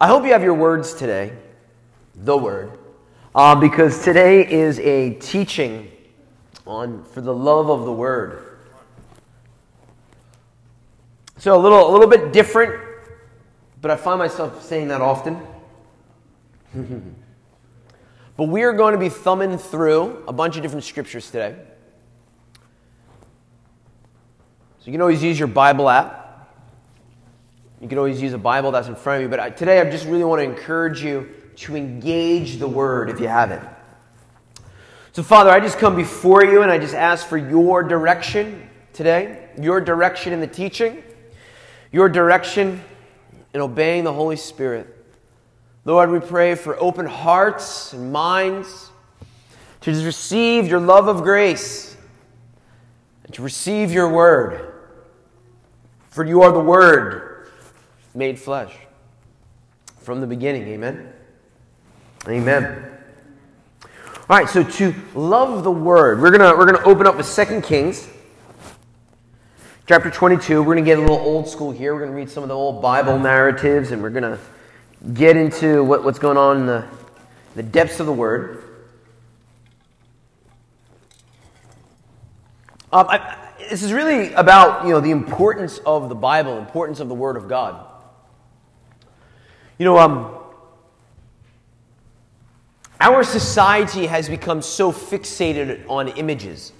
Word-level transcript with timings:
I 0.00 0.06
hope 0.06 0.24
you 0.24 0.30
have 0.30 0.44
your 0.44 0.54
words 0.54 0.94
today, 0.94 1.32
the 2.14 2.36
word, 2.36 2.78
uh, 3.34 3.56
because 3.56 4.04
today 4.04 4.48
is 4.48 4.78
a 4.78 5.14
teaching 5.14 5.90
on 6.68 7.02
for 7.02 7.20
the 7.20 7.34
love 7.34 7.68
of 7.68 7.84
the 7.84 7.92
word. 7.92 8.60
So 11.38 11.56
a 11.56 11.58
little, 11.58 11.90
a 11.90 11.90
little 11.90 12.06
bit 12.06 12.32
different, 12.32 12.80
but 13.80 13.90
I 13.90 13.96
find 13.96 14.20
myself 14.20 14.62
saying 14.62 14.86
that 14.88 15.00
often. 15.00 15.40
but 18.36 18.44
we 18.44 18.62
are 18.62 18.72
going 18.72 18.92
to 18.92 19.00
be 19.00 19.08
thumbing 19.08 19.58
through 19.58 20.22
a 20.28 20.32
bunch 20.32 20.54
of 20.54 20.62
different 20.62 20.84
scriptures 20.84 21.28
today. 21.28 21.56
So 24.78 24.84
you 24.84 24.92
can 24.92 25.00
always 25.00 25.24
use 25.24 25.40
your 25.40 25.48
Bible 25.48 25.90
app. 25.90 26.27
You 27.80 27.86
can 27.86 27.98
always 27.98 28.20
use 28.20 28.32
a 28.32 28.38
Bible 28.38 28.72
that's 28.72 28.88
in 28.88 28.96
front 28.96 29.22
of 29.22 29.30
you, 29.30 29.36
but 29.36 29.56
today 29.56 29.80
I 29.80 29.88
just 29.88 30.06
really 30.06 30.24
want 30.24 30.40
to 30.40 30.44
encourage 30.44 31.02
you 31.02 31.28
to 31.56 31.76
engage 31.76 32.56
the 32.56 32.66
Word 32.66 33.08
if 33.08 33.20
you 33.20 33.28
haven't. 33.28 33.66
So, 35.12 35.22
Father, 35.22 35.50
I 35.50 35.60
just 35.60 35.78
come 35.78 35.94
before 35.94 36.44
you 36.44 36.62
and 36.62 36.70
I 36.70 36.78
just 36.78 36.94
ask 36.94 37.26
for 37.26 37.38
your 37.38 37.82
direction 37.82 38.68
today, 38.92 39.48
your 39.60 39.80
direction 39.80 40.32
in 40.32 40.40
the 40.40 40.46
teaching, 40.46 41.02
your 41.92 42.08
direction 42.08 42.82
in 43.54 43.60
obeying 43.60 44.04
the 44.04 44.12
Holy 44.12 44.36
Spirit. 44.36 44.94
Lord, 45.84 46.10
we 46.10 46.18
pray 46.18 46.56
for 46.56 46.78
open 46.80 47.06
hearts 47.06 47.92
and 47.92 48.12
minds 48.12 48.90
to 49.80 49.92
just 49.92 50.04
receive 50.04 50.66
your 50.66 50.80
love 50.80 51.06
of 51.06 51.22
grace 51.22 51.96
and 53.24 53.32
to 53.34 53.42
receive 53.42 53.92
your 53.92 54.12
word. 54.12 54.74
For 56.10 56.24
you 56.24 56.42
are 56.42 56.50
the 56.50 56.60
word 56.60 57.27
made 58.18 58.36
flesh 58.36 58.74
from 60.00 60.20
the 60.20 60.26
beginning. 60.26 60.66
Amen. 60.66 61.12
Amen. 62.26 62.98
All 64.28 64.36
right, 64.36 64.48
so 64.48 64.64
to 64.64 64.94
love 65.14 65.62
the 65.62 65.70
word, 65.70 66.20
we're 66.20 66.32
gonna 66.32 66.54
we're 66.56 66.66
gonna 66.66 66.84
open 66.84 67.06
up 67.06 67.16
with 67.16 67.26
Second 67.26 67.62
Kings, 67.62 68.08
chapter 69.86 70.10
22. 70.10 70.62
We're 70.64 70.74
gonna 70.74 70.84
get 70.84 70.98
a 70.98 71.00
little 71.00 71.16
old 71.16 71.48
school 71.48 71.70
here. 71.70 71.94
We're 71.94 72.00
gonna 72.00 72.16
read 72.16 72.28
some 72.28 72.42
of 72.42 72.48
the 72.48 72.56
old 72.56 72.82
Bible 72.82 73.20
narratives, 73.20 73.92
and 73.92 74.02
we're 74.02 74.10
gonna 74.10 74.38
get 75.14 75.36
into 75.36 75.84
what, 75.84 76.02
what's 76.02 76.18
going 76.18 76.36
on 76.36 76.56
in 76.58 76.66
the, 76.66 76.84
the 77.54 77.62
depths 77.62 78.00
of 78.00 78.06
the 78.06 78.12
word. 78.12 78.64
Um, 82.92 83.06
I, 83.08 83.36
this 83.70 83.84
is 83.84 83.92
really 83.92 84.32
about 84.32 84.86
you 84.86 84.90
know 84.90 85.00
the 85.00 85.12
importance 85.12 85.78
of 85.86 86.08
the 86.08 86.16
Bible, 86.16 86.58
importance 86.58 86.98
of 86.98 87.08
the 87.08 87.14
Word 87.14 87.36
of 87.36 87.48
God. 87.48 87.87
You 89.78 89.84
know, 89.84 89.98
um, 89.98 90.34
our 93.00 93.22
society 93.22 94.06
has 94.06 94.28
become 94.28 94.60
so 94.60 94.90
fixated 94.90 95.88
on 95.88 96.08
images. 96.08 96.72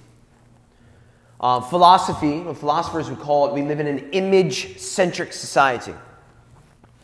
Uh, 1.41 1.60
philosophy, 1.60 2.41
what 2.41 2.56
philosophers 2.58 3.08
would 3.08 3.20
call 3.20 3.46
it, 3.46 3.54
we 3.54 3.62
live 3.62 3.78
in 3.78 3.86
an 3.86 4.10
image 4.10 4.78
centric 4.78 5.32
society. 5.32 5.94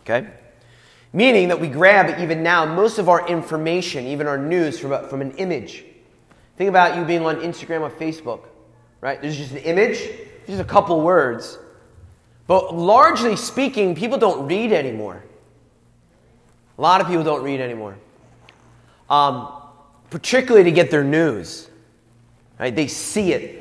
Okay? 0.03 0.27
Meaning 1.13 1.47
that 1.49 1.61
we 1.61 1.69
grab, 1.69 2.19
even 2.19 2.43
now, 2.43 2.67
most 2.67 2.99
of 2.99 3.09
our 3.09 3.29
information, 3.29 4.05
even 4.07 4.27
our 4.27 4.37
news, 4.37 4.81
from, 4.81 5.09
from 5.09 5.21
an 5.21 5.31
image. 5.37 5.85
Think 6.57 6.69
about 6.69 6.99
you 6.99 7.05
being 7.05 7.25
on 7.25 7.37
Instagram 7.37 7.83
or 7.83 7.91
Facebook, 7.91 8.41
right? 9.01 9.23
There's 9.23 9.37
just 9.37 9.53
an 9.53 9.59
image, 9.59 10.01
just 10.49 10.61
a 10.61 10.65
couple 10.65 11.01
words. 11.01 11.57
But 12.49 12.75
largely 12.75 13.37
speaking, 13.37 13.95
people 13.95 14.19
don't 14.19 14.49
read 14.49 14.73
anymore. 14.73 15.23
A 16.77 16.83
lot 16.83 17.01
of 17.01 17.07
people 17.07 17.23
don't 17.23 17.43
read 17.43 17.61
anymore, 17.61 17.97
um, 19.09 19.49
particularly 20.11 20.65
to 20.65 20.73
get 20.73 20.91
their 20.91 21.05
news. 21.05 21.71
Right? 22.59 22.75
They 22.75 22.87
see 22.87 23.33
it. 23.33 23.61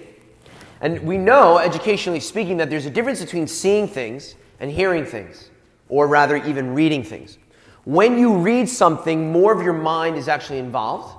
And 0.82 1.02
we 1.04 1.18
know, 1.18 1.60
educationally 1.60 2.20
speaking, 2.20 2.58
that 2.58 2.70
there's 2.70 2.86
a 2.86 2.90
difference 2.90 3.22
between 3.22 3.48
seeing 3.48 3.88
things 3.88 4.36
and 4.60 4.70
hearing 4.70 5.06
things, 5.06 5.50
or 5.90 6.08
rather, 6.08 6.38
even 6.38 6.74
reading 6.74 7.04
things. 7.04 7.38
When 7.86 8.18
you 8.18 8.38
read 8.38 8.68
something, 8.68 9.32
more 9.32 9.54
of 9.54 9.62
your 9.62 9.74
mind 9.74 10.18
is 10.18 10.28
actually 10.28 10.60
involved, 10.60 11.16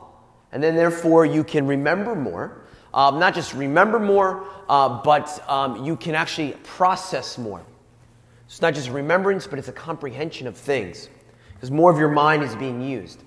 and 0.52 0.62
then 0.62 0.74
therefore 0.74 1.26
you 1.26 1.44
can 1.44 1.66
remember 1.66 2.14
more. 2.14 2.62
Um, 2.92 3.18
not 3.18 3.34
just 3.34 3.54
remember 3.54 3.98
more, 3.98 4.46
uh, 4.68 5.02
but 5.02 5.42
um, 5.48 5.84
you 5.84 5.96
can 5.96 6.14
actually 6.14 6.52
process 6.62 7.38
more. 7.38 7.62
It's 8.46 8.62
not 8.62 8.74
just 8.74 8.88
remembrance, 8.88 9.46
but 9.46 9.58
it's 9.58 9.68
a 9.68 9.72
comprehension 9.72 10.46
of 10.46 10.56
things 10.56 11.08
because 11.64 11.72
more 11.72 11.90
of 11.90 11.98
your 11.98 12.10
mind 12.10 12.42
is 12.42 12.54
being 12.54 12.82
used. 12.82 13.22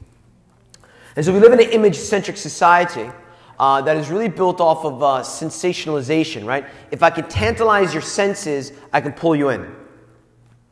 And 1.15 1.25
so 1.25 1.33
we 1.33 1.39
live 1.39 1.53
in 1.53 1.59
an 1.59 1.71
image 1.71 1.95
centric 1.95 2.37
society 2.37 3.09
uh, 3.57 3.81
that 3.81 3.97
is 3.97 4.11
really 4.11 4.29
built 4.29 4.61
off 4.61 4.85
of 4.85 5.01
uh, 5.01 5.23
sensationalization, 5.23 6.45
right? 6.45 6.63
If 6.91 7.01
I 7.01 7.09
can 7.09 7.27
tantalize 7.27 7.93
your 7.95 8.03
senses, 8.03 8.73
I 8.93 9.01
can 9.01 9.13
pull 9.13 9.35
you 9.35 9.49
in. 9.49 9.75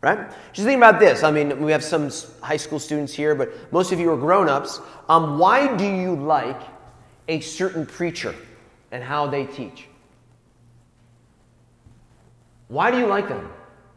Right? 0.01 0.29
Just 0.53 0.67
think 0.67 0.77
about 0.77 0.99
this. 0.99 1.23
I 1.23 1.31
mean, 1.31 1.59
we 1.59 1.71
have 1.71 1.83
some 1.83 2.11
high 2.39 2.57
school 2.57 2.77
students 2.77 3.11
here, 3.11 3.33
but 3.33 3.49
most 3.73 3.91
of 3.91 3.99
you 3.99 4.11
are 4.11 4.17
grown 4.17 4.47
ups. 4.47 4.79
Um, 5.09 5.39
why 5.39 5.75
do 5.75 5.85
you 5.85 6.15
like 6.15 6.61
a 7.29 7.39
certain 7.39 7.83
preacher 7.83 8.35
and 8.91 9.03
how 9.03 9.25
they 9.25 9.47
teach? 9.47 9.87
Why 12.67 12.91
do 12.91 12.99
you 12.99 13.07
like 13.07 13.27
them? 13.27 13.49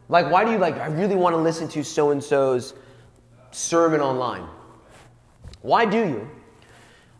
Like, 0.07 0.31
why 0.31 0.43
do 0.43 0.49
you 0.49 0.57
like, 0.57 0.77
I 0.77 0.87
really 0.87 1.15
want 1.15 1.35
to 1.35 1.39
listen 1.39 1.67
to 1.67 1.83
so 1.83 2.09
and 2.09 2.23
so's 2.23 2.73
sermon 3.51 4.01
online. 4.01 4.47
Why 5.61 5.85
do 5.85 5.97
you? 5.97 6.29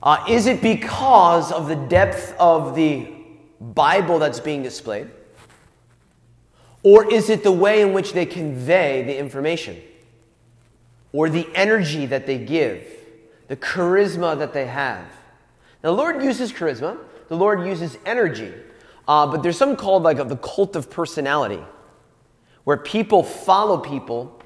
Uh, 0.02 0.26
is 0.30 0.46
it 0.46 0.62
because 0.62 1.52
of 1.52 1.68
the 1.68 1.76
depth 1.76 2.34
of 2.40 2.76
the 2.76 3.12
Bible 3.60 4.20
that's 4.20 4.40
being 4.40 4.64
displayed? 4.64 5.10
Or 6.84 7.12
is 7.12 7.30
it 7.30 7.44
the 7.44 7.52
way 7.52 7.82
in 7.82 7.92
which 7.92 8.14
they 8.14 8.26
convey 8.26 9.04
the 9.04 9.18
information? 9.18 9.78
Or 11.12 11.30
the 11.30 11.48
energy 11.54 12.06
that 12.06 12.26
they 12.26 12.38
give? 12.38 12.86
The 13.50 13.58
charisma 13.58 14.38
that 14.38 14.54
they 14.54 14.68
have? 14.68 15.06
Now, 15.84 15.92
the 15.92 15.98
Lord 15.98 16.24
uses 16.24 16.54
charisma, 16.54 16.98
the 17.28 17.36
Lord 17.36 17.66
uses 17.66 17.98
energy, 18.06 18.54
uh, 19.08 19.28
but 19.28 19.42
there's 19.44 19.58
something 19.58 19.78
called 19.78 20.04
like 20.04 20.18
the 20.28 20.38
cult 20.38 20.76
of 20.76 20.90
personality, 20.90 21.64
where 22.64 22.78
people 22.78 23.24
follow 23.24 23.78
people, 23.78 24.40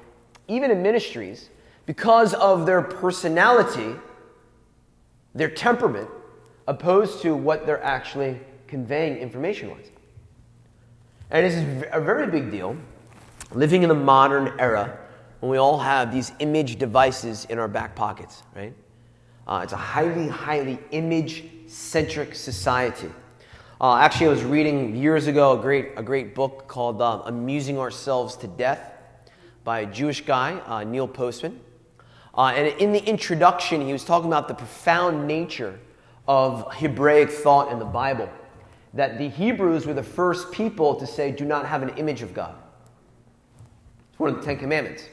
even 0.48 0.70
in 0.70 0.82
ministries, 0.82 1.50
because 1.86 2.34
of 2.34 2.66
their 2.66 2.82
personality, 2.82 3.94
their 5.34 5.50
temperament, 5.50 6.08
opposed 6.66 7.20
to 7.22 7.34
what 7.34 7.66
they're 7.66 7.82
actually 7.82 8.40
conveying 8.66 9.18
information 9.18 9.70
wise. 9.70 9.90
And 11.30 11.44
this 11.44 11.54
is 11.54 11.84
a 11.92 12.00
very 12.00 12.26
big 12.26 12.50
deal 12.50 12.76
living 13.52 13.82
in 13.82 13.88
the 13.88 13.94
modern 13.94 14.58
era 14.58 14.98
when 15.40 15.50
we 15.50 15.58
all 15.58 15.78
have 15.78 16.12
these 16.12 16.32
image 16.38 16.78
devices 16.78 17.44
in 17.46 17.58
our 17.58 17.68
back 17.68 17.94
pockets, 17.94 18.42
right? 18.56 18.72
Uh, 19.46 19.60
it's 19.62 19.72
a 19.72 19.76
highly, 19.76 20.28
highly 20.28 20.78
image 20.90 21.44
centric 21.66 22.34
society. 22.34 23.10
Uh, 23.80 23.96
actually, 23.96 24.26
I 24.26 24.30
was 24.30 24.44
reading 24.44 24.96
years 24.96 25.26
ago 25.26 25.58
a 25.58 25.60
great, 25.60 25.90
a 25.96 26.02
great 26.02 26.34
book 26.34 26.66
called 26.66 27.02
uh, 27.02 27.22
Amusing 27.26 27.78
Ourselves 27.78 28.36
to 28.36 28.46
Death 28.46 28.92
by 29.64 29.80
a 29.80 29.86
Jewish 29.86 30.24
guy, 30.24 30.54
uh, 30.66 30.84
Neil 30.84 31.06
Postman. 31.08 31.60
Uh, 32.36 32.46
and 32.46 32.80
in 32.80 32.92
the 32.92 33.04
introduction, 33.04 33.80
he 33.80 33.92
was 33.92 34.04
talking 34.04 34.26
about 34.26 34.48
the 34.48 34.54
profound 34.54 35.26
nature 35.26 35.78
of 36.26 36.72
Hebraic 36.74 37.30
thought 37.30 37.70
in 37.70 37.78
the 37.78 37.84
Bible. 37.84 38.28
That 38.94 39.18
the 39.18 39.28
Hebrews 39.28 39.86
were 39.86 39.94
the 39.94 40.02
first 40.02 40.52
people 40.52 40.94
to 40.96 41.06
say, 41.06 41.30
do 41.30 41.44
not 41.44 41.66
have 41.66 41.82
an 41.82 41.90
image 41.90 42.22
of 42.22 42.34
God. 42.34 42.54
It's 44.10 44.18
one 44.18 44.30
of 44.30 44.36
the 44.36 44.42
Ten 44.42 44.56
Commandments. 44.56 45.04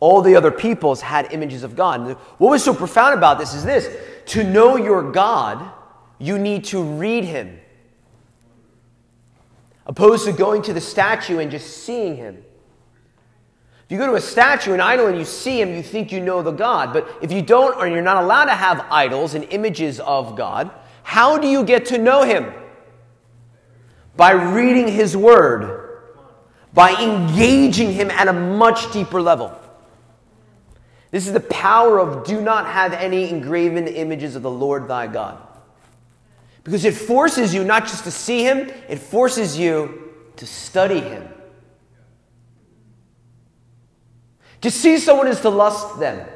All 0.00 0.22
the 0.22 0.34
other 0.34 0.50
peoples 0.50 1.02
had 1.02 1.30
images 1.32 1.62
of 1.62 1.76
God. 1.76 2.16
What 2.38 2.50
was 2.50 2.64
so 2.64 2.74
profound 2.74 3.16
about 3.16 3.38
this 3.38 3.52
is 3.54 3.64
this 3.64 3.94
to 4.26 4.44
know 4.44 4.76
your 4.76 5.12
God, 5.12 5.70
you 6.18 6.38
need 6.38 6.64
to 6.66 6.82
read 6.82 7.24
him. 7.24 7.60
Opposed 9.86 10.24
to 10.24 10.32
going 10.32 10.62
to 10.62 10.72
the 10.72 10.80
statue 10.80 11.38
and 11.38 11.50
just 11.50 11.84
seeing 11.84 12.16
him. 12.16 12.42
If 13.90 13.94
you 13.94 13.98
go 13.98 14.06
to 14.06 14.14
a 14.14 14.20
statue, 14.20 14.72
an 14.72 14.80
idol, 14.80 15.08
and 15.08 15.18
you 15.18 15.24
see 15.24 15.60
him, 15.60 15.74
you 15.74 15.82
think 15.82 16.12
you 16.12 16.20
know 16.20 16.42
the 16.42 16.52
God. 16.52 16.92
But 16.92 17.12
if 17.20 17.32
you 17.32 17.42
don't, 17.42 17.76
or 17.76 17.88
you're 17.88 18.02
not 18.02 18.22
allowed 18.22 18.44
to 18.44 18.54
have 18.54 18.86
idols 18.88 19.34
and 19.34 19.42
images 19.50 19.98
of 19.98 20.36
God, 20.36 20.70
how 21.02 21.38
do 21.38 21.48
you 21.48 21.64
get 21.64 21.86
to 21.86 21.98
know 21.98 22.22
him? 22.22 22.52
By 24.14 24.30
reading 24.30 24.86
his 24.86 25.16
word, 25.16 26.02
by 26.72 26.92
engaging 27.02 27.92
him 27.92 28.12
at 28.12 28.28
a 28.28 28.32
much 28.32 28.92
deeper 28.92 29.20
level. 29.20 29.58
This 31.10 31.26
is 31.26 31.32
the 31.32 31.40
power 31.40 31.98
of 31.98 32.24
do 32.24 32.40
not 32.40 32.66
have 32.66 32.92
any 32.92 33.28
engraven 33.28 33.88
images 33.88 34.36
of 34.36 34.42
the 34.42 34.50
Lord 34.52 34.86
thy 34.86 35.08
God. 35.08 35.36
Because 36.62 36.84
it 36.84 36.94
forces 36.94 37.52
you 37.52 37.64
not 37.64 37.86
just 37.86 38.04
to 38.04 38.12
see 38.12 38.44
him, 38.44 38.70
it 38.88 39.00
forces 39.00 39.58
you 39.58 40.12
to 40.36 40.46
study 40.46 41.00
him 41.00 41.29
To 44.62 44.70
see 44.70 44.98
someone 44.98 45.26
is 45.26 45.40
to 45.40 45.50
lust 45.50 45.98
them 45.98 46.26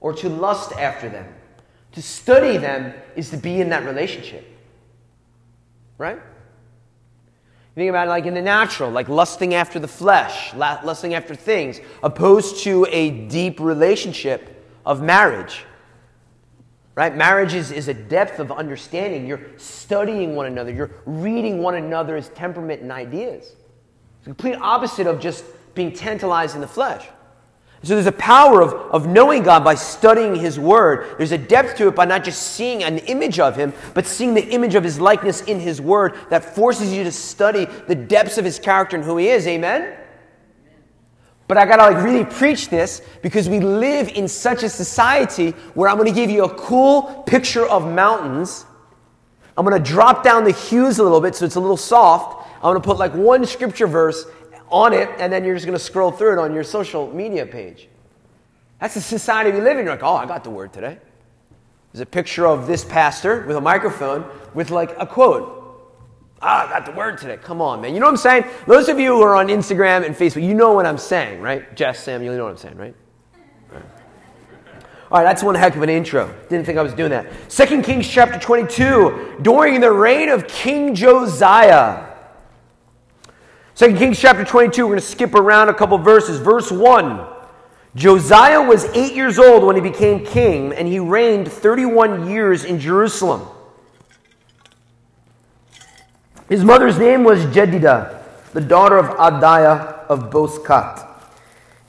or 0.00 0.12
to 0.14 0.28
lust 0.28 0.72
after 0.72 1.08
them. 1.08 1.32
To 1.92 2.02
study 2.02 2.56
them 2.56 2.94
is 3.16 3.30
to 3.30 3.36
be 3.36 3.60
in 3.60 3.70
that 3.70 3.84
relationship. 3.84 4.46
Right? 5.98 6.16
You 6.16 7.80
think 7.80 7.90
about 7.90 8.08
it 8.08 8.10
like 8.10 8.26
in 8.26 8.34
the 8.34 8.42
natural, 8.42 8.90
like 8.90 9.08
lusting 9.08 9.54
after 9.54 9.78
the 9.78 9.88
flesh, 9.88 10.52
lusting 10.54 11.14
after 11.14 11.34
things, 11.34 11.80
opposed 12.02 12.64
to 12.64 12.86
a 12.90 13.26
deep 13.28 13.60
relationship 13.60 14.64
of 14.84 15.00
marriage. 15.00 15.64
Right? 16.94 17.16
Marriage 17.16 17.54
is, 17.54 17.70
is 17.70 17.88
a 17.88 17.94
depth 17.94 18.38
of 18.38 18.52
understanding. 18.52 19.26
You're 19.26 19.40
studying 19.56 20.34
one 20.34 20.46
another, 20.46 20.70
you're 20.70 20.90
reading 21.06 21.62
one 21.62 21.76
another's 21.76 22.28
temperament 22.30 22.82
and 22.82 22.92
ideas. 22.92 23.44
It's 23.44 24.24
the 24.24 24.30
complete 24.30 24.56
opposite 24.56 25.06
of 25.06 25.18
just 25.20 25.44
being 25.74 25.92
tantalized 25.92 26.54
in 26.54 26.60
the 26.60 26.68
flesh. 26.68 27.06
So 27.84 27.94
there's 27.94 28.06
a 28.06 28.12
power 28.12 28.62
of, 28.62 28.74
of 28.92 29.08
knowing 29.08 29.42
God 29.42 29.64
by 29.64 29.74
studying 29.74 30.36
His 30.36 30.58
Word. 30.58 31.16
There's 31.18 31.32
a 31.32 31.38
depth 31.38 31.76
to 31.78 31.88
it 31.88 31.96
by 31.96 32.04
not 32.04 32.22
just 32.22 32.42
seeing 32.42 32.84
an 32.84 32.98
image 32.98 33.40
of 33.40 33.56
Him, 33.56 33.72
but 33.92 34.06
seeing 34.06 34.34
the 34.34 34.48
image 34.50 34.76
of 34.76 34.84
His 34.84 35.00
likeness 35.00 35.42
in 35.42 35.58
His 35.58 35.80
Word 35.80 36.16
that 36.30 36.44
forces 36.44 36.92
you 36.92 37.02
to 37.02 37.10
study 37.10 37.66
the 37.88 37.96
depths 37.96 38.38
of 38.38 38.44
His 38.44 38.60
character 38.60 38.96
and 38.96 39.04
who 39.04 39.16
He 39.16 39.28
is. 39.28 39.48
Amen? 39.48 39.96
But 41.48 41.58
I 41.58 41.66
gotta 41.66 41.92
like 41.92 42.04
really 42.04 42.24
preach 42.24 42.68
this 42.68 43.02
because 43.20 43.48
we 43.48 43.58
live 43.58 44.08
in 44.08 44.28
such 44.28 44.62
a 44.62 44.68
society 44.68 45.50
where 45.74 45.88
I'm 45.88 45.98
gonna 45.98 46.12
give 46.12 46.30
you 46.30 46.44
a 46.44 46.54
cool 46.54 47.24
picture 47.26 47.66
of 47.66 47.86
mountains. 47.86 48.64
I'm 49.56 49.64
gonna 49.64 49.80
drop 49.80 50.22
down 50.22 50.44
the 50.44 50.52
hues 50.52 51.00
a 51.00 51.02
little 51.02 51.20
bit 51.20 51.34
so 51.34 51.44
it's 51.44 51.56
a 51.56 51.60
little 51.60 51.76
soft. 51.76 52.48
I'm 52.56 52.70
gonna 52.70 52.80
put 52.80 52.96
like 52.96 53.12
one 53.12 53.44
scripture 53.44 53.88
verse 53.88 54.24
on 54.72 54.92
it, 54.92 55.08
and 55.18 55.32
then 55.32 55.44
you're 55.44 55.54
just 55.54 55.66
going 55.66 55.78
to 55.78 55.84
scroll 55.84 56.10
through 56.10 56.32
it 56.32 56.38
on 56.38 56.54
your 56.54 56.64
social 56.64 57.12
media 57.12 57.46
page. 57.46 57.88
That's 58.80 58.94
the 58.94 59.00
society 59.00 59.52
we 59.52 59.60
live 59.60 59.78
in. 59.78 59.84
You're 59.84 59.94
like, 59.94 60.02
oh, 60.02 60.16
I 60.16 60.26
got 60.26 60.42
the 60.42 60.50
word 60.50 60.72
today. 60.72 60.98
There's 61.92 62.00
a 62.00 62.06
picture 62.06 62.46
of 62.46 62.66
this 62.66 62.84
pastor 62.84 63.44
with 63.46 63.56
a 63.56 63.60
microphone 63.60 64.24
with 64.54 64.70
like 64.70 64.96
a 64.98 65.06
quote. 65.06 65.58
Ah, 66.40 66.66
I 66.66 66.70
got 66.70 66.86
the 66.86 66.92
word 66.92 67.18
today. 67.18 67.36
Come 67.36 67.60
on, 67.60 67.80
man. 67.80 67.94
You 67.94 68.00
know 68.00 68.06
what 68.06 68.12
I'm 68.12 68.16
saying? 68.16 68.44
Those 68.66 68.88
of 68.88 68.98
you 68.98 69.14
who 69.14 69.22
are 69.22 69.36
on 69.36 69.48
Instagram 69.48 70.04
and 70.04 70.16
Facebook, 70.16 70.42
you 70.42 70.54
know 70.54 70.72
what 70.72 70.86
I'm 70.86 70.98
saying, 70.98 71.40
right? 71.40 71.76
Jess, 71.76 72.02
Samuel, 72.02 72.32
you 72.32 72.38
know 72.38 72.44
what 72.44 72.50
I'm 72.50 72.56
saying, 72.56 72.76
right? 72.76 72.94
All 73.70 73.76
right, 73.76 73.84
All 75.12 75.18
right 75.18 75.24
that's 75.24 75.42
one 75.42 75.54
heck 75.54 75.76
of 75.76 75.82
an 75.82 75.90
intro. 75.90 76.34
Didn't 76.48 76.64
think 76.64 76.78
I 76.78 76.82
was 76.82 76.94
doing 76.94 77.10
that. 77.10 77.26
Second 77.52 77.84
Kings 77.84 78.08
chapter 78.08 78.40
22. 78.40 79.38
During 79.42 79.80
the 79.80 79.92
reign 79.92 80.30
of 80.30 80.48
King 80.48 80.94
Josiah. 80.94 82.11
Second 83.74 83.96
Kings 83.96 84.18
chapter 84.18 84.44
22, 84.44 84.84
we're 84.84 84.90
going 84.90 85.00
to 85.00 85.06
skip 85.06 85.34
around 85.34 85.70
a 85.70 85.74
couple 85.74 85.96
verses. 85.98 86.38
Verse 86.38 86.70
1 86.70 87.26
Josiah 87.94 88.62
was 88.62 88.84
eight 88.94 89.14
years 89.14 89.38
old 89.38 89.64
when 89.64 89.76
he 89.76 89.82
became 89.82 90.24
king, 90.24 90.72
and 90.72 90.88
he 90.88 90.98
reigned 90.98 91.50
31 91.50 92.30
years 92.30 92.64
in 92.64 92.78
Jerusalem. 92.78 93.46
His 96.48 96.64
mother's 96.64 96.98
name 96.98 97.22
was 97.22 97.40
Jedidah, 97.46 98.22
the 98.52 98.60
daughter 98.60 98.96
of 98.98 99.16
Adaiah 99.16 100.06
of 100.06 100.30
Bozkath. 100.30 101.11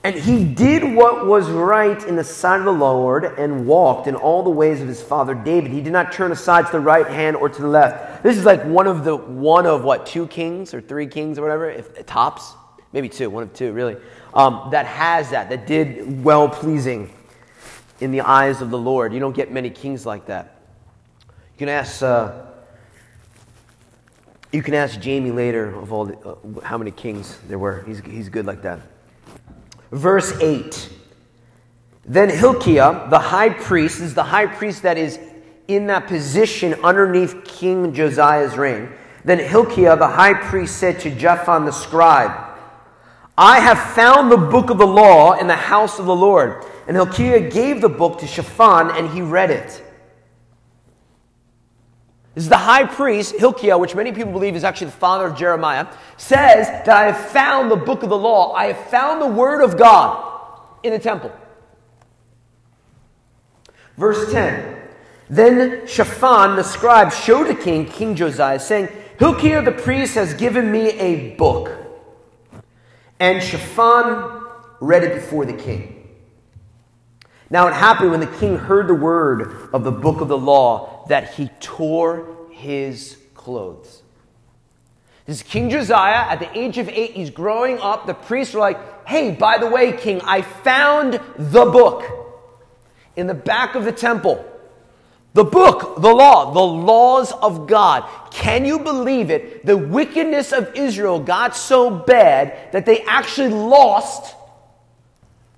And 0.04 0.14
he 0.14 0.44
did 0.44 0.94
what 0.94 1.26
was 1.26 1.48
right 1.48 2.00
in 2.04 2.14
the 2.14 2.24
sight 2.24 2.58
of 2.58 2.66
the 2.66 2.72
Lord 2.72 3.24
and 3.24 3.66
walked 3.66 4.06
in 4.06 4.14
all 4.14 4.42
the 4.42 4.50
ways 4.50 4.82
of 4.82 4.86
his 4.86 5.02
father 5.02 5.34
David. 5.34 5.70
He 5.70 5.80
did 5.80 5.94
not 5.94 6.12
turn 6.12 6.30
aside 6.30 6.66
to 6.66 6.72
the 6.72 6.80
right 6.80 7.06
hand 7.06 7.36
or 7.36 7.48
to 7.48 7.62
the 7.62 7.68
left. 7.68 8.22
This 8.22 8.36
is 8.36 8.44
like 8.44 8.62
one 8.64 8.86
of 8.86 9.04
the 9.04 9.16
one 9.16 9.66
of 9.66 9.82
what 9.82 10.04
two 10.04 10.26
kings 10.26 10.74
or 10.74 10.82
three 10.82 11.06
kings 11.06 11.38
or 11.38 11.42
whatever, 11.42 11.70
if 11.70 12.04
tops, 12.04 12.52
maybe 12.92 13.08
two, 13.08 13.30
one 13.30 13.44
of 13.44 13.54
two 13.54 13.72
really, 13.72 13.96
um, 14.34 14.68
that 14.72 14.84
has 14.84 15.30
that 15.30 15.48
that 15.48 15.66
did 15.66 16.22
well 16.22 16.50
pleasing 16.50 17.10
in 18.00 18.10
the 18.10 18.20
eyes 18.20 18.60
of 18.60 18.68
the 18.68 18.78
Lord. 18.78 19.14
You 19.14 19.20
don't 19.20 19.34
get 19.34 19.50
many 19.50 19.70
kings 19.70 20.04
like 20.04 20.26
that. 20.26 20.60
You 21.54 21.60
can 21.60 21.68
ask. 21.70 22.02
Uh, 22.02 22.42
you 24.52 24.62
can 24.62 24.74
ask 24.74 25.00
Jamie 25.00 25.32
later 25.32 25.74
of 25.74 25.92
all 25.92 26.04
the, 26.04 26.16
uh, 26.18 26.60
how 26.60 26.78
many 26.78 26.92
kings 26.92 27.36
there 27.48 27.58
were. 27.58 27.82
He's, 27.88 27.98
he's 27.98 28.28
good 28.28 28.46
like 28.46 28.62
that. 28.62 28.80
Verse 29.94 30.36
8. 30.40 30.90
Then 32.04 32.28
Hilkiah, 32.28 33.06
the 33.10 33.18
high 33.18 33.50
priest, 33.50 34.00
is 34.00 34.12
the 34.12 34.24
high 34.24 34.46
priest 34.46 34.82
that 34.82 34.98
is 34.98 35.20
in 35.68 35.86
that 35.86 36.08
position 36.08 36.74
underneath 36.82 37.44
King 37.44 37.94
Josiah's 37.94 38.56
reign. 38.56 38.88
Then 39.24 39.38
Hilkiah, 39.38 39.96
the 39.96 40.08
high 40.08 40.34
priest, 40.34 40.78
said 40.78 40.98
to 41.00 41.16
Shaphan 41.16 41.64
the 41.64 41.70
scribe, 41.70 42.32
I 43.38 43.60
have 43.60 43.78
found 43.78 44.32
the 44.32 44.36
book 44.36 44.70
of 44.70 44.78
the 44.78 44.86
law 44.86 45.34
in 45.34 45.46
the 45.46 45.54
house 45.54 46.00
of 46.00 46.06
the 46.06 46.14
Lord. 46.14 46.64
And 46.88 46.96
Hilkiah 46.96 47.48
gave 47.48 47.80
the 47.80 47.88
book 47.88 48.18
to 48.18 48.26
Shaphan, 48.26 48.90
and 48.90 49.08
he 49.10 49.22
read 49.22 49.52
it. 49.52 49.80
This 52.34 52.44
is 52.44 52.50
the 52.50 52.56
high 52.56 52.84
priest, 52.84 53.36
Hilkiah, 53.36 53.78
which 53.78 53.94
many 53.94 54.10
people 54.10 54.32
believe 54.32 54.56
is 54.56 54.64
actually 54.64 54.88
the 54.88 54.92
father 54.92 55.26
of 55.26 55.36
Jeremiah, 55.36 55.86
says 56.16 56.66
that 56.66 56.88
I 56.88 57.12
have 57.12 57.30
found 57.30 57.70
the 57.70 57.76
book 57.76 58.02
of 58.02 58.08
the 58.08 58.18
law. 58.18 58.52
I 58.52 58.72
have 58.72 58.90
found 58.90 59.22
the 59.22 59.26
word 59.26 59.62
of 59.62 59.78
God 59.78 60.60
in 60.82 60.92
the 60.92 60.98
temple. 60.98 61.32
Verse 63.96 64.32
10 64.32 64.76
Then 65.30 65.86
Shaphan 65.86 66.56
the 66.56 66.64
scribe 66.64 67.12
showed 67.12 67.46
the 67.46 67.54
king, 67.54 67.86
King 67.86 68.16
Josiah, 68.16 68.58
saying, 68.58 68.88
Hilkiah 69.20 69.62
the 69.62 69.70
priest 69.70 70.16
has 70.16 70.34
given 70.34 70.72
me 70.72 70.90
a 70.98 71.36
book. 71.36 71.70
And 73.20 73.40
Shaphan 73.40 74.42
read 74.80 75.04
it 75.04 75.14
before 75.14 75.46
the 75.46 75.52
king. 75.52 76.08
Now 77.48 77.68
it 77.68 77.74
happened 77.74 78.10
when 78.10 78.18
the 78.18 78.26
king 78.26 78.56
heard 78.56 78.88
the 78.88 78.94
word 78.94 79.68
of 79.72 79.84
the 79.84 79.92
book 79.92 80.20
of 80.20 80.26
the 80.26 80.36
law 80.36 80.93
that 81.08 81.34
he 81.34 81.48
tore 81.60 82.36
his 82.50 83.16
clothes. 83.34 84.02
This 85.26 85.38
is 85.38 85.42
King 85.42 85.70
Josiah. 85.70 86.30
At 86.30 86.40
the 86.40 86.58
age 86.58 86.78
of 86.78 86.88
eight, 86.88 87.12
he's 87.12 87.30
growing 87.30 87.78
up. 87.78 88.06
The 88.06 88.14
priests 88.14 88.54
are 88.54 88.58
like, 88.58 89.06
hey, 89.06 89.32
by 89.32 89.58
the 89.58 89.66
way, 89.66 89.92
king, 89.92 90.20
I 90.22 90.42
found 90.42 91.20
the 91.38 91.64
book 91.64 92.04
in 93.16 93.26
the 93.26 93.34
back 93.34 93.74
of 93.74 93.84
the 93.84 93.92
temple. 93.92 94.44
The 95.32 95.44
book, 95.44 96.00
the 96.00 96.12
law, 96.14 96.52
the 96.52 96.60
laws 96.60 97.32
of 97.32 97.66
God. 97.66 98.08
Can 98.30 98.64
you 98.64 98.78
believe 98.78 99.30
it? 99.30 99.66
The 99.66 99.76
wickedness 99.76 100.52
of 100.52 100.74
Israel 100.76 101.18
got 101.18 101.56
so 101.56 101.90
bad 101.90 102.72
that 102.72 102.86
they 102.86 103.02
actually 103.02 103.48
lost 103.48 104.36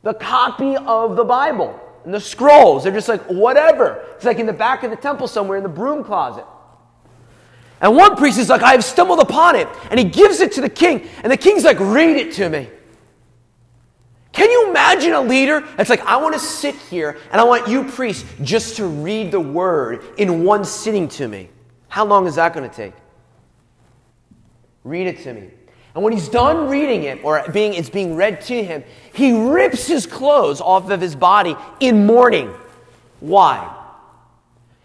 the 0.02 0.14
copy 0.14 0.76
of 0.76 1.16
the 1.16 1.24
Bible 1.24 1.78
and 2.06 2.14
the 2.14 2.20
scrolls. 2.20 2.84
They're 2.84 2.92
just 2.92 3.08
like, 3.08 3.22
whatever. 3.24 4.02
It's 4.14 4.24
like 4.24 4.38
in 4.38 4.46
the 4.46 4.52
back 4.52 4.84
of 4.84 4.90
the 4.90 4.96
temple 4.96 5.26
somewhere 5.26 5.58
in 5.58 5.64
the 5.64 5.68
broom 5.68 6.04
closet. 6.04 6.46
And 7.80 7.96
one 7.96 8.16
priest 8.16 8.38
is 8.38 8.48
like, 8.48 8.62
I 8.62 8.70
have 8.70 8.84
stumbled 8.84 9.18
upon 9.18 9.56
it. 9.56 9.68
And 9.90 9.98
he 9.98 10.04
gives 10.06 10.40
it 10.40 10.52
to 10.52 10.60
the 10.60 10.68
king. 10.70 11.08
And 11.24 11.32
the 11.32 11.36
king's 11.36 11.64
like, 11.64 11.80
read 11.80 12.16
it 12.16 12.32
to 12.34 12.48
me. 12.48 12.70
Can 14.32 14.50
you 14.50 14.70
imagine 14.70 15.14
a 15.14 15.20
leader 15.20 15.62
that's 15.76 15.90
like, 15.90 16.00
I 16.02 16.16
want 16.18 16.34
to 16.34 16.40
sit 16.40 16.76
here 16.76 17.18
and 17.32 17.40
I 17.40 17.44
want 17.44 17.68
you, 17.68 17.82
priest, 17.82 18.24
just 18.40 18.76
to 18.76 18.86
read 18.86 19.32
the 19.32 19.40
word 19.40 20.04
in 20.16 20.44
one 20.44 20.64
sitting 20.64 21.08
to 21.08 21.26
me? 21.26 21.50
How 21.88 22.04
long 22.04 22.28
is 22.28 22.36
that 22.36 22.54
going 22.54 22.70
to 22.70 22.74
take? 22.74 22.94
Read 24.84 25.08
it 25.08 25.22
to 25.24 25.34
me. 25.34 25.50
And 25.96 26.04
when 26.04 26.12
he's 26.12 26.28
done 26.28 26.68
reading 26.68 27.04
it, 27.04 27.24
or 27.24 27.42
being, 27.54 27.72
it's 27.72 27.88
being 27.88 28.16
read 28.16 28.42
to 28.42 28.62
him, 28.62 28.84
he 29.14 29.32
rips 29.32 29.86
his 29.86 30.04
clothes 30.04 30.60
off 30.60 30.90
of 30.90 31.00
his 31.00 31.16
body 31.16 31.56
in 31.80 32.04
mourning. 32.04 32.52
Why? 33.20 33.74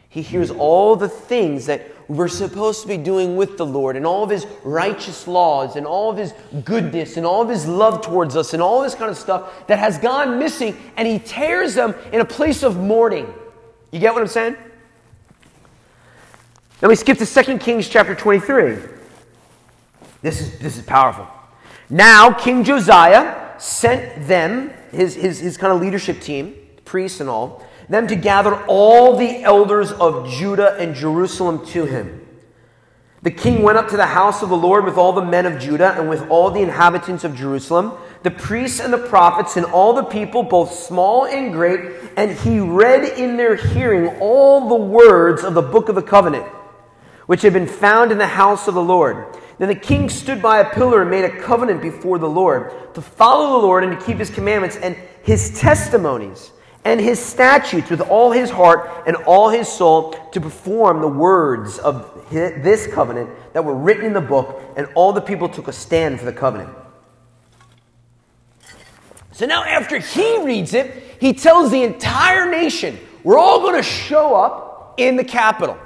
He 0.08 0.22
hears 0.22 0.52
all 0.52 0.96
the 0.96 1.10
things 1.10 1.66
that 1.66 1.86
we're 2.08 2.30
supposed 2.30 2.84
to 2.84 2.88
be 2.88 2.96
doing 2.96 3.36
with 3.36 3.58
the 3.58 3.66
Lord 3.66 3.98
and 3.98 4.06
all 4.06 4.24
of 4.24 4.30
his 4.30 4.48
righteous 4.64 5.28
laws 5.28 5.76
and 5.76 5.86
all 5.86 6.10
of 6.10 6.16
his 6.16 6.34
goodness 6.64 7.18
and 7.18 7.26
all 7.26 7.42
of 7.42 7.50
his 7.50 7.68
love 7.68 8.02
towards 8.02 8.38
us 8.38 8.54
and 8.54 8.64
all 8.64 8.82
this 8.82 8.96
kind 8.96 9.12
of 9.12 9.18
stuff 9.18 9.68
that 9.68 9.80
has 9.80 9.98
gone 9.98 10.40
missing, 10.40 10.78
and 10.96 11.06
he 11.06 11.20
tears 11.20 11.76
them 11.76 11.94
in 12.14 12.22
a 12.22 12.26
place 12.26 12.64
of 12.64 12.78
mourning. 12.78 13.28
You 13.92 14.00
get 14.00 14.14
what 14.14 14.22
I'm 14.22 14.28
saying? 14.28 14.56
Then 16.80 16.90
we 16.90 16.96
skip 16.96 17.18
to 17.18 17.26
2 17.26 17.58
Kings 17.58 17.90
chapter 17.90 18.16
23. 18.16 19.01
This 20.22 20.42
is, 20.42 20.60
this 20.60 20.78
is 20.78 20.84
powerful. 20.84 21.28
Now, 21.90 22.32
King 22.32 22.64
Josiah 22.64 23.60
sent 23.60 24.28
them, 24.28 24.72
his, 24.92 25.16
his, 25.16 25.40
his 25.40 25.58
kind 25.58 25.74
of 25.74 25.82
leadership 25.82 26.22
team, 26.22 26.56
priests 26.86 27.20
and 27.20 27.30
all, 27.30 27.66
them 27.90 28.08
to 28.08 28.16
gather 28.16 28.56
all 28.66 29.18
the 29.18 29.44
elders 29.44 29.92
of 29.92 30.30
Judah 30.30 30.78
and 30.78 30.96
Jerusalem 30.96 31.66
to 31.68 31.86
him. 31.86 32.26
The 33.24 33.32
king 33.32 33.62
went 33.62 33.78
up 33.78 33.90
to 33.90 33.98
the 33.98 34.06
house 34.06 34.42
of 34.42 34.50
the 34.50 34.58
Lord 34.58 34.84
with 34.84 34.98
all 34.98 35.14
the 35.14 35.24
men 35.24 35.46
of 35.46 35.60
Judah 35.60 35.94
and 36.00 36.10
with 36.10 36.28
all 36.30 36.50
the 36.50 36.62
inhabitants 36.62 37.24
of 37.24 37.36
Jerusalem, 37.36 37.94
the 38.24 38.32
priests 38.32 38.80
and 38.80 38.92
the 38.92 38.98
prophets 38.98 39.58
and 39.58 39.66
all 39.68 39.94
the 39.94 40.04
people, 40.04 40.42
both 40.42 40.74
small 40.74 41.26
and 41.26 41.54
great, 41.54 41.82
and 42.18 42.32
he 42.32 42.60
read 42.60 43.04
in 43.04 43.38
their 43.38 43.56
hearing 43.56 44.20
all 44.20 44.70
the 44.70 44.76
words 44.76 45.44
of 45.44 45.54
the 45.54 45.62
book 45.62 45.88
of 45.88 45.94
the 45.94 46.02
covenant, 46.02 46.46
which 47.28 47.44
had 47.44 47.54
been 47.54 47.68
found 47.68 48.12
in 48.12 48.18
the 48.18 48.26
house 48.26 48.68
of 48.68 48.74
the 48.74 48.82
Lord. 48.82 49.38
Then 49.62 49.70
the 49.70 49.76
king 49.76 50.10
stood 50.10 50.42
by 50.42 50.58
a 50.58 50.74
pillar 50.74 51.04
and 51.04 51.12
made 51.12 51.24
a 51.24 51.40
covenant 51.40 51.84
before 51.84 52.18
the 52.18 52.28
Lord 52.28 52.96
to 52.96 53.02
follow 53.02 53.62
the 53.62 53.68
Lord 53.68 53.84
and 53.84 54.00
to 54.00 54.04
keep 54.04 54.18
his 54.18 54.32
commandments. 54.32 54.76
And 54.76 54.96
his 55.22 55.60
testimonies 55.60 56.50
and 56.84 57.00
his 57.00 57.20
statutes 57.20 57.92
with 57.92 58.02
all 58.02 58.32
his 58.32 58.50
heart 58.50 58.90
and 59.06 59.16
all 59.18 59.50
his 59.50 59.68
soul 59.68 60.14
to 60.32 60.42
perform 60.42 61.00
the 61.00 61.08
words 61.08 61.78
of 61.78 62.28
this 62.32 62.88
covenant 62.88 63.30
that 63.54 63.64
were 63.64 63.76
written 63.76 64.04
in 64.04 64.14
the 64.14 64.22
book, 64.22 64.64
and 64.78 64.88
all 64.96 65.14
the 65.14 65.22
people 65.22 65.48
took 65.48 65.68
a 65.68 65.74
stand 65.74 66.18
for 66.18 66.26
the 66.26 66.34
covenant. 66.34 66.76
So 69.32 69.46
now, 69.46 69.64
after 69.64 70.00
he 70.00 70.44
reads 70.44 70.74
it, 70.74 71.18
he 71.20 71.34
tells 71.34 71.70
the 71.70 71.84
entire 71.84 72.50
nation, 72.50 72.98
We're 73.24 73.38
all 73.38 73.60
going 73.60 73.76
to 73.76 73.84
show 73.84 74.34
up 74.34 74.96
in 74.98 75.18
the 75.18 75.24
capital. 75.24 75.78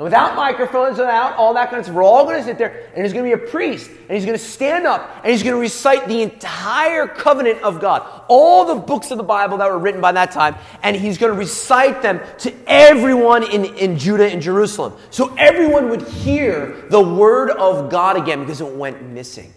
Without 0.00 0.34
microphones, 0.34 0.96
without 0.96 1.36
all 1.36 1.52
that 1.52 1.68
kind 1.68 1.78
of 1.78 1.84
stuff, 1.84 1.94
we're 1.94 2.02
all 2.02 2.24
going 2.24 2.38
to 2.38 2.42
sit 2.42 2.56
there, 2.56 2.86
and 2.94 2.96
there's 2.96 3.12
going 3.12 3.30
to 3.30 3.36
be 3.36 3.44
a 3.44 3.46
priest, 3.48 3.90
and 3.90 4.10
he's 4.16 4.24
going 4.24 4.36
to 4.36 4.42
stand 4.42 4.86
up, 4.86 5.10
and 5.22 5.30
he's 5.30 5.42
going 5.42 5.54
to 5.54 5.60
recite 5.60 6.08
the 6.08 6.22
entire 6.22 7.06
covenant 7.06 7.60
of 7.60 7.82
God, 7.82 8.24
all 8.26 8.64
the 8.64 8.76
books 8.76 9.10
of 9.10 9.18
the 9.18 9.24
Bible 9.24 9.58
that 9.58 9.68
were 9.68 9.78
written 9.78 10.00
by 10.00 10.12
that 10.12 10.30
time, 10.32 10.54
and 10.82 10.96
he's 10.96 11.18
going 11.18 11.30
to 11.30 11.38
recite 11.38 12.00
them 12.00 12.18
to 12.38 12.54
everyone 12.66 13.42
in, 13.42 13.66
in 13.76 13.98
Judah 13.98 14.26
and 14.26 14.40
Jerusalem. 14.40 14.94
So 15.10 15.34
everyone 15.36 15.90
would 15.90 16.08
hear 16.08 16.86
the 16.88 17.00
word 17.00 17.50
of 17.50 17.90
God 17.90 18.16
again 18.16 18.40
because 18.40 18.62
it 18.62 18.72
went 18.72 19.02
missing. 19.02 19.52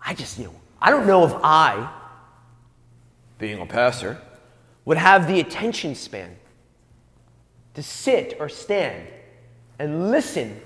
I 0.00 0.14
just, 0.14 0.38
you 0.38 0.44
know, 0.44 0.54
I 0.80 0.90
don't 0.92 1.08
know 1.08 1.26
if 1.26 1.34
I, 1.42 1.92
being 3.38 3.60
a 3.60 3.66
pastor, 3.66 4.20
would 4.86 4.96
have 4.96 5.28
the 5.28 5.40
attention 5.40 5.94
span 5.94 6.36
to 7.74 7.82
sit 7.82 8.38
or 8.40 8.48
stand 8.48 9.06
and 9.78 10.10
listen 10.10 10.58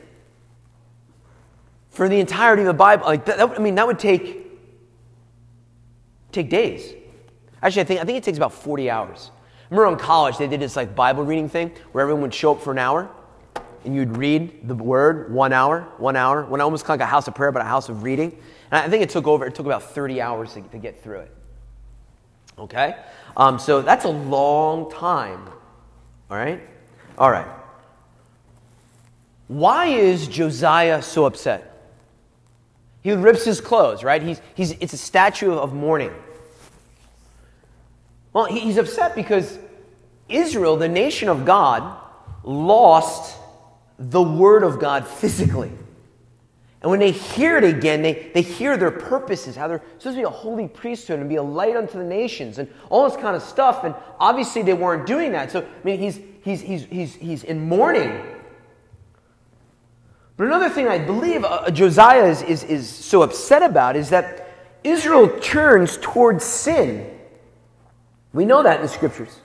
for 1.88 2.08
the 2.08 2.20
entirety 2.20 2.62
of 2.62 2.66
the 2.66 2.74
Bible. 2.74 3.06
Like 3.06 3.24
that, 3.24 3.38
that, 3.38 3.50
I 3.50 3.58
mean, 3.58 3.74
that 3.74 3.86
would 3.86 3.98
take 3.98 4.46
take 6.30 6.48
days. 6.48 6.94
Actually, 7.60 7.82
I 7.82 7.84
think 7.84 8.00
I 8.00 8.04
think 8.04 8.18
it 8.18 8.24
takes 8.24 8.38
about 8.38 8.52
40 8.52 8.88
hours. 8.88 9.32
I 9.70 9.74
remember 9.74 9.92
in 9.92 9.98
college 9.98 10.38
they 10.38 10.46
did 10.46 10.60
this 10.60 10.76
like 10.76 10.94
Bible 10.94 11.24
reading 11.24 11.48
thing 11.48 11.72
where 11.90 12.02
everyone 12.02 12.22
would 12.22 12.34
show 12.34 12.52
up 12.52 12.62
for 12.62 12.70
an 12.70 12.78
hour 12.78 13.10
and 13.84 13.94
you'd 13.94 14.16
read 14.16 14.68
the 14.68 14.74
word 14.74 15.32
one 15.32 15.52
hour, 15.52 15.82
one 15.98 16.16
hour, 16.16 16.44
one 16.44 16.60
almost 16.60 16.84
kind 16.84 16.96
of 16.96 17.00
like 17.00 17.08
a 17.08 17.10
house 17.10 17.26
of 17.28 17.34
prayer, 17.34 17.50
but 17.50 17.62
a 17.62 17.64
house 17.64 17.88
of 17.88 18.02
reading. 18.02 18.36
And 18.70 18.84
I 18.84 18.88
think 18.88 19.02
it 19.02 19.08
took 19.08 19.26
over, 19.26 19.46
it 19.46 19.54
took 19.54 19.66
about 19.66 19.82
30 19.82 20.20
hours 20.20 20.52
to, 20.54 20.60
to 20.62 20.78
get 20.78 21.02
through 21.02 21.20
it. 21.20 21.34
Okay? 22.58 22.94
Um, 23.36 23.58
so 23.58 23.82
that's 23.82 24.04
a 24.04 24.10
long 24.10 24.90
time. 24.90 25.46
All 26.30 26.36
right? 26.36 26.60
All 27.18 27.30
right. 27.30 27.46
Why 29.48 29.86
is 29.86 30.28
Josiah 30.28 31.02
so 31.02 31.24
upset? 31.24 31.66
He 33.02 33.12
rips 33.12 33.44
his 33.44 33.60
clothes, 33.60 34.04
right? 34.04 34.22
He's, 34.22 34.40
he's, 34.54 34.72
it's 34.72 34.92
a 34.92 34.98
statue 34.98 35.52
of 35.52 35.74
mourning. 35.74 36.12
Well, 38.32 38.44
he's 38.44 38.76
upset 38.76 39.14
because 39.14 39.58
Israel, 40.28 40.76
the 40.76 40.88
nation 40.88 41.28
of 41.28 41.44
God, 41.44 41.98
lost 42.44 43.36
the 43.98 44.22
Word 44.22 44.62
of 44.62 44.78
God 44.78 45.06
physically. 45.06 45.72
And 46.82 46.90
when 46.90 46.98
they 46.98 47.10
hear 47.10 47.58
it 47.58 47.64
again, 47.64 48.00
they, 48.00 48.30
they 48.32 48.40
hear 48.40 48.78
their 48.78 48.90
purposes, 48.90 49.54
how 49.54 49.68
they're 49.68 49.82
supposed 49.98 50.16
to 50.16 50.20
be 50.20 50.22
a 50.22 50.30
holy 50.30 50.66
priesthood 50.66 51.20
and 51.20 51.28
be 51.28 51.36
a 51.36 51.42
light 51.42 51.76
unto 51.76 51.98
the 51.98 52.04
nations 52.04 52.58
and 52.58 52.68
all 52.88 53.08
this 53.08 53.20
kind 53.20 53.36
of 53.36 53.42
stuff. 53.42 53.84
And 53.84 53.94
obviously 54.18 54.62
they 54.62 54.72
weren't 54.72 55.06
doing 55.06 55.32
that. 55.32 55.50
So, 55.52 55.60
I 55.60 55.84
mean, 55.84 56.00
he's, 56.00 56.20
he's, 56.42 56.62
he's, 56.62 56.84
he's, 56.84 57.14
he's 57.16 57.44
in 57.44 57.68
mourning. 57.68 58.22
But 60.38 60.46
another 60.46 60.70
thing 60.70 60.88
I 60.88 60.98
believe 60.98 61.44
uh, 61.44 61.70
Josiah 61.70 62.24
is, 62.24 62.40
is, 62.40 62.64
is 62.64 62.88
so 62.88 63.20
upset 63.20 63.62
about 63.62 63.94
is 63.94 64.08
that 64.08 64.48
Israel 64.82 65.28
turns 65.40 65.98
towards 66.00 66.44
sin. 66.44 67.14
We 68.32 68.46
know 68.46 68.62
that 68.62 68.76
in 68.76 68.82
the 68.82 68.88
scriptures. 68.88 69.38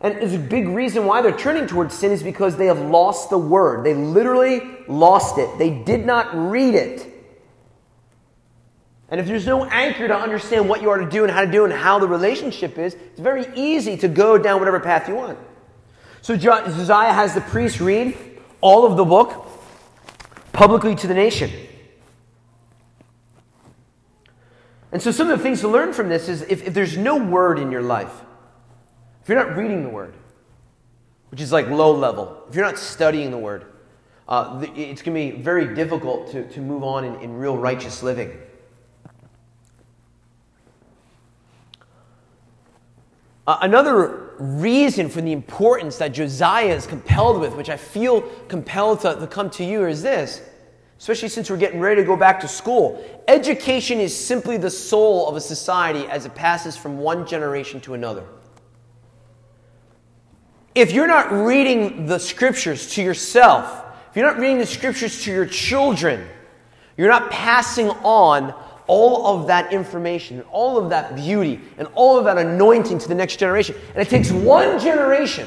And 0.00 0.14
there's 0.14 0.34
a 0.34 0.38
big 0.38 0.68
reason 0.68 1.06
why 1.06 1.22
they're 1.22 1.36
turning 1.36 1.66
towards 1.66 1.94
sin 1.94 2.12
is 2.12 2.22
because 2.22 2.56
they 2.56 2.66
have 2.66 2.80
lost 2.80 3.30
the 3.30 3.38
word. 3.38 3.84
They 3.84 3.94
literally 3.94 4.60
lost 4.86 5.38
it. 5.38 5.58
They 5.58 5.70
did 5.70 6.06
not 6.06 6.28
read 6.50 6.74
it. 6.74 7.06
And 9.10 9.20
if 9.20 9.26
there's 9.26 9.46
no 9.46 9.64
anchor 9.64 10.06
to 10.06 10.16
understand 10.16 10.68
what 10.68 10.82
you 10.82 10.90
are 10.90 10.98
to 10.98 11.08
do 11.08 11.24
and 11.24 11.32
how 11.32 11.44
to 11.44 11.50
do 11.50 11.64
and 11.64 11.72
how 11.72 11.98
the 11.98 12.06
relationship 12.06 12.78
is, 12.78 12.94
it's 12.94 13.20
very 13.20 13.46
easy 13.56 13.96
to 13.96 14.08
go 14.08 14.38
down 14.38 14.60
whatever 14.60 14.78
path 14.78 15.08
you 15.08 15.14
want. 15.14 15.38
So 16.20 16.36
Josiah 16.36 17.12
has 17.12 17.34
the 17.34 17.40
priest 17.40 17.80
read 17.80 18.16
all 18.60 18.84
of 18.84 18.96
the 18.96 19.04
book 19.04 19.46
publicly 20.52 20.94
to 20.96 21.06
the 21.06 21.14
nation. 21.14 21.50
And 24.92 25.02
so 25.02 25.10
some 25.10 25.30
of 25.30 25.38
the 25.38 25.42
things 25.42 25.60
to 25.60 25.68
learn 25.68 25.92
from 25.92 26.08
this 26.08 26.28
is 26.28 26.42
if, 26.42 26.66
if 26.66 26.74
there's 26.74 26.96
no 26.96 27.16
word 27.16 27.58
in 27.58 27.70
your 27.70 27.82
life, 27.82 28.12
if 29.28 29.32
you're 29.32 29.46
not 29.46 29.58
reading 29.58 29.82
the 29.82 29.90
Word, 29.90 30.14
which 31.30 31.42
is 31.42 31.52
like 31.52 31.68
low 31.68 31.94
level, 31.94 32.44
if 32.48 32.54
you're 32.54 32.64
not 32.64 32.78
studying 32.78 33.30
the 33.30 33.36
Word, 33.36 33.66
uh, 34.26 34.64
it's 34.74 35.02
going 35.02 35.30
to 35.30 35.36
be 35.36 35.42
very 35.42 35.74
difficult 35.74 36.30
to, 36.30 36.48
to 36.48 36.62
move 36.62 36.82
on 36.82 37.04
in, 37.04 37.14
in 37.16 37.36
real 37.36 37.54
righteous 37.54 38.02
living. 38.02 38.32
Uh, 43.46 43.58
another 43.60 44.32
reason 44.38 45.10
for 45.10 45.20
the 45.20 45.32
importance 45.32 45.98
that 45.98 46.14
Josiah 46.14 46.74
is 46.74 46.86
compelled 46.86 47.38
with, 47.38 47.54
which 47.54 47.68
I 47.68 47.76
feel 47.76 48.22
compelled 48.48 49.00
to, 49.00 49.14
to 49.14 49.26
come 49.26 49.50
to 49.50 49.64
you, 49.64 49.84
is 49.84 50.00
this 50.00 50.40
especially 50.98 51.28
since 51.28 51.50
we're 51.50 51.58
getting 51.58 51.78
ready 51.78 52.00
to 52.00 52.06
go 52.06 52.16
back 52.16 52.40
to 52.40 52.48
school. 52.48 53.04
Education 53.28 54.00
is 54.00 54.16
simply 54.16 54.56
the 54.56 54.70
soul 54.70 55.28
of 55.28 55.36
a 55.36 55.40
society 55.40 56.08
as 56.08 56.24
it 56.24 56.34
passes 56.34 56.78
from 56.78 56.96
one 56.96 57.26
generation 57.26 57.78
to 57.82 57.92
another 57.92 58.24
if 60.80 60.92
you're 60.92 61.06
not 61.06 61.32
reading 61.32 62.06
the 62.06 62.18
scriptures 62.18 62.90
to 62.94 63.02
yourself, 63.02 63.84
if 64.10 64.16
you're 64.16 64.26
not 64.26 64.38
reading 64.38 64.58
the 64.58 64.66
scriptures 64.66 65.22
to 65.24 65.32
your 65.32 65.46
children, 65.46 66.26
you're 66.96 67.08
not 67.08 67.30
passing 67.30 67.88
on 67.88 68.54
all 68.86 69.38
of 69.38 69.46
that 69.48 69.72
information, 69.72 70.38
and 70.38 70.46
all 70.50 70.78
of 70.78 70.90
that 70.90 71.14
beauty, 71.14 71.60
and 71.76 71.86
all 71.94 72.18
of 72.18 72.24
that 72.24 72.38
anointing 72.38 72.98
to 72.98 73.06
the 73.08 73.14
next 73.14 73.36
generation. 73.36 73.76
And 73.94 73.98
it 73.98 74.08
takes 74.08 74.30
one 74.30 74.78
generation 74.80 75.46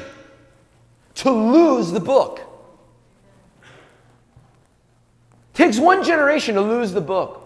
to 1.16 1.30
lose 1.30 1.90
the 1.90 2.00
book. 2.00 2.40
It 5.52 5.56
takes 5.56 5.78
one 5.78 6.04
generation 6.04 6.54
to 6.54 6.60
lose 6.60 6.92
the 6.92 7.00
book. 7.00 7.40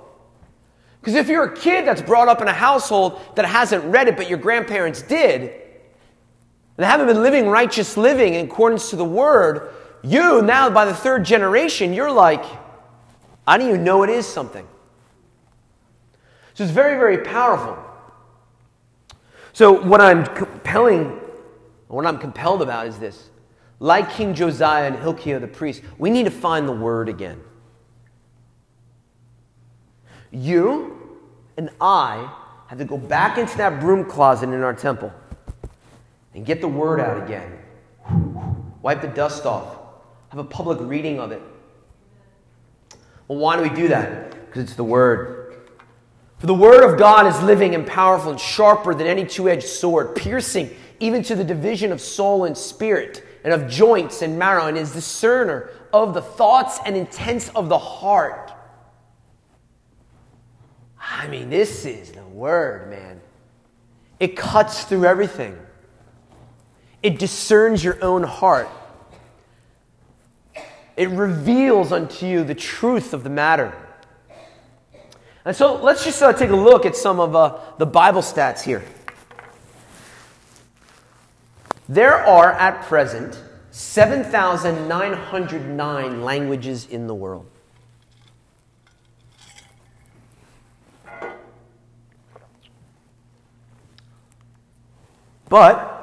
Because 1.00 1.14
if 1.14 1.28
you're 1.28 1.44
a 1.44 1.56
kid 1.56 1.86
that's 1.86 2.02
brought 2.02 2.28
up 2.28 2.42
in 2.42 2.48
a 2.48 2.52
household 2.52 3.20
that 3.36 3.46
hasn't 3.46 3.84
read 3.84 4.08
it, 4.08 4.16
but 4.16 4.28
your 4.28 4.38
grandparents 4.38 5.02
did, 5.02 5.54
and 6.76 6.84
haven't 6.84 7.06
been 7.06 7.22
living 7.22 7.48
righteous 7.48 7.96
living 7.96 8.34
in 8.34 8.46
accordance 8.46 8.90
to 8.90 8.96
the 8.96 9.04
word, 9.04 9.72
you 10.02 10.42
now 10.42 10.68
by 10.70 10.84
the 10.84 10.94
third 10.94 11.24
generation, 11.24 11.92
you're 11.92 12.12
like, 12.12 12.44
I 13.46 13.56
don't 13.56 13.68
even 13.68 13.84
know 13.84 14.02
it 14.02 14.10
is 14.10 14.26
something. 14.26 14.66
So 16.54 16.64
it's 16.64 16.72
very, 16.72 16.96
very 16.98 17.18
powerful. 17.18 17.78
So 19.52 19.72
what 19.72 20.00
I'm 20.00 20.26
compelling, 20.26 21.20
what 21.88 22.06
I'm 22.06 22.18
compelled 22.18 22.62
about 22.62 22.86
is 22.86 22.98
this. 22.98 23.30
Like 23.78 24.10
King 24.12 24.34
Josiah 24.34 24.86
and 24.86 24.96
Hilkiah 24.96 25.38
the 25.38 25.46
priest, 25.46 25.82
we 25.98 26.10
need 26.10 26.24
to 26.24 26.30
find 26.30 26.68
the 26.68 26.72
word 26.72 27.08
again. 27.08 27.40
You 30.30 31.18
and 31.56 31.70
I 31.80 32.32
have 32.68 32.78
to 32.78 32.84
go 32.84 32.98
back 32.98 33.38
into 33.38 33.56
that 33.58 33.80
broom 33.80 34.04
closet 34.04 34.50
in 34.50 34.62
our 34.62 34.74
temple 34.74 35.12
and 36.36 36.44
get 36.44 36.60
the 36.60 36.68
word 36.68 37.00
out 37.00 37.24
again. 37.24 37.50
Wipe 38.82 39.00
the 39.00 39.08
dust 39.08 39.46
off. 39.46 39.78
Have 40.28 40.38
a 40.38 40.44
public 40.44 40.78
reading 40.82 41.18
of 41.18 41.32
it. 41.32 41.40
Well, 43.26 43.38
why 43.38 43.56
do 43.56 43.62
we 43.62 43.70
do 43.70 43.88
that? 43.88 44.30
Because 44.46 44.64
it's 44.64 44.74
the 44.74 44.84
word. 44.84 45.56
For 46.38 46.46
the 46.46 46.54
word 46.54 46.84
of 46.84 46.98
God 46.98 47.26
is 47.26 47.42
living 47.42 47.74
and 47.74 47.86
powerful 47.86 48.30
and 48.30 48.38
sharper 48.38 48.94
than 48.94 49.06
any 49.06 49.24
two 49.24 49.48
edged 49.48 49.66
sword, 49.66 50.14
piercing 50.14 50.70
even 51.00 51.22
to 51.22 51.34
the 51.34 51.42
division 51.42 51.90
of 51.90 52.02
soul 52.02 52.44
and 52.44 52.56
spirit, 52.56 53.24
and 53.42 53.54
of 53.54 53.68
joints 53.68 54.20
and 54.20 54.38
marrow, 54.38 54.66
and 54.66 54.76
is 54.76 54.92
discerner 54.92 55.70
of 55.92 56.12
the 56.12 56.22
thoughts 56.22 56.78
and 56.84 56.96
intents 56.96 57.48
of 57.50 57.70
the 57.70 57.78
heart. 57.78 58.52
I 61.00 61.28
mean, 61.28 61.48
this 61.48 61.86
is 61.86 62.12
the 62.12 62.24
word, 62.24 62.90
man. 62.90 63.22
It 64.20 64.36
cuts 64.36 64.84
through 64.84 65.06
everything. 65.06 65.56
It 67.02 67.18
discerns 67.18 67.84
your 67.84 68.02
own 68.02 68.22
heart. 68.22 68.68
It 70.96 71.10
reveals 71.10 71.92
unto 71.92 72.26
you 72.26 72.42
the 72.42 72.54
truth 72.54 73.12
of 73.12 73.22
the 73.22 73.30
matter. 73.30 73.74
And 75.44 75.54
so 75.54 75.80
let's 75.80 76.04
just 76.04 76.20
uh, 76.22 76.32
take 76.32 76.50
a 76.50 76.56
look 76.56 76.86
at 76.86 76.96
some 76.96 77.20
of 77.20 77.36
uh, 77.36 77.58
the 77.78 77.86
Bible 77.86 78.22
stats 78.22 78.62
here. 78.62 78.82
There 81.88 82.16
are 82.16 82.50
at 82.52 82.82
present 82.86 83.40
7,909 83.70 86.22
languages 86.22 86.86
in 86.86 87.06
the 87.06 87.14
world. 87.14 87.46
But 95.48 95.95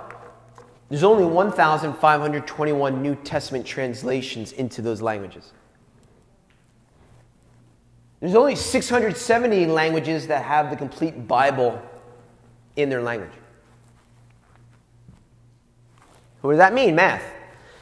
there's 0.93 1.03
only 1.03 1.25
1,521 1.25 3.01
New 3.01 3.15
Testament 3.15 3.65
translations 3.65 4.51
into 4.51 4.83
those 4.83 5.01
languages. 5.01 5.51
There's 8.19 8.35
only 8.35 8.55
670 8.55 9.65
languages 9.65 10.27
that 10.27 10.45
have 10.45 10.69
the 10.69 10.75
complete 10.75 11.27
Bible 11.27 11.81
in 12.75 12.89
their 12.89 13.01
language. 13.01 13.31
What 16.41 16.51
does 16.51 16.59
that 16.59 16.75
mean? 16.75 16.93
Math. 16.93 17.23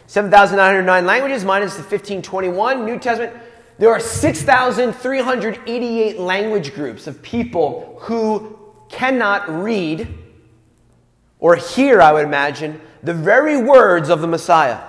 7,909 0.08 1.06
languages 1.06 1.44
minus 1.44 1.74
the 1.74 1.82
1521 1.82 2.86
New 2.86 2.98
Testament. 2.98 3.36
There 3.77 3.91
are 3.91 4.00
6,388 4.00 6.18
language 6.18 6.74
groups 6.74 7.08
of 7.08 7.22
people 7.22 7.98
who 8.03 8.58
cannot 8.88 9.50
read 9.50 10.08
or 11.39 11.58
hear, 11.58 12.01
I 12.01 12.13
would 12.13 12.24
imagine, 12.24 12.80
the 13.03 13.13
very 13.13 13.62
words 13.62 14.10
of 14.10 14.22
the 14.22 14.27
Messiah. 14.27 14.79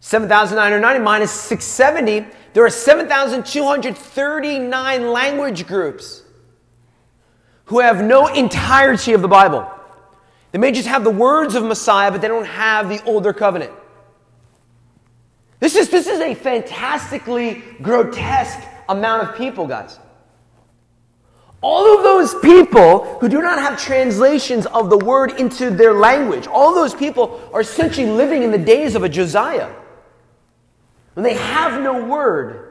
Seven 0.00 0.28
thousand 0.28 0.56
nine 0.56 0.72
hundred 0.72 0.80
ninety 0.80 1.00
minus 1.02 1.30
six 1.30 1.64
seventy. 1.64 2.26
There 2.54 2.64
are 2.64 2.70
seven 2.70 3.08
thousand 3.08 3.44
two 3.44 3.64
hundred 3.64 3.96
thirty-nine 3.96 5.10
language 5.10 5.66
groups 5.66 6.22
who 7.66 7.80
have 7.80 8.02
no 8.02 8.26
entirety 8.26 9.12
of 9.12 9.20
the 9.20 9.28
Bible. 9.28 9.70
They 10.50 10.58
may 10.58 10.72
just 10.72 10.88
have 10.88 11.04
the 11.04 11.10
words 11.10 11.54
of 11.54 11.62
Messiah, 11.62 12.10
but 12.10 12.22
they 12.22 12.28
don't 12.28 12.46
have 12.46 12.88
the 12.88 13.04
older 13.04 13.34
covenant. 13.34 13.72
This 15.60 15.76
is, 15.76 15.90
this 15.90 16.06
is 16.06 16.20
a 16.20 16.34
fantastically 16.34 17.62
grotesque 17.82 18.66
amount 18.88 19.28
of 19.28 19.36
people, 19.36 19.66
guys. 19.66 19.98
All 21.60 21.96
of 21.96 22.04
those 22.04 22.34
people 22.36 23.18
who 23.18 23.28
do 23.28 23.42
not 23.42 23.58
have 23.58 23.80
translations 23.80 24.66
of 24.66 24.90
the 24.90 24.98
word 24.98 25.32
into 25.40 25.70
their 25.70 25.92
language, 25.92 26.46
all 26.46 26.74
those 26.74 26.94
people 26.94 27.40
are 27.52 27.62
essentially 27.62 28.08
living 28.08 28.42
in 28.42 28.52
the 28.52 28.58
days 28.58 28.94
of 28.94 29.02
a 29.02 29.08
Josiah. 29.08 29.72
When 31.14 31.24
they 31.24 31.34
have 31.34 31.82
no 31.82 32.04
word. 32.04 32.64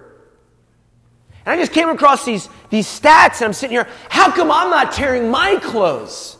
And 1.46 1.54
I 1.54 1.58
just 1.58 1.74
came 1.74 1.90
across 1.90 2.24
these, 2.24 2.48
these 2.70 2.88
stats 2.88 3.38
and 3.38 3.46
I'm 3.46 3.54
sitting 3.54 3.76
here, 3.76 3.90
how 4.10 4.32
come 4.32 4.52
I'm 4.52 4.70
not 4.70 4.94
tearing 4.94 5.30
my 5.30 5.58
clothes 5.58 6.38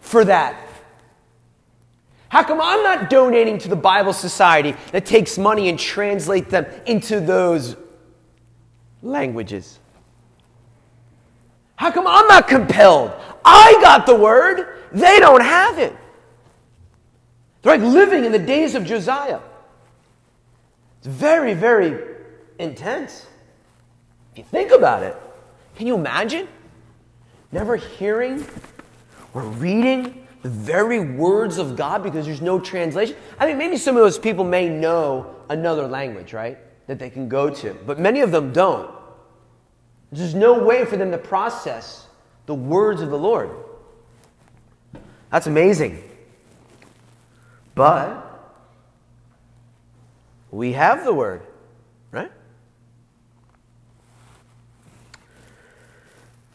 for 0.00 0.24
that? 0.26 0.58
How 2.28 2.42
come 2.42 2.60
I'm 2.62 2.82
not 2.82 3.10
donating 3.10 3.58
to 3.58 3.68
the 3.68 3.76
Bible 3.76 4.14
Society 4.14 4.74
that 4.92 5.04
takes 5.04 5.36
money 5.36 5.68
and 5.68 5.78
translates 5.78 6.50
them 6.50 6.66
into 6.86 7.20
those 7.20 7.76
languages? 9.02 9.78
How 11.82 11.90
come 11.90 12.06
I'm 12.06 12.28
not 12.28 12.46
compelled? 12.46 13.10
I 13.44 13.76
got 13.80 14.06
the 14.06 14.14
word, 14.14 14.68
they 14.92 15.18
don't 15.18 15.40
have 15.42 15.80
it. 15.80 15.92
They're 17.60 17.76
like 17.76 17.84
living 17.84 18.24
in 18.24 18.30
the 18.30 18.38
days 18.38 18.76
of 18.76 18.84
Josiah. 18.84 19.40
It's 20.98 21.08
very, 21.08 21.54
very 21.54 22.18
intense. 22.60 23.26
If 24.30 24.38
you 24.38 24.44
think 24.44 24.70
about 24.70 25.02
it, 25.02 25.16
can 25.74 25.88
you 25.88 25.96
imagine 25.96 26.46
never 27.50 27.74
hearing 27.74 28.46
or 29.34 29.42
reading 29.42 30.24
the 30.42 30.50
very 30.50 31.00
words 31.00 31.58
of 31.58 31.74
God 31.74 32.04
because 32.04 32.26
there's 32.26 32.40
no 32.40 32.60
translation? 32.60 33.16
I 33.40 33.46
mean, 33.46 33.58
maybe 33.58 33.76
some 33.76 33.96
of 33.96 34.04
those 34.04 34.20
people 34.20 34.44
may 34.44 34.68
know 34.68 35.34
another 35.48 35.88
language, 35.88 36.32
right? 36.32 36.58
That 36.86 37.00
they 37.00 37.10
can 37.10 37.28
go 37.28 37.50
to, 37.50 37.74
but 37.84 37.98
many 37.98 38.20
of 38.20 38.30
them 38.30 38.52
don't. 38.52 39.01
There's 40.12 40.34
no 40.34 40.62
way 40.62 40.84
for 40.84 40.98
them 40.98 41.10
to 41.10 41.18
process 41.18 42.06
the 42.44 42.54
words 42.54 43.00
of 43.00 43.08
the 43.08 43.18
Lord. 43.18 43.50
That's 45.30 45.46
amazing. 45.46 46.02
But 47.74 48.28
we 50.50 50.74
have 50.74 51.04
the 51.04 51.14
word, 51.14 51.40
right? 52.10 52.30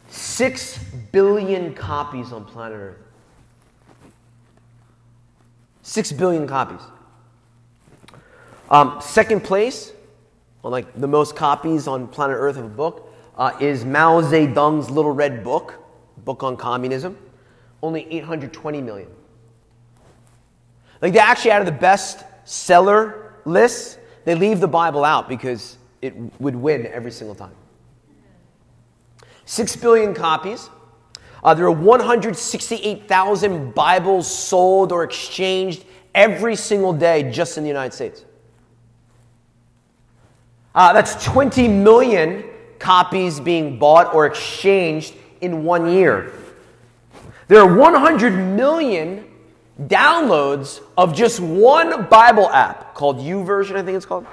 Six 0.09 0.77
billion 1.11 1.73
copies 1.73 2.31
on 2.31 2.45
planet 2.45 2.77
Earth. 2.77 2.97
Six 5.81 6.11
billion 6.11 6.45
copies. 6.45 6.81
Um, 8.69 8.99
second 9.01 9.43
place, 9.43 9.93
on 10.63 10.71
like 10.71 10.93
the 10.99 11.07
most 11.07 11.35
copies 11.35 11.87
on 11.87 12.07
planet 12.07 12.35
Earth 12.37 12.57
of 12.57 12.65
a 12.65 12.69
book, 12.69 13.06
uh, 13.37 13.55
is 13.59 13.85
Mao 13.85 14.21
Zedong's 14.21 14.89
Little 14.89 15.11
Red 15.11 15.43
Book, 15.43 15.75
book 16.25 16.41
on 16.43 16.57
communism, 16.57 17.15
only 17.81 18.05
820 18.11 18.81
million. 18.81 19.07
Like 21.01 21.13
they 21.13 21.19
actually, 21.19 21.51
out 21.51 21.61
of 21.61 21.67
the 21.67 21.71
best 21.71 22.25
seller 22.45 23.35
lists, 23.45 23.97
they 24.25 24.35
leave 24.35 24.59
the 24.59 24.67
Bible 24.67 25.05
out 25.05 25.29
because 25.29 25.77
it 26.01 26.15
would 26.39 26.55
win 26.55 26.87
every 26.87 27.11
single 27.11 27.35
time. 27.35 27.53
Six 29.45 29.75
billion 29.75 30.15
copies. 30.15 30.71
Uh, 31.43 31.53
there 31.53 31.65
are 31.65 31.71
168,000 31.71 33.75
Bibles 33.75 34.27
sold 34.29 34.91
or 34.91 35.03
exchanged 35.03 35.85
every 36.15 36.55
single 36.55 36.91
day 36.91 37.31
just 37.31 37.57
in 37.57 37.63
the 37.63 37.69
United 37.69 37.93
States. 37.93 38.25
Uh, 40.73 40.91
that's 40.93 41.23
20 41.23 41.67
million 41.67 42.43
copies 42.79 43.39
being 43.39 43.79
bought 43.79 44.13
or 44.13 44.25
exchanged 44.25 45.13
in 45.41 45.63
one 45.63 45.91
year. 45.91 46.33
There 47.47 47.61
are 47.61 47.75
100 47.77 48.31
million 48.31 49.25
downloads 49.81 50.81
of 50.97 51.15
just 51.15 51.39
one 51.39 52.07
Bible 52.07 52.49
app 52.49 52.93
called 52.93 53.19
YouVersion, 53.19 53.75
I 53.75 53.83
think 53.83 53.95
it's 53.95 54.05
called. 54.05 54.25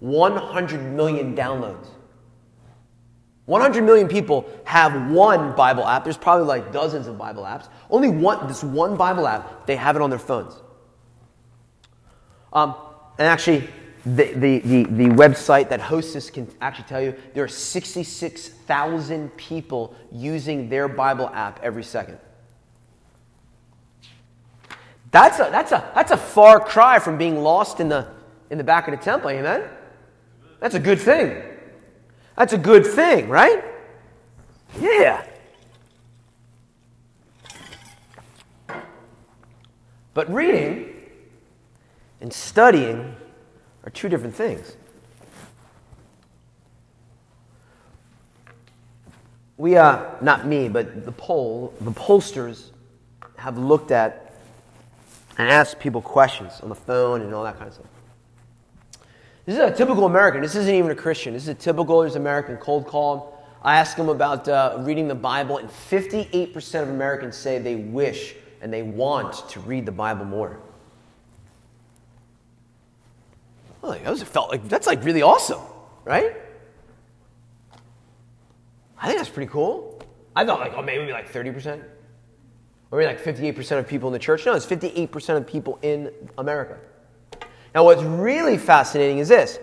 100 0.00 0.80
million 0.92 1.34
downloads. 1.34 1.86
100 3.46 3.82
million 3.82 4.08
people 4.08 4.50
have 4.64 5.10
one 5.10 5.54
Bible 5.54 5.86
app. 5.86 6.04
There's 6.04 6.16
probably 6.16 6.46
like 6.46 6.72
dozens 6.72 7.06
of 7.06 7.16
Bible 7.16 7.44
apps. 7.44 7.68
Only 7.88 8.08
one, 8.08 8.46
this 8.48 8.62
one 8.62 8.96
Bible 8.96 9.26
app, 9.26 9.66
they 9.66 9.76
have 9.76 9.96
it 9.96 10.02
on 10.02 10.10
their 10.10 10.18
phones. 10.18 10.52
Um, 12.52 12.74
and 13.18 13.28
actually, 13.28 13.68
the, 14.06 14.32
the, 14.34 14.58
the, 14.60 14.84
the 14.84 15.08
website 15.08 15.68
that 15.70 15.80
hosts 15.80 16.12
this 16.12 16.30
can 16.30 16.48
actually 16.60 16.84
tell 16.84 17.02
you 17.02 17.12
there 17.34 17.42
are 17.42 17.48
66,000 17.48 19.36
people 19.36 19.96
using 20.12 20.68
their 20.68 20.86
Bible 20.86 21.28
app 21.34 21.58
every 21.60 21.82
second. 21.82 22.18
That's 25.10 25.40
a, 25.40 25.48
that's 25.50 25.72
a, 25.72 25.90
that's 25.92 26.12
a 26.12 26.16
far 26.16 26.60
cry 26.60 27.00
from 27.00 27.18
being 27.18 27.42
lost 27.42 27.80
in 27.80 27.88
the, 27.88 28.06
in 28.48 28.58
the 28.58 28.64
back 28.64 28.86
of 28.86 28.96
the 28.96 29.02
temple, 29.02 29.30
amen? 29.30 29.64
That's 30.60 30.76
a 30.76 30.80
good 30.80 31.00
thing. 31.00 31.42
That's 32.36 32.52
a 32.52 32.58
good 32.58 32.86
thing, 32.86 33.28
right? 33.28 33.64
Yeah. 34.78 35.26
But 40.14 40.32
reading 40.32 40.94
and 42.20 42.32
studying 42.32 43.16
are 43.86 43.90
two 43.90 44.08
different 44.08 44.34
things. 44.34 44.76
We, 49.56 49.76
uh, 49.76 50.04
not 50.20 50.46
me, 50.46 50.68
but 50.68 51.06
the 51.06 51.12
poll, 51.12 51.72
the 51.80 51.92
pollsters 51.92 52.72
have 53.36 53.56
looked 53.56 53.90
at 53.90 54.34
and 55.38 55.48
asked 55.48 55.78
people 55.78 56.02
questions 56.02 56.60
on 56.62 56.68
the 56.68 56.74
phone 56.74 57.22
and 57.22 57.32
all 57.32 57.44
that 57.44 57.56
kind 57.56 57.68
of 57.68 57.74
stuff. 57.74 57.86
This 59.46 59.54
is 59.54 59.60
a 59.60 59.70
typical 59.70 60.04
American. 60.04 60.42
This 60.42 60.56
isn't 60.56 60.74
even 60.74 60.90
a 60.90 60.94
Christian. 60.94 61.32
This 61.32 61.44
is 61.44 61.48
a 61.48 61.54
typical 61.54 62.02
American 62.02 62.56
cold 62.56 62.86
call. 62.86 63.32
I 63.62 63.76
ask 63.76 63.96
them 63.96 64.08
about 64.08 64.48
uh, 64.48 64.76
reading 64.80 65.08
the 65.08 65.14
Bible, 65.14 65.58
and 65.58 65.68
58% 65.68 66.82
of 66.82 66.88
Americans 66.88 67.36
say 67.36 67.58
they 67.58 67.76
wish 67.76 68.34
and 68.60 68.72
they 68.72 68.82
want 68.82 69.48
to 69.50 69.60
read 69.60 69.86
the 69.86 69.92
Bible 69.92 70.24
more. 70.24 70.58
Like, 73.86 74.04
that 74.04 74.10
was, 74.10 74.22
felt 74.22 74.50
like 74.50 74.68
that's 74.68 74.86
like 74.86 75.02
really 75.04 75.22
awesome, 75.22 75.60
right? 76.04 76.36
I 78.98 79.06
think 79.06 79.18
that's 79.18 79.30
pretty 79.30 79.50
cool. 79.50 80.02
I 80.34 80.44
thought 80.44 80.60
like, 80.60 80.74
oh, 80.74 80.82
maybe 80.82 81.10
like 81.12 81.32
30%. 81.32 81.82
Or 82.90 82.98
maybe 82.98 83.08
like 83.08 83.22
58% 83.22 83.78
of 83.78 83.86
people 83.86 84.08
in 84.08 84.12
the 84.12 84.18
church. 84.18 84.44
No, 84.46 84.54
it's 84.54 84.66
58% 84.66 85.36
of 85.36 85.46
people 85.46 85.78
in 85.82 86.10
America. 86.38 86.78
Now, 87.74 87.84
what's 87.84 88.02
really 88.02 88.58
fascinating 88.58 89.18
is 89.18 89.28
this 89.28 89.60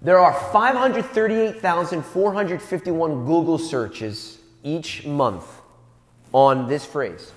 there 0.00 0.18
are 0.18 0.32
538,451 0.52 3.26
Google 3.26 3.58
searches 3.58 4.38
each 4.62 5.04
month 5.04 5.44
on 6.32 6.68
this 6.68 6.84
phrase 6.84 7.32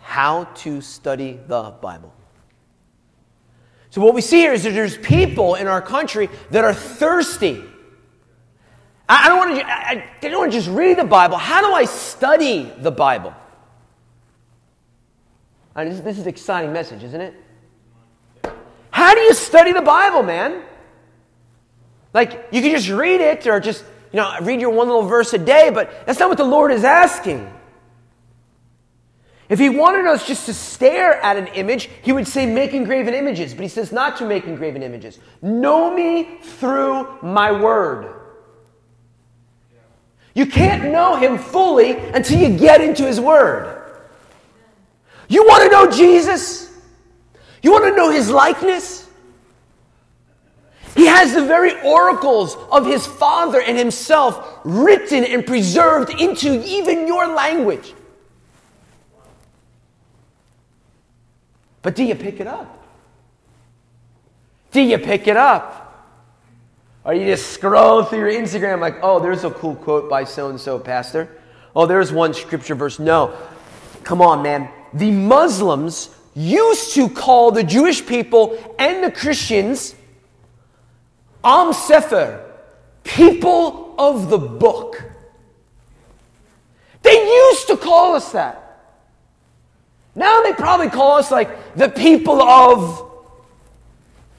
how 0.00 0.44
to 0.54 0.80
study 0.80 1.40
the 1.48 1.74
Bible. 1.80 2.14
So, 3.94 4.00
what 4.00 4.12
we 4.12 4.22
see 4.22 4.38
here 4.38 4.52
is 4.52 4.64
that 4.64 4.72
there's 4.72 4.98
people 4.98 5.54
in 5.54 5.68
our 5.68 5.80
country 5.80 6.28
that 6.50 6.64
are 6.64 6.74
thirsty 6.74 7.62
I 9.08 9.28
don't 9.28 9.38
want 9.38 9.60
to, 9.60 9.66
I 9.66 10.08
don't 10.20 10.38
want 10.38 10.50
to 10.52 10.58
just 10.58 10.68
read 10.68 10.98
the 10.98 11.04
Bible. 11.04 11.36
How 11.36 11.60
do 11.60 11.72
I 11.72 11.84
study 11.84 12.72
the 12.78 12.90
Bible? 12.90 13.32
this, 15.76 16.00
this 16.00 16.16
is 16.16 16.22
an 16.22 16.28
exciting 16.28 16.72
message, 16.72 17.04
isn't 17.04 17.20
it? 17.20 17.34
How 18.90 19.14
do 19.14 19.20
you 19.20 19.34
study 19.34 19.72
the 19.72 19.82
Bible, 19.82 20.24
man? 20.24 20.64
Like, 22.12 22.48
you 22.50 22.62
can 22.62 22.70
just 22.72 22.88
read 22.88 23.20
it 23.20 23.46
or 23.46 23.60
just, 23.60 23.84
you 24.12 24.16
know, 24.16 24.36
read 24.42 24.60
your 24.60 24.70
one 24.70 24.88
little 24.88 25.06
verse 25.06 25.32
a 25.34 25.38
day, 25.38 25.70
but 25.72 26.06
that's 26.06 26.18
not 26.18 26.28
what 26.28 26.38
the 26.38 26.44
Lord 26.44 26.72
is 26.72 26.82
asking. 26.82 27.52
If 29.48 29.58
he 29.58 29.68
wanted 29.68 30.06
us 30.06 30.26
just 30.26 30.46
to 30.46 30.54
stare 30.54 31.22
at 31.22 31.36
an 31.36 31.48
image, 31.48 31.90
he 32.02 32.12
would 32.12 32.26
say, 32.26 32.46
make 32.46 32.72
engraven 32.72 33.12
images. 33.12 33.52
But 33.52 33.62
he 33.62 33.68
says 33.68 33.92
not 33.92 34.16
to 34.18 34.26
make 34.26 34.46
engraven 34.46 34.82
images. 34.82 35.18
Know 35.42 35.94
me 35.94 36.38
through 36.40 37.20
my 37.20 37.52
word. 37.52 38.20
You 40.34 40.46
can't 40.46 40.90
know 40.90 41.16
him 41.16 41.38
fully 41.38 41.92
until 41.92 42.40
you 42.40 42.58
get 42.58 42.80
into 42.80 43.06
his 43.06 43.20
word. 43.20 43.82
You 45.28 45.44
want 45.44 45.64
to 45.64 45.70
know 45.70 45.90
Jesus? 45.90 46.72
You 47.62 47.70
want 47.70 47.84
to 47.84 47.94
know 47.94 48.10
his 48.10 48.30
likeness? 48.30 49.08
He 50.96 51.06
has 51.06 51.34
the 51.34 51.44
very 51.44 51.80
oracles 51.82 52.56
of 52.70 52.86
his 52.86 53.06
Father 53.06 53.60
and 53.60 53.76
himself 53.76 54.60
written 54.64 55.24
and 55.24 55.44
preserved 55.46 56.20
into 56.20 56.64
even 56.66 57.06
your 57.06 57.34
language. 57.34 57.94
But 61.84 61.94
do 61.94 62.02
you 62.02 62.14
pick 62.14 62.40
it 62.40 62.46
up? 62.46 62.82
Do 64.72 64.80
you 64.80 64.98
pick 64.98 65.28
it 65.28 65.36
up? 65.36 65.82
Or 67.04 67.12
you 67.12 67.26
just 67.26 67.50
scroll 67.50 68.02
through 68.02 68.20
your 68.20 68.32
Instagram 68.32 68.80
like, 68.80 68.96
oh, 69.02 69.20
there's 69.20 69.44
a 69.44 69.50
cool 69.50 69.76
quote 69.76 70.08
by 70.08 70.24
so 70.24 70.48
and 70.48 70.58
so, 70.58 70.78
Pastor. 70.78 71.28
Oh, 71.76 71.84
there's 71.84 72.10
one 72.10 72.32
scripture 72.32 72.74
verse. 72.74 72.98
No. 72.98 73.36
Come 74.02 74.22
on, 74.22 74.42
man. 74.42 74.70
The 74.94 75.10
Muslims 75.10 76.08
used 76.34 76.94
to 76.94 77.10
call 77.10 77.50
the 77.50 77.62
Jewish 77.62 78.04
people 78.04 78.58
and 78.78 79.04
the 79.04 79.10
Christians 79.10 79.94
Am 81.44 81.74
Sefer, 81.74 82.50
people 83.02 83.94
of 83.98 84.30
the 84.30 84.38
book. 84.38 85.04
They 87.02 87.12
used 87.12 87.66
to 87.66 87.76
call 87.76 88.14
us 88.14 88.32
that. 88.32 88.63
Now 90.14 90.42
they 90.42 90.52
probably 90.52 90.88
call 90.88 91.12
us 91.12 91.30
like 91.30 91.74
the 91.74 91.88
people 91.88 92.40
of 92.40 93.12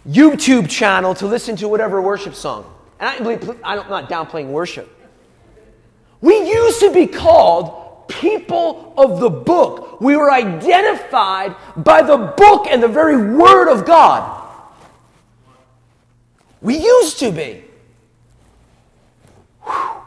YouTube 0.08 0.70
channel 0.70 1.14
to 1.16 1.28
listen 1.28 1.56
to 1.58 1.68
whatever 1.68 2.02
worship 2.02 2.36
song. 2.36 2.72
And 3.00 3.10
I 3.10 3.18
believe, 3.18 3.60
I'm 3.64 3.90
not 3.90 4.10
downplaying 4.10 4.48
worship. 4.48 4.90
We 6.22 6.38
used 6.48 6.80
to 6.80 6.94
be 6.94 7.08
called 7.08 8.08
people 8.08 8.94
of 8.98 9.20
the 9.20 9.30
book. 9.30 10.00
We 10.00 10.16
were 10.16 10.32
identified 10.32 11.56
by 11.78 12.02
the 12.02 12.18
book 12.18 12.68
and 12.70 12.82
the 12.82 12.88
very 12.88 13.36
word 13.36 13.70
of 13.70 13.86
God. 13.86 14.44
We 16.62 16.78
used 16.78 17.20
to 17.20 17.32
be. 17.32 17.64
Whew. 19.64 20.02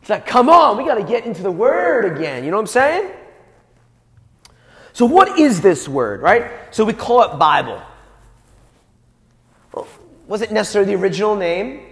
It's 0.00 0.10
like, 0.10 0.26
come 0.26 0.48
on, 0.48 0.76
we 0.76 0.84
got 0.84 0.94
to 0.94 1.04
get 1.04 1.26
into 1.26 1.42
the 1.42 1.50
word 1.50 2.16
again. 2.16 2.44
You 2.44 2.50
know 2.50 2.56
what 2.56 2.62
I'm 2.62 2.66
saying? 2.68 3.10
So, 4.98 5.06
what 5.06 5.38
is 5.38 5.60
this 5.60 5.88
word, 5.88 6.22
right? 6.22 6.50
So, 6.74 6.84
we 6.84 6.92
call 6.92 7.22
it 7.22 7.38
Bible. 7.38 7.80
Well, 9.72 9.86
wasn't 10.26 10.50
necessarily 10.50 10.92
the 10.92 11.00
original 11.00 11.36
name. 11.36 11.82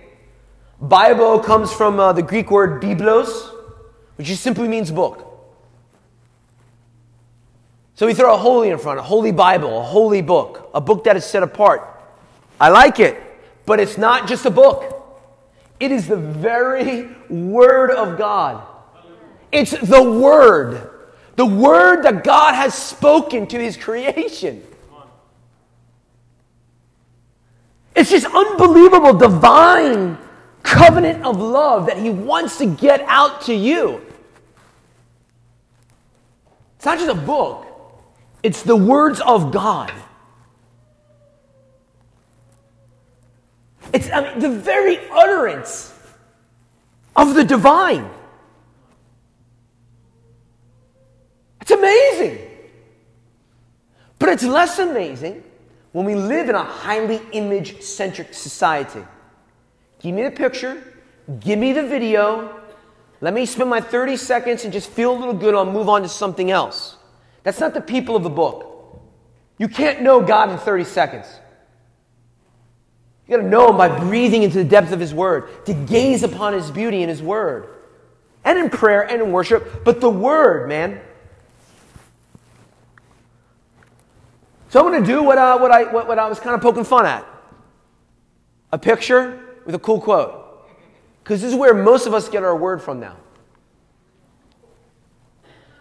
Bible 0.80 1.38
comes 1.38 1.72
from 1.72 2.00
uh, 2.00 2.14
the 2.14 2.22
Greek 2.22 2.50
word 2.50 2.82
biblos, 2.82 3.48
which 4.16 4.26
just 4.26 4.42
simply 4.42 4.66
means 4.66 4.90
book. 4.90 5.24
So 7.94 8.06
we 8.06 8.12
throw 8.12 8.34
a 8.34 8.38
holy 8.38 8.70
in 8.70 8.78
front, 8.78 8.98
a 8.98 9.04
holy 9.04 9.30
Bible, 9.30 9.78
a 9.78 9.84
holy 9.84 10.20
book, 10.20 10.68
a 10.74 10.80
book 10.80 11.04
that 11.04 11.16
is 11.16 11.24
set 11.24 11.44
apart. 11.44 11.88
I 12.60 12.70
like 12.70 12.98
it, 12.98 13.22
but 13.66 13.78
it's 13.78 13.96
not 13.96 14.26
just 14.26 14.46
a 14.46 14.50
book. 14.50 15.22
It 15.78 15.92
is 15.92 16.08
the 16.08 16.16
very 16.16 17.14
Word 17.30 17.92
of 17.92 18.18
God. 18.18 18.66
It's 19.52 19.70
the 19.70 20.02
Word. 20.02 20.90
The 21.36 21.46
word 21.46 22.02
that 22.02 22.24
God 22.24 22.54
has 22.54 22.74
spoken 22.74 23.46
to 23.48 23.58
his 23.58 23.76
creation. 23.76 24.62
It's 27.94 28.10
just 28.10 28.26
unbelievable, 28.26 29.14
divine 29.14 30.18
covenant 30.62 31.24
of 31.24 31.40
love 31.40 31.86
that 31.86 31.96
he 31.96 32.10
wants 32.10 32.58
to 32.58 32.66
get 32.66 33.00
out 33.02 33.42
to 33.42 33.54
you. 33.54 34.02
It's 36.76 36.84
not 36.84 36.98
just 36.98 37.10
a 37.10 37.14
book, 37.14 37.66
it's 38.42 38.62
the 38.62 38.76
words 38.76 39.20
of 39.20 39.50
God. 39.50 39.92
It's 43.92 44.10
I 44.10 44.20
mean, 44.22 44.40
the 44.40 44.50
very 44.50 44.98
utterance 45.10 45.92
of 47.14 47.34
the 47.34 47.44
divine. 47.44 48.10
It's 51.66 51.72
amazing. 51.72 52.38
But 54.20 54.28
it's 54.28 54.44
less 54.44 54.78
amazing 54.78 55.42
when 55.90 56.06
we 56.06 56.14
live 56.14 56.48
in 56.48 56.54
a 56.54 56.62
highly 56.62 57.20
image 57.32 57.82
centric 57.82 58.34
society. 58.34 59.04
Give 59.98 60.14
me 60.14 60.22
the 60.22 60.30
picture, 60.30 60.80
give 61.40 61.58
me 61.58 61.72
the 61.72 61.82
video, 61.82 62.60
let 63.20 63.34
me 63.34 63.46
spend 63.46 63.68
my 63.68 63.80
30 63.80 64.16
seconds 64.16 64.62
and 64.62 64.72
just 64.72 64.90
feel 64.90 65.10
a 65.10 65.18
little 65.18 65.34
good, 65.34 65.56
I'll 65.56 65.64
move 65.64 65.88
on 65.88 66.02
to 66.02 66.08
something 66.08 66.52
else. 66.52 66.98
That's 67.42 67.58
not 67.58 67.74
the 67.74 67.80
people 67.80 68.14
of 68.14 68.22
the 68.22 68.30
book. 68.30 69.02
You 69.58 69.66
can't 69.66 70.02
know 70.02 70.20
God 70.20 70.50
in 70.50 70.58
30 70.58 70.84
seconds. 70.84 71.26
You 73.26 73.38
got 73.38 73.42
to 73.42 73.48
know 73.48 73.70
Him 73.70 73.76
by 73.76 73.88
breathing 73.98 74.44
into 74.44 74.58
the 74.58 74.64
depth 74.64 74.92
of 74.92 75.00
His 75.00 75.12
Word, 75.12 75.66
to 75.66 75.74
gaze 75.74 76.22
upon 76.22 76.52
His 76.52 76.70
beauty 76.70 77.02
in 77.02 77.08
His 77.08 77.20
Word, 77.20 77.68
and 78.44 78.56
in 78.56 78.70
prayer 78.70 79.02
and 79.02 79.20
in 79.20 79.32
worship. 79.32 79.82
But 79.82 80.00
the 80.00 80.10
Word, 80.10 80.68
man, 80.68 81.00
So 84.76 84.84
I'm 84.84 84.92
going 84.92 85.02
to 85.02 85.06
do 85.10 85.22
what, 85.22 85.38
uh, 85.38 85.56
what, 85.56 85.70
I, 85.70 85.84
what, 85.84 86.06
what 86.06 86.18
I 86.18 86.28
was 86.28 86.38
kind 86.38 86.54
of 86.54 86.60
poking 86.60 86.84
fun 86.84 87.06
at 87.06 87.26
a 88.70 88.78
picture 88.78 89.40
with 89.64 89.74
a 89.74 89.78
cool 89.78 90.02
quote. 90.02 90.68
Because 91.24 91.40
this 91.40 91.50
is 91.50 91.56
where 91.56 91.72
most 91.72 92.06
of 92.06 92.12
us 92.12 92.28
get 92.28 92.44
our 92.44 92.54
word 92.54 92.82
from 92.82 93.00
now. 93.00 93.16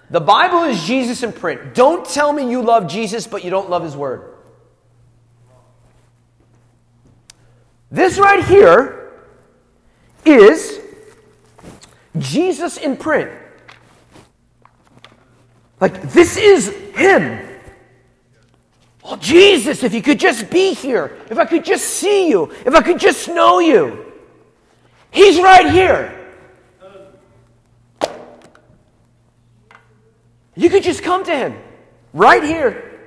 The 0.10 0.22
Bible 0.22 0.64
is 0.64 0.82
Jesus 0.86 1.24
in 1.24 1.34
print. 1.34 1.74
Don't 1.76 2.06
tell 2.06 2.32
me 2.32 2.50
you 2.50 2.62
love 2.62 2.88
Jesus, 2.88 3.28
but 3.28 3.44
you 3.44 3.50
don't 3.50 3.70
love 3.70 3.84
his 3.84 3.98
word. 3.98 4.34
This 7.92 8.18
right 8.18 8.46
here 8.46 9.12
is 10.24 10.80
Jesus 12.18 12.78
in 12.78 12.96
print. 12.96 13.30
Like, 15.82 16.02
this 16.14 16.38
is 16.38 16.70
him. 16.96 17.55
Oh, 19.08 19.16
Jesus, 19.18 19.84
if 19.84 19.94
you 19.94 20.02
could 20.02 20.20
just 20.20 20.50
be 20.50 20.74
here, 20.74 21.16
if 21.30 21.38
I 21.38 21.46
could 21.46 21.64
just 21.64 21.86
see 21.86 22.28
you, 22.28 22.52
if 22.66 22.74
I 22.74 22.82
could 22.82 23.00
just 23.00 23.28
know 23.28 23.60
you. 23.60 24.12
He's 25.12 25.40
right 25.40 25.72
here. 25.72 26.12
You 30.56 30.70
could 30.72 30.82
just 30.82 31.04
come 31.04 31.24
to 31.24 31.36
him 31.36 31.56
right 32.14 32.44
here. 32.44 33.00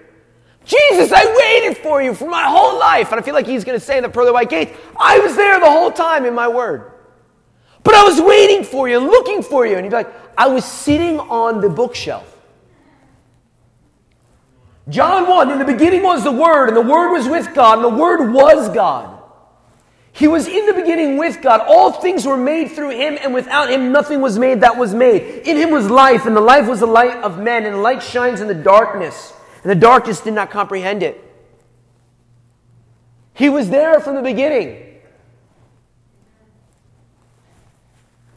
Jesus, 0.65 1.11
I 1.11 1.25
waited 1.35 1.79
for 1.79 2.01
you 2.01 2.15
for 2.15 2.29
my 2.29 2.45
whole 2.45 2.79
life. 2.79 3.11
And 3.11 3.21
I 3.21 3.25
feel 3.25 3.35
like 3.35 3.47
he's 3.47 3.65
going 3.65 3.79
to 3.79 3.85
say 3.85 3.97
in 3.97 4.05
the 4.05 4.09
pearly 4.09 4.31
white 4.31 4.51
gate, 4.51 4.77
I 4.97 5.19
was 5.19 5.35
there 5.35 5.59
the 5.59 5.71
whole 5.71 5.91
time 5.91 6.25
in 6.25 6.35
my 6.35 6.47
word. 6.47 6.93
But 7.83 7.95
I 7.95 8.05
was 8.05 8.21
waiting 8.21 8.63
for 8.63 8.89
you 8.89 8.99
and 8.99 9.07
looking 9.07 9.43
for 9.43 9.67
you. 9.67 9.75
And 9.75 9.85
he'd 9.85 9.91
be 9.91 9.97
like, 9.97 10.15
I 10.37 10.47
was 10.47 10.65
sitting 10.65 11.19
on 11.19 11.61
the 11.61 11.69
bookshelf. 11.69 12.38
John 14.89 15.29
1, 15.29 15.51
in 15.51 15.59
the 15.59 15.65
beginning 15.65 16.03
was 16.03 16.25
the 16.25 16.33
Word, 16.33 16.69
and 16.69 16.77
the 16.77 16.81
Word 16.81 17.13
was 17.13 17.29
with 17.29 17.55
God, 17.55 17.79
and 17.79 17.85
the 17.85 18.03
Word 18.03 18.33
was 18.33 18.69
God. 18.71 19.17
He 20.13 20.27
was 20.27 20.49
in 20.49 20.67
the 20.67 20.73
beginning 20.73 21.19
with 21.19 21.43
God. 21.43 21.61
All 21.61 21.93
things 21.93 22.27
were 22.27 22.37
made 22.37 22.73
through 22.73 22.91
Him, 22.91 23.19
and 23.23 23.35
without 23.35 23.71
Him 23.71 23.93
nothing 23.93 24.21
was 24.21 24.39
made 24.39 24.63
that 24.63 24.77
was 24.77 24.95
made. 24.95 25.47
In 25.47 25.57
Him 25.57 25.71
was 25.71 25.91
life, 25.91 26.27
and 26.27 26.35
the 26.35 26.41
life 26.41 26.67
was 26.67 26.81
the 26.81 26.87
light 26.87 27.17
of 27.19 27.39
men, 27.39 27.67
and 27.67 27.83
light 27.83 28.03
shines 28.03 28.41
in 28.41 28.49
the 28.49 28.55
darkness, 28.55 29.33
and 29.63 29.71
the 29.71 29.77
darkness 29.77 30.21
did 30.21 30.33
not 30.33 30.51
comprehend 30.51 31.03
it. 31.03 31.23
He 33.35 33.49
was 33.49 33.69
there 33.69 34.01
from 34.01 34.17
the 34.17 34.23
beginning. 34.23 34.85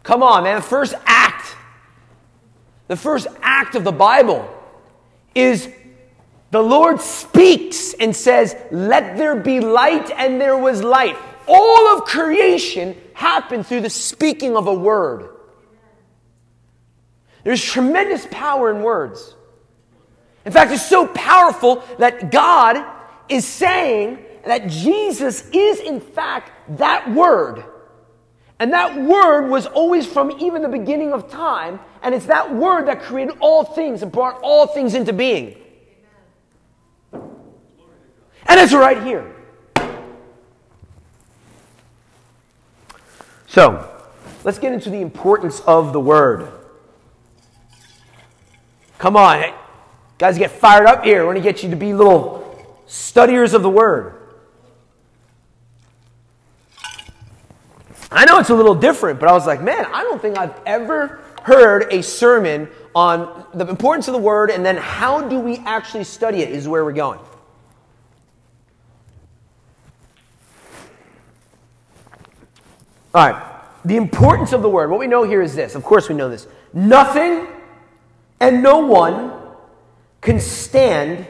Come 0.03 0.21
on, 0.21 0.43
man. 0.43 0.57
The 0.57 0.61
first 0.61 0.93
act, 1.05 1.55
the 2.87 2.97
first 2.97 3.27
act 3.41 3.75
of 3.75 3.83
the 3.83 3.91
Bible 3.91 4.47
is 5.33 5.67
the 6.51 6.61
Lord 6.61 6.99
speaks 6.99 7.93
and 7.93 8.15
says, 8.15 8.55
Let 8.71 9.17
there 9.17 9.35
be 9.35 9.61
light, 9.61 10.11
and 10.11 10.39
there 10.39 10.57
was 10.57 10.83
light. 10.83 11.17
all 11.47 11.97
of 11.97 12.05
creation 12.05 12.95
happened 13.13 13.65
through 13.65 13.81
the 13.81 13.89
speaking 13.89 14.55
of 14.55 14.67
a 14.67 14.73
word. 14.73 15.29
There's 17.43 17.63
tremendous 17.63 18.27
power 18.29 18.69
in 18.69 18.83
words. 18.83 19.35
In 20.45 20.51
fact, 20.51 20.71
it's 20.71 20.87
so 20.87 21.07
powerful 21.07 21.83
that 21.97 22.31
God 22.31 22.83
is 23.29 23.45
saying 23.45 24.19
that 24.45 24.67
Jesus 24.67 25.49
is, 25.51 25.79
in 25.79 25.99
fact, 25.99 26.51
that 26.77 27.11
word. 27.11 27.63
And 28.59 28.73
that 28.73 28.95
word 28.99 29.49
was 29.49 29.65
always 29.67 30.05
from 30.05 30.31
even 30.39 30.61
the 30.61 30.69
beginning 30.69 31.13
of 31.13 31.29
time. 31.31 31.79
And 32.03 32.13
it's 32.13 32.27
that 32.27 32.53
word 32.53 32.87
that 32.87 33.01
created 33.01 33.37
all 33.39 33.63
things 33.63 34.03
and 34.03 34.11
brought 34.11 34.39
all 34.41 34.67
things 34.67 34.93
into 34.93 35.13
being. 35.13 35.60
And 38.51 38.59
it's 38.59 38.73
right 38.73 39.01
here. 39.01 39.33
So, 43.47 43.89
let's 44.43 44.59
get 44.59 44.73
into 44.73 44.89
the 44.89 44.99
importance 44.99 45.61
of 45.61 45.93
the 45.93 46.01
word. 46.01 46.51
Come 48.97 49.15
on, 49.15 49.53
guys, 50.17 50.37
get 50.37 50.51
fired 50.51 50.85
up 50.85 51.05
here. 51.05 51.21
I 51.21 51.25
want 51.25 51.37
to 51.37 51.41
get 51.41 51.63
you 51.63 51.69
to 51.69 51.77
be 51.77 51.93
little 51.93 52.77
studiers 52.87 53.53
of 53.53 53.63
the 53.63 53.69
word. 53.69 54.15
I 58.11 58.25
know 58.25 58.37
it's 58.39 58.49
a 58.49 58.53
little 58.53 58.75
different, 58.75 59.21
but 59.21 59.29
I 59.29 59.31
was 59.31 59.47
like, 59.47 59.61
man, 59.61 59.85
I 59.93 60.03
don't 60.03 60.21
think 60.21 60.37
I've 60.37 60.59
ever 60.65 61.21
heard 61.43 61.87
a 61.93 62.03
sermon 62.03 62.67
on 62.93 63.45
the 63.53 63.65
importance 63.65 64.09
of 64.09 64.13
the 64.13 64.19
word 64.19 64.49
and 64.49 64.65
then 64.65 64.75
how 64.75 65.25
do 65.29 65.39
we 65.39 65.59
actually 65.59 66.03
study 66.03 66.39
it 66.39 66.49
is 66.49 66.67
where 66.67 66.83
we're 66.83 66.91
going. 66.91 67.21
All 73.13 73.29
right. 73.29 73.47
The 73.83 73.95
importance 73.95 74.53
of 74.53 74.61
the 74.61 74.69
word. 74.69 74.89
What 74.89 74.99
we 74.99 75.07
know 75.07 75.23
here 75.23 75.41
is 75.41 75.55
this. 75.55 75.75
Of 75.75 75.83
course, 75.83 76.07
we 76.07 76.15
know 76.15 76.29
this. 76.29 76.47
Nothing 76.73 77.47
and 78.39 78.63
no 78.63 78.79
one 78.79 79.31
can 80.21 80.39
stand 80.39 81.25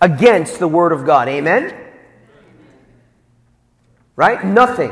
against 0.00 0.58
the 0.58 0.68
word 0.68 0.92
of 0.92 1.06
God. 1.06 1.28
Amen? 1.28 1.74
Right? 4.16 4.44
Nothing. 4.44 4.90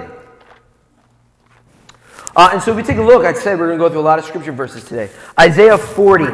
Uh, 2.35 2.50
and 2.53 2.62
so 2.62 2.70
if 2.70 2.76
we 2.76 2.83
take 2.83 2.98
a 2.98 3.03
look, 3.03 3.24
I 3.24 3.33
said 3.33 3.59
we're 3.59 3.66
going 3.66 3.79
to 3.79 3.85
go 3.85 3.88
through 3.88 4.00
a 4.00 4.03
lot 4.03 4.18
of 4.18 4.24
scripture 4.24 4.53
verses 4.53 4.85
today. 4.85 5.11
Isaiah 5.38 5.76
40. 5.76 6.24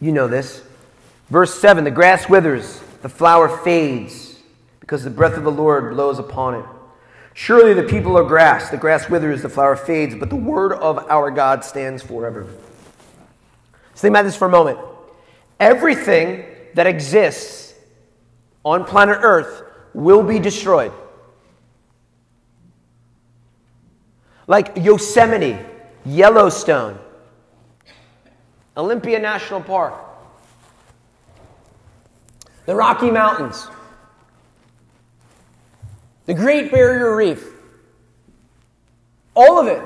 You 0.00 0.12
know 0.12 0.28
this. 0.28 0.62
Verse 1.28 1.54
7 1.54 1.84
The 1.84 1.90
grass 1.90 2.28
withers, 2.28 2.80
the 3.02 3.08
flower 3.08 3.48
fades, 3.48 4.38
because 4.80 5.04
the 5.04 5.10
breath 5.10 5.36
of 5.36 5.44
the 5.44 5.52
Lord 5.52 5.94
blows 5.94 6.18
upon 6.18 6.54
it. 6.54 6.64
Surely 7.34 7.74
the 7.74 7.82
people 7.82 8.18
are 8.18 8.24
grass. 8.24 8.70
The 8.70 8.76
grass 8.76 9.08
withers, 9.08 9.42
the 9.42 9.48
flower 9.48 9.76
fades, 9.76 10.14
but 10.14 10.30
the 10.30 10.36
word 10.36 10.72
of 10.72 10.98
our 11.10 11.30
God 11.30 11.64
stands 11.64 12.02
forever. 12.02 12.46
So 13.94 14.02
think 14.02 14.12
about 14.12 14.24
this 14.24 14.36
for 14.36 14.46
a 14.46 14.50
moment. 14.50 14.78
Everything 15.58 16.44
that 16.74 16.86
exists 16.86 17.74
on 18.64 18.84
planet 18.84 19.18
Earth 19.22 19.62
will 19.94 20.22
be 20.22 20.38
destroyed. 20.38 20.92
Like 24.46 24.76
Yosemite, 24.76 25.58
Yellowstone, 26.04 26.98
Olympia 28.76 29.18
National 29.18 29.60
Park, 29.60 29.94
the 32.66 32.74
Rocky 32.74 33.10
Mountains 33.10 33.68
the 36.30 36.34
Great 36.34 36.70
Barrier 36.70 37.16
Reef, 37.16 37.44
all 39.34 39.58
of 39.58 39.66
it. 39.66 39.82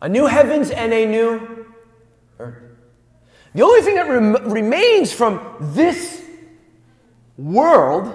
A 0.00 0.08
new 0.08 0.26
heavens 0.26 0.70
and 0.70 0.92
a 0.92 1.04
new 1.04 1.66
earth. 2.38 2.62
The 3.52 3.62
only 3.62 3.82
thing 3.82 3.96
that 3.96 4.08
rem- 4.08 4.48
remains 4.48 5.12
from 5.12 5.56
this 5.58 6.22
world 7.36 8.14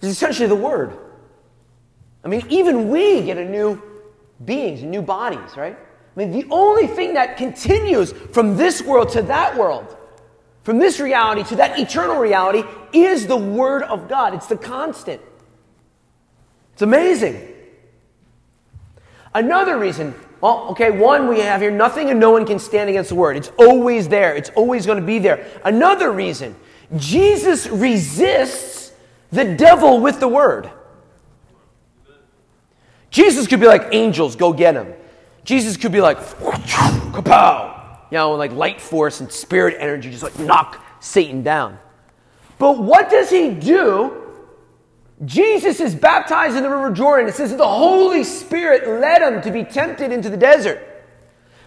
is 0.00 0.08
essentially 0.08 0.48
the 0.48 0.56
Word. 0.56 0.96
I 2.24 2.28
mean, 2.28 2.46
even 2.48 2.88
we 2.88 3.24
get 3.24 3.36
a 3.36 3.44
new 3.44 3.82
beings, 4.42 4.82
new 4.82 5.02
bodies, 5.02 5.54
right? 5.54 5.76
I 5.76 6.18
mean, 6.18 6.32
the 6.32 6.46
only 6.50 6.86
thing 6.86 7.12
that 7.12 7.36
continues 7.36 8.12
from 8.12 8.56
this 8.56 8.80
world 8.80 9.10
to 9.10 9.20
that 9.20 9.54
world 9.54 9.97
from 10.68 10.78
this 10.78 11.00
reality 11.00 11.42
to 11.44 11.56
that 11.56 11.78
eternal 11.78 12.18
reality 12.18 12.62
is 12.92 13.26
the 13.26 13.34
Word 13.34 13.82
of 13.84 14.06
God. 14.06 14.34
It's 14.34 14.48
the 14.48 14.56
constant. 14.58 15.18
It's 16.74 16.82
amazing. 16.82 17.54
Another 19.34 19.78
reason, 19.78 20.14
well, 20.42 20.66
okay, 20.72 20.90
one 20.90 21.26
we 21.26 21.40
have 21.40 21.62
here 21.62 21.70
nothing 21.70 22.10
and 22.10 22.20
no 22.20 22.32
one 22.32 22.44
can 22.44 22.58
stand 22.58 22.90
against 22.90 23.08
the 23.08 23.14
Word. 23.14 23.38
It's 23.38 23.50
always 23.56 24.08
there, 24.08 24.34
it's 24.34 24.50
always 24.50 24.84
going 24.84 25.00
to 25.00 25.06
be 25.06 25.18
there. 25.18 25.46
Another 25.64 26.12
reason, 26.12 26.54
Jesus 26.98 27.66
resists 27.66 28.92
the 29.32 29.56
devil 29.56 30.02
with 30.02 30.20
the 30.20 30.28
Word. 30.28 30.70
Jesus 33.08 33.46
could 33.46 33.60
be 33.60 33.66
like 33.66 33.86
angels, 33.92 34.36
go 34.36 34.52
get 34.52 34.74
him. 34.74 34.92
Jesus 35.44 35.78
could 35.78 35.92
be 35.92 36.02
like, 36.02 36.18
kapow, 36.18 37.77
you 38.10 38.16
know, 38.16 38.32
like 38.32 38.52
light 38.52 38.80
force 38.80 39.20
and 39.20 39.30
spirit 39.30 39.76
energy, 39.78 40.10
just 40.10 40.22
like 40.22 40.38
knock 40.38 40.84
Satan 41.00 41.42
down. 41.42 41.78
But 42.58 42.78
what 42.78 43.10
does 43.10 43.30
he 43.30 43.50
do? 43.50 44.24
Jesus 45.24 45.80
is 45.80 45.94
baptized 45.94 46.56
in 46.56 46.62
the 46.62 46.70
river 46.70 46.90
Jordan. 46.90 47.28
It 47.28 47.34
says 47.34 47.50
that 47.50 47.58
the 47.58 47.68
Holy 47.68 48.24
Spirit 48.24 48.88
led 48.88 49.22
him 49.22 49.42
to 49.42 49.50
be 49.50 49.64
tempted 49.64 50.12
into 50.12 50.30
the 50.30 50.36
desert. 50.36 50.84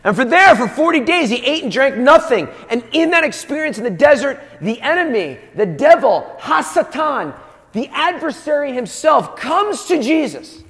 And 0.03 0.15
for 0.15 0.25
there, 0.25 0.55
for 0.55 0.67
40 0.67 1.01
days, 1.01 1.29
he 1.29 1.37
ate 1.45 1.63
and 1.63 1.71
drank 1.71 1.95
nothing. 1.95 2.49
And 2.69 2.83
in 2.91 3.11
that 3.11 3.23
experience 3.23 3.77
in 3.77 3.83
the 3.83 3.89
desert, 3.89 4.41
the 4.59 4.81
enemy, 4.81 5.37
the 5.55 5.65
devil, 5.65 6.35
Hasatan, 6.39 7.35
the 7.73 7.87
adversary 7.89 8.73
himself, 8.73 9.35
comes 9.35 9.85
to 9.85 10.01
Jesus 10.01 10.63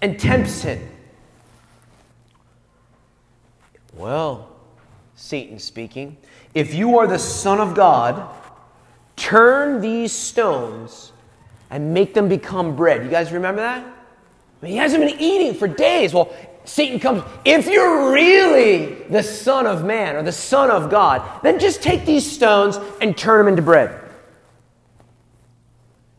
and 0.00 0.18
tempts 0.20 0.62
him. 0.62 0.95
Well, 3.96 4.48
Satan 5.14 5.58
speaking, 5.58 6.18
if 6.54 6.74
you 6.74 6.98
are 6.98 7.06
the 7.06 7.18
Son 7.18 7.60
of 7.60 7.74
God, 7.74 8.34
turn 9.16 9.80
these 9.80 10.12
stones 10.12 11.12
and 11.70 11.94
make 11.94 12.12
them 12.14 12.28
become 12.28 12.76
bread. 12.76 13.02
You 13.02 13.10
guys 13.10 13.32
remember 13.32 13.62
that? 13.62 13.84
I 13.84 14.64
mean, 14.64 14.72
he 14.72 14.78
hasn't 14.78 15.02
been 15.02 15.18
eating 15.18 15.54
for 15.54 15.66
days. 15.66 16.12
Well, 16.12 16.34
Satan 16.64 17.00
comes, 17.00 17.22
if 17.44 17.66
you're 17.66 18.12
really 18.12 18.94
the 19.04 19.22
Son 19.22 19.66
of 19.66 19.84
Man 19.84 20.16
or 20.16 20.22
the 20.22 20.32
Son 20.32 20.70
of 20.70 20.90
God, 20.90 21.22
then 21.42 21.58
just 21.58 21.82
take 21.82 22.04
these 22.04 22.30
stones 22.30 22.78
and 23.00 23.16
turn 23.16 23.38
them 23.38 23.48
into 23.48 23.62
bread. 23.62 24.02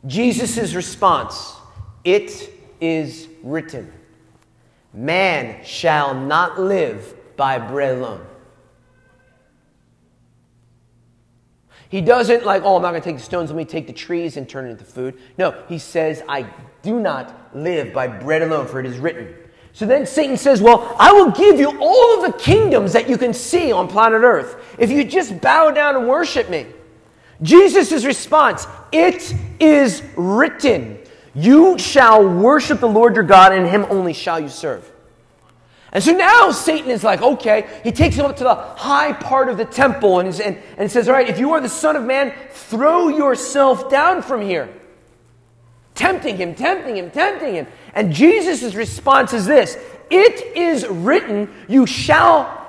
Jesus' 0.05 0.73
response 0.73 1.55
it 2.03 2.49
is 2.79 3.27
written, 3.43 3.91
Man 4.93 5.63
shall 5.65 6.15
not 6.15 6.59
live 6.59 7.13
by 7.37 7.59
bread 7.59 7.97
alone. 7.97 8.25
He 11.89 12.01
doesn't 12.01 12.45
like, 12.45 12.63
oh, 12.63 12.75
I'm 12.75 12.81
not 12.81 12.89
going 12.89 13.01
to 13.01 13.09
take 13.09 13.17
the 13.17 13.23
stones, 13.23 13.49
let 13.49 13.55
me 13.55 13.63
take 13.63 13.87
the 13.87 13.93
trees 13.93 14.35
and 14.35 14.47
turn 14.47 14.65
it 14.65 14.71
into 14.71 14.83
food. 14.83 15.17
No, 15.37 15.63
he 15.69 15.77
says, 15.77 16.21
I 16.27 16.45
do 16.81 16.99
not 16.99 17.55
live 17.55 17.93
by 17.93 18.07
bread 18.07 18.41
alone, 18.41 18.67
for 18.67 18.79
it 18.79 18.85
is 18.85 18.97
written. 18.97 19.33
So 19.71 19.85
then 19.85 20.05
Satan 20.05 20.37
says, 20.37 20.61
Well, 20.61 20.95
I 20.99 21.13
will 21.13 21.31
give 21.31 21.59
you 21.59 21.77
all 21.79 22.17
of 22.17 22.31
the 22.31 22.37
kingdoms 22.37 22.93
that 22.93 23.07
you 23.07 23.17
can 23.17 23.33
see 23.33 23.71
on 23.71 23.87
planet 23.87 24.23
Earth 24.23 24.75
if 24.79 24.89
you 24.89 25.03
just 25.03 25.39
bow 25.39 25.71
down 25.71 25.95
and 25.95 26.07
worship 26.07 26.49
me. 26.49 26.65
Jesus' 27.41 28.03
response, 28.03 28.65
It 28.91 29.33
is 29.59 30.01
written, 30.15 30.97
You 31.35 31.77
shall 31.77 32.27
worship 32.27 32.79
the 32.79 32.87
Lord 32.87 33.15
your 33.15 33.23
God, 33.23 33.53
and 33.53 33.67
him 33.67 33.85
only 33.89 34.13
shall 34.13 34.39
you 34.39 34.49
serve. 34.49 34.91
And 35.91 36.03
so 36.03 36.11
now 36.11 36.51
Satan 36.51 36.91
is 36.91 37.03
like, 37.03 37.21
okay, 37.21 37.67
he 37.83 37.91
takes 37.91 38.15
him 38.15 38.25
up 38.25 38.35
to 38.37 38.43
the 38.43 38.55
high 38.55 39.13
part 39.13 39.47
of 39.49 39.57
the 39.57 39.65
temple 39.65 40.19
and, 40.19 40.39
and, 40.41 40.57
and 40.77 40.91
says, 40.91 41.07
all 41.07 41.15
right, 41.15 41.29
if 41.29 41.39
you 41.39 41.53
are 41.53 41.61
the 41.61 41.69
Son 41.69 41.95
of 41.95 42.03
Man, 42.03 42.33
throw 42.51 43.07
yourself 43.07 43.89
down 43.89 44.21
from 44.21 44.41
here. 44.41 44.69
Tempting 45.95 46.37
him, 46.37 46.53
tempting 46.53 46.97
him, 46.97 47.09
tempting 47.09 47.55
him. 47.55 47.67
And 47.95 48.13
Jesus' 48.13 48.75
response 48.75 49.33
is 49.33 49.45
this 49.45 49.77
It 50.09 50.55
is 50.55 50.85
written, 50.87 51.51
you 51.67 51.87
shall 51.87 52.67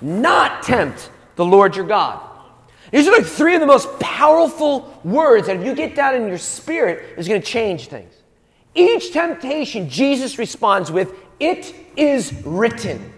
not 0.00 0.62
tempt 0.62 1.10
the 1.36 1.44
Lord 1.44 1.74
your 1.74 1.86
God. 1.86 2.22
These 2.92 3.08
are 3.08 3.12
like 3.12 3.26
three 3.26 3.54
of 3.54 3.60
the 3.60 3.66
most 3.66 3.98
powerful 3.98 5.00
words 5.04 5.46
that 5.46 5.56
if 5.56 5.66
you 5.66 5.74
get 5.74 5.94
down 5.94 6.14
in 6.14 6.26
your 6.28 6.38
spirit, 6.38 7.18
is 7.18 7.28
going 7.28 7.40
to 7.40 7.46
change 7.46 7.88
things. 7.88 8.14
Each 8.74 9.12
temptation, 9.12 9.88
Jesus 9.88 10.38
responds 10.38 10.90
with, 10.90 11.12
It 11.40 11.74
is 11.96 12.32
written. 12.44 13.12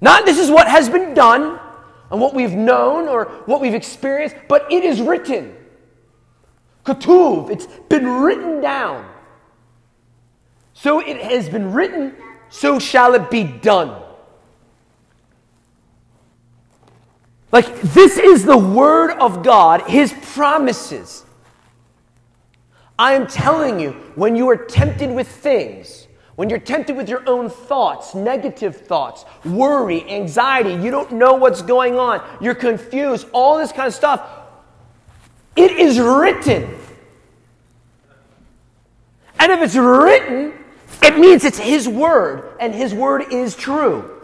Not 0.00 0.24
this 0.24 0.38
is 0.38 0.50
what 0.50 0.68
has 0.68 0.88
been 0.88 1.14
done. 1.14 1.60
and 2.10 2.20
what 2.20 2.34
we've 2.34 2.52
known 2.52 3.08
or 3.08 3.24
what 3.46 3.60
we've 3.60 3.74
experienced, 3.74 4.36
but 4.48 4.70
it 4.70 4.84
is 4.84 5.00
written. 5.00 5.56
Katuv, 6.84 7.50
it's 7.50 7.66
been 7.88 8.06
written 8.06 8.60
down. 8.60 9.04
So 10.72 11.00
it 11.00 11.20
has 11.20 11.48
been 11.48 11.72
written, 11.72 12.14
so 12.48 12.78
shall 12.78 13.14
it 13.14 13.28
be 13.28 13.42
done. 13.42 14.00
Like, 17.50 17.80
this 17.80 18.18
is 18.18 18.44
the 18.44 18.56
Word 18.56 19.10
of 19.18 19.42
God, 19.42 19.82
His 19.88 20.14
promises. 20.34 21.25
I 22.98 23.12
am 23.12 23.26
telling 23.26 23.78
you, 23.78 23.92
when 24.14 24.36
you 24.36 24.48
are 24.48 24.56
tempted 24.56 25.10
with 25.10 25.28
things, 25.28 26.06
when 26.36 26.50
you're 26.50 26.58
tempted 26.58 26.96
with 26.96 27.08
your 27.08 27.28
own 27.28 27.50
thoughts, 27.50 28.14
negative 28.14 28.76
thoughts, 28.76 29.24
worry, 29.44 30.08
anxiety, 30.10 30.74
you 30.82 30.90
don't 30.90 31.12
know 31.12 31.34
what's 31.34 31.62
going 31.62 31.98
on, 31.98 32.22
you're 32.40 32.54
confused, 32.54 33.26
all 33.32 33.58
this 33.58 33.72
kind 33.72 33.86
of 33.86 33.94
stuff, 33.94 34.26
it 35.56 35.72
is 35.72 35.98
written. 35.98 36.74
And 39.38 39.52
if 39.52 39.60
it's 39.62 39.76
written, 39.76 40.52
it 41.02 41.18
means 41.18 41.44
it's 41.44 41.58
His 41.58 41.88
Word, 41.88 42.56
and 42.60 42.74
His 42.74 42.94
Word 42.94 43.32
is 43.32 43.54
true. 43.54 44.15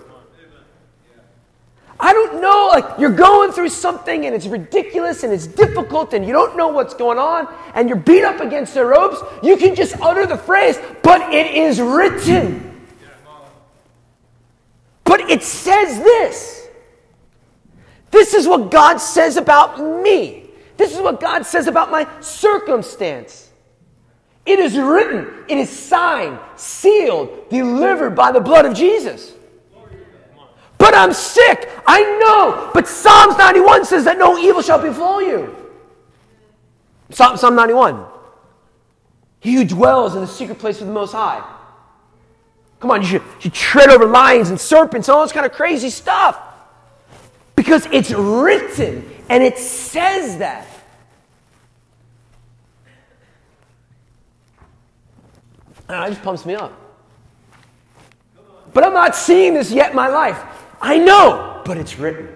I 2.05 2.13
don't 2.13 2.41
know, 2.41 2.69
like 2.73 2.99
you're 2.99 3.15
going 3.15 3.53
through 3.53 3.69
something 3.69 4.27
and 4.27 4.35
it's 4.35 4.47
ridiculous 4.47 5.23
and 5.23 5.33
it's 5.33 5.47
difficult 5.47 6.15
and 6.15 6.27
you 6.27 6.33
don't 6.33 6.57
know 6.57 6.67
what's 6.67 6.95
going 6.95 7.17
on 7.17 7.47
and 7.77 7.89
you're 7.89 7.97
beat 7.97 8.25
up 8.25 8.41
against 8.41 8.75
the 8.75 8.85
ropes, 8.85 9.23
you 9.41 9.57
can 9.57 9.77
just 9.77 9.95
utter 10.01 10.27
the 10.27 10.37
phrase, 10.37 10.81
but 11.05 11.33
it 11.33 11.55
is 11.55 11.81
written. 11.81 12.85
But 15.05 15.21
it 15.31 15.45
says 15.45 16.03
this. 16.03 16.67
This 18.11 18.35
is 18.35 18.49
what 18.49 18.73
God 18.73 18.97
says 18.97 19.37
about 19.37 19.79
me. 20.03 20.51
This 20.77 20.97
is 20.97 21.01
what 21.01 21.21
God 21.21 21.47
says 21.47 21.69
about 21.69 21.93
my 21.93 22.09
circumstance. 22.21 23.53
It 24.45 24.59
is 24.59 24.77
written, 24.77 25.45
it 25.49 25.57
is 25.57 25.71
signed, 25.71 26.41
sealed, 26.57 27.49
delivered 27.49 28.17
by 28.17 28.33
the 28.33 28.41
blood 28.41 28.67
of 28.67 28.75
Jesus 28.75 29.35
but 30.83 30.97
I'm 30.97 31.13
sick. 31.13 31.71
I 31.87 32.03
know. 32.19 32.73
But 32.75 32.89
Psalms 32.89 33.39
91 33.39 33.85
says 33.85 34.05
that 34.05 34.19
no 34.19 34.37
evil 34.37 34.63
shall 34.63 34.83
befall 34.83 35.23
you. 35.23 35.55
Psalm, 37.11 37.37
Psalm 37.37 37.55
91. 37.55 38.05
He 39.39 39.55
who 39.55 39.65
dwells 39.65 40.17
in 40.17 40.23
the 40.23 40.27
secret 40.27 40.59
place 40.59 40.81
of 40.81 40.89
the 40.89 40.93
Most 40.93 41.13
High. 41.13 41.41
Come 42.81 42.91
on, 42.91 43.01
you 43.01 43.07
should, 43.07 43.23
you 43.23 43.43
should 43.43 43.55
tread 43.55 43.91
over 43.91 44.07
lions 44.07 44.51
and 44.51 44.61
serpents 44.61 45.09
all 45.09 45.23
this 45.23 45.31
kind 45.31 45.47
of 45.47 45.53
crazy 45.53 45.89
stuff. 45.89 46.37
Because 47.55 47.87
it's 47.93 48.11
written 48.11 49.09
and 49.29 49.45
it 49.45 49.59
says 49.59 50.39
that. 50.39 50.67
And 55.89 56.07
it 56.07 56.09
just 56.11 56.23
pumps 56.25 56.45
me 56.45 56.57
up. 56.57 56.73
But 58.75 58.83
I'm 58.83 58.95
not 58.95 59.15
seeing 59.15 59.55
this 59.55 59.71
yet 59.71 59.91
in 59.91 59.97
my 59.97 60.09
life. 60.09 60.43
I 60.83 60.99
know, 60.99 61.63
but 61.65 61.77
it's 61.79 61.97
written. 61.97 62.29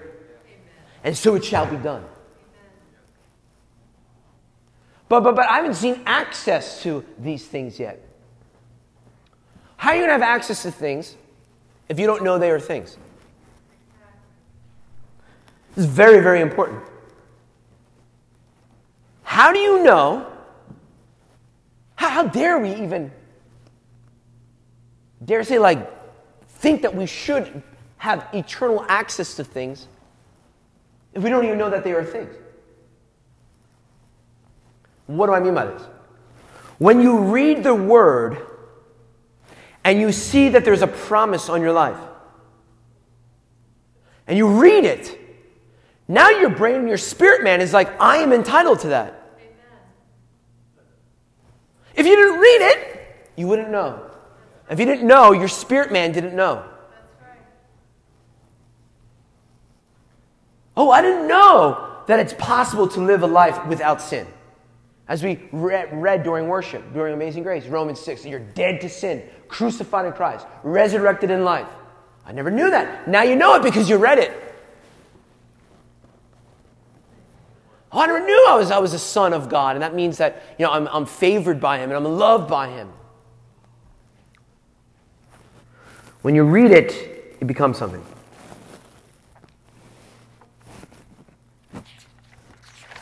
And 1.03 1.17
so 1.17 1.35
it 1.35 1.45
shall 1.45 1.67
be 1.67 1.77
done. 1.77 2.05
But, 5.09 5.21
but, 5.21 5.35
but 5.35 5.49
I 5.49 5.57
haven't 5.57 5.75
seen 5.75 6.01
access 6.07 6.83
to 6.85 7.05
these 7.19 7.47
things 7.47 7.79
yet. 7.79 8.01
How 9.77 9.91
are 9.91 9.95
you 9.95 10.01
going 10.01 10.09
to 10.09 10.13
have 10.13 10.23
access 10.23 10.63
to 10.63 10.71
things 10.71 11.17
if 11.89 11.99
you 11.99 12.07
don't 12.07 12.23
know 12.23 12.39
they 12.39 12.51
are 12.51 12.61
things? 12.61 12.97
This 15.75 15.85
is 15.85 15.91
very, 15.91 16.21
very 16.21 16.41
important. 16.41 16.83
How 19.23 19.53
do 19.53 19.59
you 19.59 19.83
know? 19.83 20.27
How, 21.97 22.09
how 22.09 22.23
dare 22.25 22.59
we 22.59 22.75
even 22.75 23.11
dare 25.25 25.43
say, 25.45 25.59
like, 25.59 25.93
think 26.49 26.83
that 26.83 26.95
we 26.95 27.07
should 27.07 27.63
have 27.99 28.29
eternal 28.33 28.85
access 28.89 29.35
to 29.37 29.45
things 29.45 29.89
if 31.15 31.23
we 31.23 31.31
don't 31.31 31.45
even 31.45 31.59
know 31.59 31.71
that 31.71 31.83
they 31.83 31.93
are 31.93 32.05
things? 32.05 32.35
What 35.07 35.27
do 35.27 35.33
I 35.33 35.41
mean 35.41 35.55
by 35.55 35.67
this? 35.67 35.83
When 36.79 37.01
you 37.01 37.19
read 37.19 37.63
the 37.63 37.75
word 37.75 38.45
and 39.85 40.01
you 40.01 40.13
see 40.13 40.51
that 40.51 40.65
there's 40.65 40.83
a 40.83 40.87
promise 40.87 41.49
on 41.49 41.63
your 41.63 41.73
life, 41.73 41.99
and 44.27 44.37
you 44.37 44.61
read 44.61 44.85
it, 44.85 45.19
now 46.09 46.29
your 46.29 46.51
brain, 46.51 46.89
your 46.89 46.99
spirit 46.99 47.45
man 47.45 47.61
is 47.61 47.73
like, 47.73 48.01
I 48.01 48.19
am 48.19 48.33
entitled 48.33 48.81
to 48.81 48.89
that. 48.89 49.39
If 51.95 52.05
you 52.05 52.15
didn't 52.15 52.41
read 52.41 52.61
it, 52.61 53.31
you 53.37 53.47
wouldn't 53.47 53.71
know. 53.71 54.11
If 54.69 54.81
you 54.81 54.87
didn't 54.87 55.07
know, 55.07 55.33
your 55.33 55.49
spirit 55.49 55.93
man 55.93 56.13
didn't 56.13 56.35
know. 56.35 56.65
Oh, 60.77 60.91
I 60.91 61.01
didn't 61.01 61.27
know 61.27 62.03
that 62.07 62.21
it's 62.21 62.35
possible 62.35 62.87
to 62.89 63.01
live 63.01 63.23
a 63.23 63.27
life 63.27 63.67
without 63.67 64.03
sin. 64.03 64.27
As 65.09 65.23
we 65.23 65.49
read, 65.53 65.89
read 65.93 66.23
during 66.23 66.49
worship, 66.49 66.93
during 66.93 67.15
Amazing 67.15 67.45
Grace, 67.45 67.67
Romans 67.67 68.01
6, 68.01 68.27
you're 68.27 68.41
dead 68.41 68.81
to 68.81 68.89
sin, 68.89 69.23
crucified 69.49 70.05
in 70.07 70.13
Christ, 70.13 70.47
resurrected 70.65 71.31
in 71.31 71.45
life. 71.45 71.69
I 72.27 72.33
never 72.33 72.51
knew 72.51 72.71
that. 72.71 73.09
Now 73.09 73.23
you 73.23 73.37
know 73.37 73.55
it 73.55 73.63
because 73.63 73.89
you 73.89 73.97
read 73.97 74.19
it. 74.19 74.33
Oh, 77.93 78.01
I 78.01 78.07
never 78.07 78.25
knew 78.25 78.47
I 78.49 78.57
was, 78.57 78.73
I 78.73 78.79
was 78.79 78.93
a 78.93 78.99
son 78.99 79.33
of 79.33 79.49
God, 79.49 79.77
and 79.77 79.83
that 79.83 79.95
means 79.95 80.19
that 80.19 80.43
you 80.59 80.67
know, 80.67 80.73
I'm, 80.73 80.89
I'm 80.89 81.07
favored 81.07 81.61
by 81.61 81.79
Him 81.79 81.91
and 81.91 81.97
I'm 81.97 82.19
loved 82.19 82.51
by 82.51 82.69
Him. 82.69 82.93
When 86.23 86.35
you 86.35 86.43
read 86.43 86.73
it, 86.73 87.37
it 87.41 87.47
becomes 87.47 87.79
something. 87.79 88.05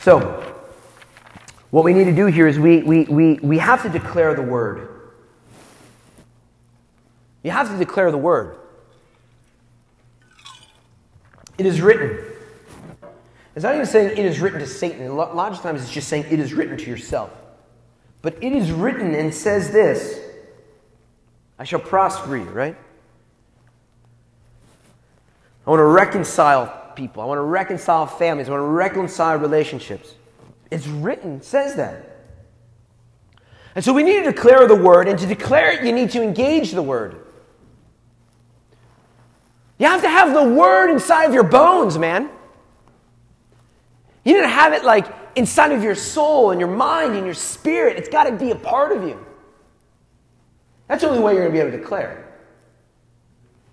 So, 0.04 0.20
what 1.70 1.82
we 1.82 1.94
need 1.94 2.04
to 2.04 2.14
do 2.14 2.26
here 2.26 2.46
is 2.46 2.58
we, 2.58 2.82
we, 2.82 3.04
we, 3.04 3.34
we 3.36 3.56
have 3.56 3.80
to 3.84 3.88
declare 3.88 4.34
the 4.34 4.42
word. 4.42 4.86
You 7.42 7.50
have 7.52 7.70
to 7.70 7.78
declare 7.78 8.10
the 8.10 8.18
word. 8.18 8.58
It 11.56 11.64
is 11.64 11.80
written. 11.80 12.22
It's 13.56 13.62
not 13.62 13.76
even 13.76 13.86
saying 13.86 14.18
it 14.18 14.26
is 14.26 14.40
written 14.40 14.60
to 14.60 14.66
Satan. 14.66 15.06
A 15.06 15.14
lot 15.14 15.52
of 15.52 15.62
times 15.62 15.82
it's 15.82 15.90
just 15.90 16.08
saying 16.08 16.26
it 16.28 16.38
is 16.38 16.52
written 16.52 16.76
to 16.76 16.84
yourself. 16.84 17.30
But 18.20 18.36
it 18.42 18.52
is 18.52 18.72
written 18.72 19.14
and 19.14 19.32
says 19.32 19.70
this 19.70 20.20
I 21.58 21.64
shall 21.64 21.80
prosper 21.80 22.36
you, 22.36 22.50
right? 22.50 22.76
I 25.66 25.70
want 25.70 25.80
to 25.80 25.84
reconcile 25.84 26.83
people. 26.96 27.22
I 27.22 27.26
want 27.26 27.38
to 27.38 27.42
reconcile 27.42 28.06
families. 28.06 28.48
I 28.48 28.52
want 28.52 28.62
to 28.62 28.66
reconcile 28.66 29.36
relationships. 29.38 30.14
It's 30.70 30.86
written, 30.86 31.42
says 31.42 31.76
that. 31.76 32.10
And 33.74 33.84
so 33.84 33.92
we 33.92 34.02
need 34.02 34.24
to 34.24 34.32
declare 34.32 34.66
the 34.68 34.76
word, 34.76 35.08
and 35.08 35.18
to 35.18 35.26
declare 35.26 35.72
it, 35.72 35.84
you 35.84 35.92
need 35.92 36.10
to 36.10 36.22
engage 36.22 36.72
the 36.72 36.82
word. 36.82 37.26
You 39.78 39.86
have 39.86 40.02
to 40.02 40.08
have 40.08 40.32
the 40.32 40.44
word 40.44 40.90
inside 40.90 41.24
of 41.24 41.34
your 41.34 41.42
bones, 41.42 41.98
man. 41.98 42.30
You 44.24 44.34
need 44.34 44.42
to 44.42 44.48
have 44.48 44.72
it 44.72 44.84
like 44.84 45.06
inside 45.34 45.72
of 45.72 45.82
your 45.82 45.96
soul 45.96 46.52
and 46.52 46.60
your 46.60 46.70
mind 46.70 47.14
and 47.14 47.24
your 47.24 47.34
spirit. 47.34 47.96
It's 47.96 48.08
got 48.08 48.24
to 48.24 48.32
be 48.32 48.52
a 48.52 48.56
part 48.56 48.96
of 48.96 49.02
you. 49.02 49.24
That's 50.86 51.02
the 51.02 51.08
only 51.08 51.20
way 51.20 51.32
you're 51.32 51.42
going 51.42 51.52
to 51.52 51.58
be 51.58 51.60
able 51.60 51.72
to 51.72 51.78
declare. 51.78 52.24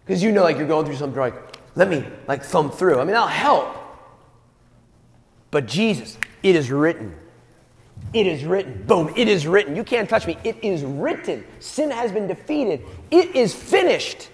Because 0.05 0.23
you 0.23 0.31
know, 0.31 0.43
like, 0.43 0.57
you're 0.57 0.67
going 0.67 0.85
through 0.85 0.95
something 0.95 1.19
like, 1.19 1.60
let 1.75 1.89
me 1.89 2.05
like 2.27 2.43
thumb 2.43 2.71
through. 2.71 2.99
I 2.99 3.03
mean, 3.03 3.13
that'll 3.13 3.27
help. 3.27 3.77
But 5.51 5.67
Jesus, 5.67 6.17
it 6.43 6.55
is 6.55 6.71
written. 6.71 7.15
It 8.13 8.27
is 8.27 8.43
written. 8.43 8.83
Boom, 8.87 9.13
it 9.15 9.27
is 9.27 9.47
written. 9.47 9.75
You 9.75 9.83
can't 9.83 10.09
touch 10.09 10.27
me. 10.27 10.37
It 10.43 10.57
is 10.63 10.83
written. 10.83 11.45
Sin 11.59 11.91
has 11.91 12.11
been 12.11 12.27
defeated. 12.27 12.81
It 13.09 13.35
is 13.35 13.53
finished. 13.53 14.29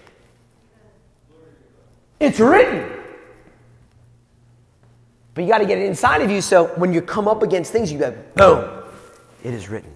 It's 2.18 2.40
written. 2.40 2.90
But 5.34 5.44
you 5.44 5.50
got 5.50 5.58
to 5.58 5.66
get 5.66 5.78
it 5.78 5.86
inside 5.86 6.22
of 6.22 6.30
you 6.30 6.40
so 6.40 6.66
when 6.76 6.92
you 6.92 7.00
come 7.00 7.28
up 7.28 7.42
against 7.44 7.70
things, 7.70 7.92
you 7.92 7.98
go, 7.98 8.10
boom, 8.34 8.82
it 9.44 9.54
is 9.54 9.68
written. 9.68 9.94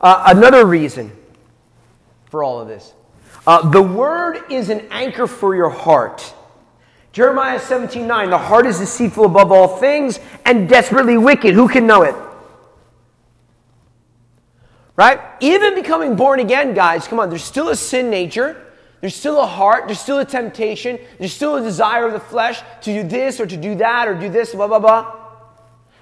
Uh, 0.00 0.24
another 0.26 0.66
reason 0.66 1.10
for 2.30 2.42
all 2.42 2.60
of 2.60 2.68
this 2.68 2.92
uh, 3.46 3.68
the 3.70 3.82
word 3.82 4.44
is 4.50 4.68
an 4.68 4.86
anchor 4.90 5.26
for 5.26 5.54
your 5.54 5.70
heart. 5.70 6.34
Jeremiah 7.12 7.58
17 7.58 8.06
9, 8.06 8.30
the 8.30 8.38
heart 8.38 8.66
is 8.66 8.78
deceitful 8.78 9.24
above 9.24 9.50
all 9.50 9.76
things 9.78 10.20
and 10.44 10.68
desperately 10.68 11.18
wicked. 11.18 11.54
Who 11.54 11.68
can 11.68 11.86
know 11.86 12.02
it? 12.02 12.14
Right? 14.96 15.20
Even 15.40 15.74
becoming 15.74 16.14
born 16.14 16.40
again, 16.40 16.74
guys, 16.74 17.08
come 17.08 17.18
on, 17.20 17.30
there's 17.30 17.44
still 17.44 17.70
a 17.70 17.76
sin 17.76 18.10
nature. 18.10 18.66
There's 19.00 19.14
still 19.14 19.40
a 19.40 19.46
heart, 19.46 19.86
there's 19.86 19.98
still 19.98 20.18
a 20.18 20.26
temptation, 20.26 20.98
there's 21.18 21.32
still 21.32 21.56
a 21.56 21.62
desire 21.62 22.06
of 22.06 22.12
the 22.12 22.20
flesh 22.20 22.60
to 22.82 22.92
do 22.92 23.02
this 23.02 23.40
or 23.40 23.46
to 23.46 23.56
do 23.56 23.74
that 23.76 24.06
or 24.06 24.14
do 24.14 24.28
this, 24.28 24.54
blah, 24.54 24.68
blah, 24.68 24.78
blah. 24.78 25.16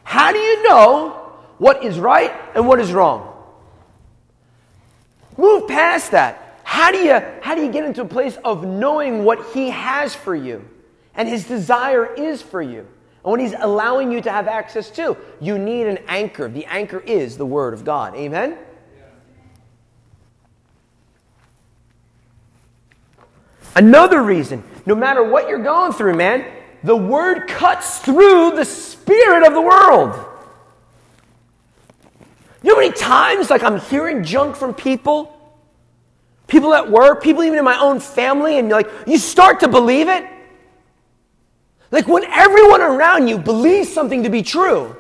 How 0.03 0.32
do 0.32 0.39
you 0.39 0.68
know 0.68 1.11
what 1.59 1.84
is 1.84 1.99
right 1.99 2.32
and 2.57 2.66
what 2.66 2.80
is 2.80 2.93
wrong? 2.93 3.34
Move 5.36 5.68
past 5.68 6.11
that. 6.11 6.47
How 6.69 6.93
do 6.93 6.99
you, 6.99 7.19
how 7.41 7.55
do 7.55 7.62
you 7.62 7.73
get 7.73 7.87
into 7.87 8.03
a 8.03 8.05
place 8.05 8.37
of 8.45 8.62
knowing 8.62 9.25
what 9.25 9.55
He 9.55 9.71
has 9.71 10.14
for 10.14 10.37
you 10.37 10.62
and 11.14 11.27
His 11.27 11.45
desire 11.47 12.05
is 12.05 12.43
for 12.43 12.61
you? 12.61 12.81
And 12.81 13.31
what 13.31 13.41
He's 13.41 13.55
allowing 13.59 14.12
you 14.12 14.21
to 14.21 14.31
have 14.31 14.47
access 14.47 14.91
to? 14.91 15.16
You 15.41 15.59
need 15.59 15.87
an 15.87 15.99
anchor. 16.09 16.47
The 16.47 16.66
anchor 16.66 17.01
is 17.01 17.39
the 17.39 17.47
Word 17.47 17.73
of 17.73 17.87
God. 17.87 18.14
Amen? 18.16 18.59
Another 23.75 24.23
reason, 24.23 24.62
no 24.85 24.95
matter 24.95 25.25
what 25.25 25.49
you're 25.49 25.62
going 25.62 25.93
through, 25.93 26.16
man, 26.16 26.45
the 26.85 26.97
word 26.97 27.49
cuts 27.49 28.01
through 28.01 28.57
the 28.57 28.64
spirit 28.66 29.47
of 29.47 29.55
the 29.55 29.62
world. 29.62 30.23
You 32.62 32.69
know 32.69 32.75
how 32.75 32.81
many 32.83 32.93
times, 32.93 33.49
like, 33.49 33.62
I'm 33.62 33.81
hearing 33.81 34.23
junk 34.23 34.55
from 34.55 34.75
people? 34.75 35.35
People 36.49 36.74
at 36.74 36.90
work, 36.90 37.22
people 37.22 37.44
even 37.44 37.59
in 37.59 37.64
my 37.64 37.78
own 37.78 38.01
family, 38.01 38.59
and 38.59 38.68
you're 38.68 38.78
like, 38.78 38.90
you 39.07 39.18
start 39.18 39.61
to 39.61 39.68
believe 39.68 40.09
it. 40.09 40.26
Like, 41.90 42.09
when 42.09 42.24
everyone 42.24 42.80
around 42.80 43.28
you 43.28 43.38
believes 43.38 43.92
something 43.92 44.24
to 44.24 44.30
be 44.30 44.42
true, 44.42 44.96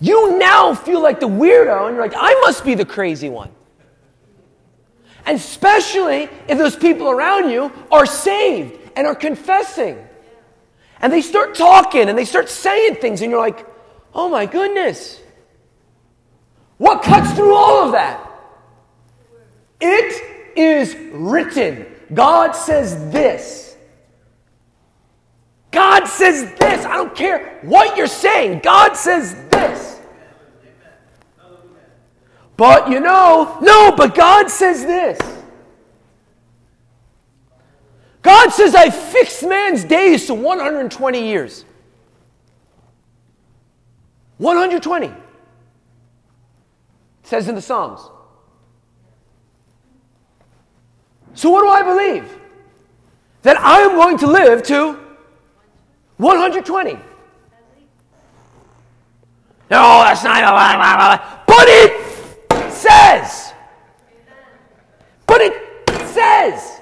you 0.00 0.38
now 0.38 0.72
feel 0.74 1.02
like 1.02 1.20
the 1.20 1.28
weirdo, 1.28 1.88
and 1.88 1.96
you're 1.96 2.04
like, 2.04 2.16
I 2.16 2.32
must 2.42 2.64
be 2.64 2.74
the 2.74 2.84
crazy 2.84 3.28
one. 3.28 3.50
And 5.24 5.36
especially 5.36 6.28
if 6.48 6.58
those 6.58 6.76
people 6.76 7.10
around 7.10 7.50
you 7.50 7.72
are 7.90 8.06
saved 8.06 8.78
and 8.94 9.06
are 9.06 9.14
confessing. 9.14 9.98
And 11.00 11.12
they 11.12 11.22
start 11.22 11.56
talking 11.56 12.08
and 12.08 12.16
they 12.16 12.24
start 12.24 12.48
saying 12.48 12.96
things, 12.96 13.20
and 13.20 13.32
you're 13.32 13.40
like, 13.40 13.66
oh 14.14 14.28
my 14.28 14.46
goodness. 14.46 15.20
What 16.78 17.02
cuts 17.02 17.32
through 17.32 17.54
all 17.54 17.86
of 17.86 17.92
that? 17.92 18.20
It 19.80 20.35
is 20.56 20.96
written. 21.12 21.86
God 22.12 22.52
says 22.52 23.10
this. 23.12 23.76
God 25.70 26.06
says 26.06 26.52
this. 26.58 26.84
I 26.84 26.94
don't 26.94 27.14
care 27.14 27.58
what 27.62 27.96
you're 27.96 28.06
saying. 28.06 28.60
God 28.60 28.96
says 28.96 29.34
this. 29.50 30.00
But 32.56 32.88
you 32.88 33.00
know, 33.00 33.58
no, 33.60 33.92
but 33.94 34.14
God 34.14 34.50
says 34.50 34.82
this. 34.82 35.18
God 38.22 38.50
says, 38.50 38.74
I 38.74 38.90
fixed 38.90 39.46
man's 39.46 39.84
days 39.84 40.26
to 40.26 40.34
120 40.34 41.28
years. 41.28 41.64
120. 44.38 45.12
says 47.22 47.48
in 47.48 47.54
the 47.54 47.62
Psalms. 47.62 48.00
So, 51.36 51.50
what 51.50 51.60
do 51.62 51.68
I 51.68 51.82
believe? 51.82 52.38
That 53.42 53.58
I 53.58 53.80
am 53.82 53.92
going 53.92 54.18
to 54.18 54.26
live 54.26 54.62
to 54.64 54.98
120. 56.16 56.92
No, 56.92 56.98
that's 59.68 60.24
not. 60.24 61.46
But 61.46 61.66
it 61.68 62.72
says. 62.72 63.52
But 65.26 65.42
it 65.42 65.52
says. 66.06 66.80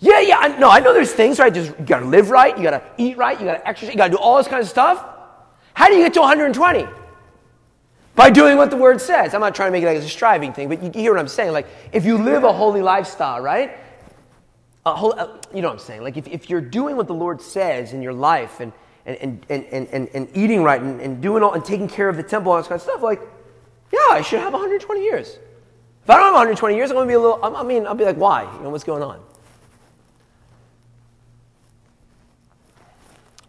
Yeah, 0.00 0.20
yeah. 0.20 0.38
I, 0.38 0.58
no, 0.58 0.68
I 0.68 0.80
know 0.80 0.92
there's 0.92 1.12
things, 1.12 1.38
right? 1.38 1.54
Just 1.54 1.78
you 1.78 1.84
gotta 1.86 2.06
live 2.06 2.30
right, 2.30 2.56
you 2.56 2.64
gotta 2.64 2.82
eat 2.98 3.16
right, 3.16 3.38
you 3.38 3.46
gotta 3.46 3.66
exercise, 3.66 3.94
you 3.94 3.98
gotta 3.98 4.10
do 4.10 4.18
all 4.18 4.36
this 4.36 4.48
kind 4.48 4.62
of 4.62 4.68
stuff. 4.68 5.04
How 5.74 5.88
do 5.88 5.94
you 5.94 6.02
get 6.02 6.14
to 6.14 6.20
120? 6.20 6.88
By 8.16 8.30
doing 8.30 8.56
what 8.56 8.70
the 8.70 8.78
word 8.78 9.00
says. 9.00 9.34
I'm 9.34 9.42
not 9.42 9.54
trying 9.54 9.68
to 9.68 9.72
make 9.72 9.82
it 9.82 9.86
like 9.86 9.98
a 9.98 10.08
striving 10.08 10.54
thing, 10.54 10.68
but 10.68 10.82
you 10.82 10.90
hear 10.90 11.12
what 11.12 11.20
I'm 11.20 11.28
saying. 11.28 11.52
Like, 11.52 11.68
if 11.92 12.06
you 12.06 12.16
live 12.16 12.44
a 12.44 12.52
holy 12.52 12.80
lifestyle, 12.80 13.40
right? 13.42 13.76
Whole, 14.86 15.14
you 15.54 15.60
know 15.60 15.68
what 15.68 15.74
I'm 15.74 15.78
saying? 15.78 16.02
Like, 16.02 16.16
if, 16.16 16.26
if 16.26 16.48
you're 16.48 16.62
doing 16.62 16.96
what 16.96 17.08
the 17.08 17.14
Lord 17.14 17.42
says 17.42 17.92
in 17.92 18.00
your 18.00 18.14
life 18.14 18.60
and, 18.60 18.72
and, 19.04 19.44
and, 19.50 19.64
and, 19.70 19.88
and, 19.88 20.08
and 20.14 20.28
eating 20.34 20.62
right 20.62 20.80
and, 20.80 21.00
and 21.00 21.20
doing 21.20 21.42
all 21.42 21.52
and 21.52 21.64
taking 21.64 21.88
care 21.88 22.08
of 22.08 22.16
the 22.16 22.22
temple, 22.22 22.52
all 22.52 22.58
this 22.58 22.68
kind 22.68 22.78
of 22.78 22.82
stuff, 22.82 23.02
like, 23.02 23.20
yeah, 23.92 23.98
I 24.10 24.22
should 24.22 24.40
have 24.40 24.52
120 24.52 25.02
years. 25.02 25.38
If 26.02 26.10
I 26.10 26.14
don't 26.14 26.24
have 26.24 26.34
120 26.34 26.74
years, 26.74 26.90
I'm 26.90 26.96
going 26.96 27.06
to 27.06 27.10
be 27.10 27.14
a 27.14 27.20
little, 27.20 27.38
I 27.44 27.62
mean, 27.64 27.86
I'll 27.86 27.94
be 27.94 28.04
like, 28.04 28.16
why? 28.16 28.50
You 28.56 28.62
know, 28.62 28.70
what's 28.70 28.84
going 28.84 29.02
on? 29.02 29.20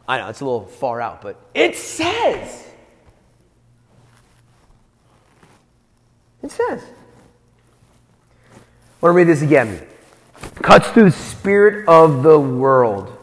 I 0.09 0.17
know, 0.17 0.27
it's 0.27 0.41
a 0.41 0.45
little 0.45 0.65
far 0.65 0.99
out, 0.99 1.21
but 1.21 1.39
it 1.53 1.77
says. 1.77 2.66
It 6.47 6.51
says. 6.51 6.81
I 8.55 8.59
want 9.01 9.13
to 9.13 9.17
read 9.17 9.27
this 9.27 9.41
again. 9.41 9.85
Cuts 10.61 10.87
through 10.91 11.03
the 11.03 11.11
spirit 11.11 11.89
of 11.89 12.23
the 12.23 12.39
world. 12.39 13.13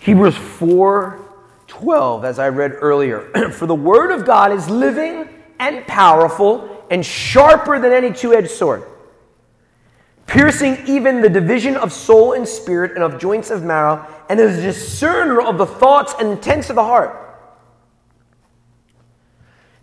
Hebrews 0.00 0.36
4 0.36 1.20
12, 1.68 2.24
as 2.24 2.40
I 2.40 2.48
read 2.48 2.72
earlier. 2.80 3.30
For 3.52 3.66
the 3.66 3.76
word 3.76 4.10
of 4.10 4.26
God 4.26 4.50
is 4.50 4.68
living 4.68 5.28
and 5.60 5.86
powerful 5.86 6.84
and 6.90 7.06
sharper 7.06 7.78
than 7.78 7.92
any 7.92 8.12
two 8.12 8.34
edged 8.34 8.50
sword, 8.50 8.82
piercing 10.26 10.78
even 10.88 11.20
the 11.20 11.28
division 11.28 11.76
of 11.76 11.92
soul 11.92 12.32
and 12.32 12.46
spirit 12.46 12.92
and 12.96 13.04
of 13.04 13.20
joints 13.20 13.50
of 13.50 13.62
marrow, 13.62 14.04
and 14.28 14.40
is 14.40 14.58
a 14.58 14.62
discerner 14.62 15.40
of 15.40 15.58
the 15.58 15.66
thoughts 15.66 16.12
and 16.18 16.28
intents 16.28 16.70
of 16.70 16.76
the 16.76 16.84
heart. 16.84 17.23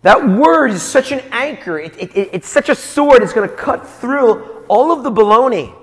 That 0.02 0.28
word 0.28 0.72
is 0.72 0.82
such 0.82 1.12
an 1.12 1.20
anchor. 1.30 1.78
It, 1.78 1.96
it, 1.96 2.16
it, 2.16 2.30
it's 2.32 2.48
such 2.48 2.68
a 2.68 2.74
sword. 2.74 3.22
It's 3.22 3.32
going 3.32 3.48
to 3.48 3.54
cut 3.54 3.88
through 3.88 4.64
all 4.68 4.90
of 4.90 5.04
the 5.04 5.10
baloney 5.10 5.74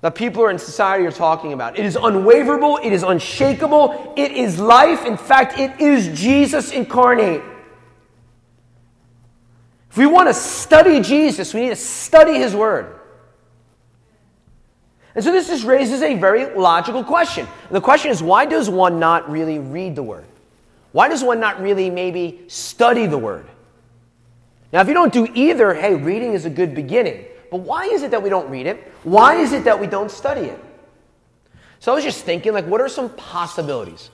that 0.00 0.14
people 0.14 0.42
are 0.44 0.50
in 0.50 0.58
society 0.58 1.04
are 1.04 1.12
talking 1.12 1.52
about. 1.52 1.76
It 1.76 1.84
is 1.84 1.96
unwaverable. 1.96 2.84
It 2.84 2.92
is 2.92 3.02
unshakable. 3.02 4.14
It 4.16 4.30
is 4.30 4.60
life. 4.60 5.04
In 5.04 5.16
fact, 5.16 5.58
it 5.58 5.80
is 5.80 6.18
Jesus 6.18 6.70
incarnate. 6.70 7.42
If 9.90 9.96
we 9.96 10.06
want 10.06 10.28
to 10.28 10.34
study 10.34 11.00
Jesus, 11.00 11.52
we 11.52 11.62
need 11.62 11.70
to 11.70 11.76
study 11.76 12.34
his 12.34 12.54
word. 12.54 13.00
And 15.16 15.24
so 15.24 15.32
this 15.32 15.48
just 15.48 15.64
raises 15.64 16.02
a 16.02 16.14
very 16.14 16.54
logical 16.54 17.02
question. 17.02 17.48
the 17.70 17.80
question 17.80 18.10
is 18.10 18.22
why 18.22 18.44
does 18.44 18.68
one 18.68 19.00
not 19.00 19.28
really 19.30 19.58
read 19.58 19.96
the 19.96 20.02
word? 20.02 20.26
Why 20.96 21.10
does 21.10 21.22
one 21.22 21.38
not 21.38 21.60
really 21.60 21.90
maybe 21.90 22.40
study 22.46 23.04
the 23.04 23.18
word? 23.18 23.46
Now, 24.72 24.80
if 24.80 24.88
you 24.88 24.94
don't 24.94 25.12
do 25.12 25.28
either, 25.34 25.74
hey, 25.74 25.94
reading 25.94 26.32
is 26.32 26.46
a 26.46 26.50
good 26.50 26.74
beginning. 26.74 27.26
But 27.50 27.58
why 27.58 27.84
is 27.84 28.02
it 28.02 28.10
that 28.12 28.22
we 28.22 28.30
don't 28.30 28.48
read 28.48 28.66
it? 28.66 28.90
Why 29.02 29.34
is 29.34 29.52
it 29.52 29.64
that 29.64 29.78
we 29.78 29.88
don't 29.88 30.10
study 30.10 30.46
it? 30.46 30.64
So 31.80 31.92
I 31.92 31.96
was 31.96 32.02
just 32.02 32.24
thinking, 32.24 32.54
like, 32.54 32.64
what 32.64 32.80
are 32.80 32.88
some 32.88 33.10
possibilities? 33.10 34.08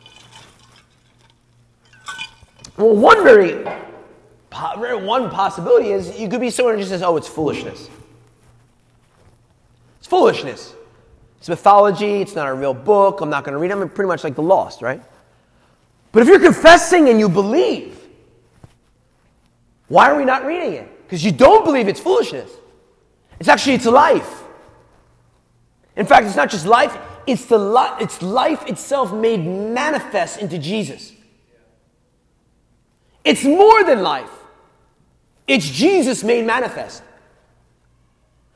Well, 2.77 2.97
one 2.97 3.23
very 3.23 3.65
one 4.51 5.31
possibility 5.31 5.93
is 5.93 6.19
you 6.19 6.29
could 6.29 6.41
be 6.41 6.51
someone 6.51 6.75
who 6.75 6.81
just 6.81 6.91
says, 6.91 7.05
oh, 7.05 7.17
it's 7.17 7.29
foolishness. 7.29 7.91
It's 10.01 10.09
foolishness. 10.09 10.75
It's 11.39 11.49
mythology. 11.49 12.23
It's 12.23 12.35
not 12.35 12.49
a 12.49 12.55
real 12.55 12.75
book. 12.75 13.21
I'm 13.21 13.31
not 13.31 13.45
going 13.45 13.53
to 13.53 13.61
read 13.61 13.71
it. 13.71 13.75
I'm 13.75 13.89
pretty 13.89 14.09
much 14.09 14.25
like 14.25 14.35
the 14.35 14.43
lost, 14.43 14.83
right? 14.83 15.01
But 16.13 16.23
if 16.23 16.29
you're 16.29 16.41
confessing 16.41 17.09
and 17.09 17.19
you 17.19 17.29
believe, 17.29 17.99
why 19.89 20.11
are 20.11 20.17
we 20.17 20.25
not 20.25 20.45
reading 20.45 20.75
it? 20.75 21.03
Because 21.05 21.25
you 21.25 21.33
don't 21.33 21.65
believe 21.65 21.89
it's 21.89 22.01
foolishness. 22.01 22.51
It's 23.41 23.49
actually 23.49 23.75
it's 23.75 23.87
life. 23.87 24.43
In 25.97 26.07
fact, 26.07 26.27
it's 26.27 26.37
not 26.37 26.51
just 26.51 26.67
life, 26.67 26.97
it's 27.27 27.47
the 27.47 27.59
li- 27.59 27.97
it's 28.01 28.23
life 28.23 28.67
itself 28.67 29.13
made 29.13 29.45
manifest 29.45 30.39
into 30.39 30.59
Jesus. 30.59 31.13
It's 33.25 33.45
more 33.45 33.85
than 33.85 34.03
life. 34.03 34.31
It's 35.47 35.69
Jesus 35.69 36.25
made 36.25 36.47
manifest. 36.47 37.03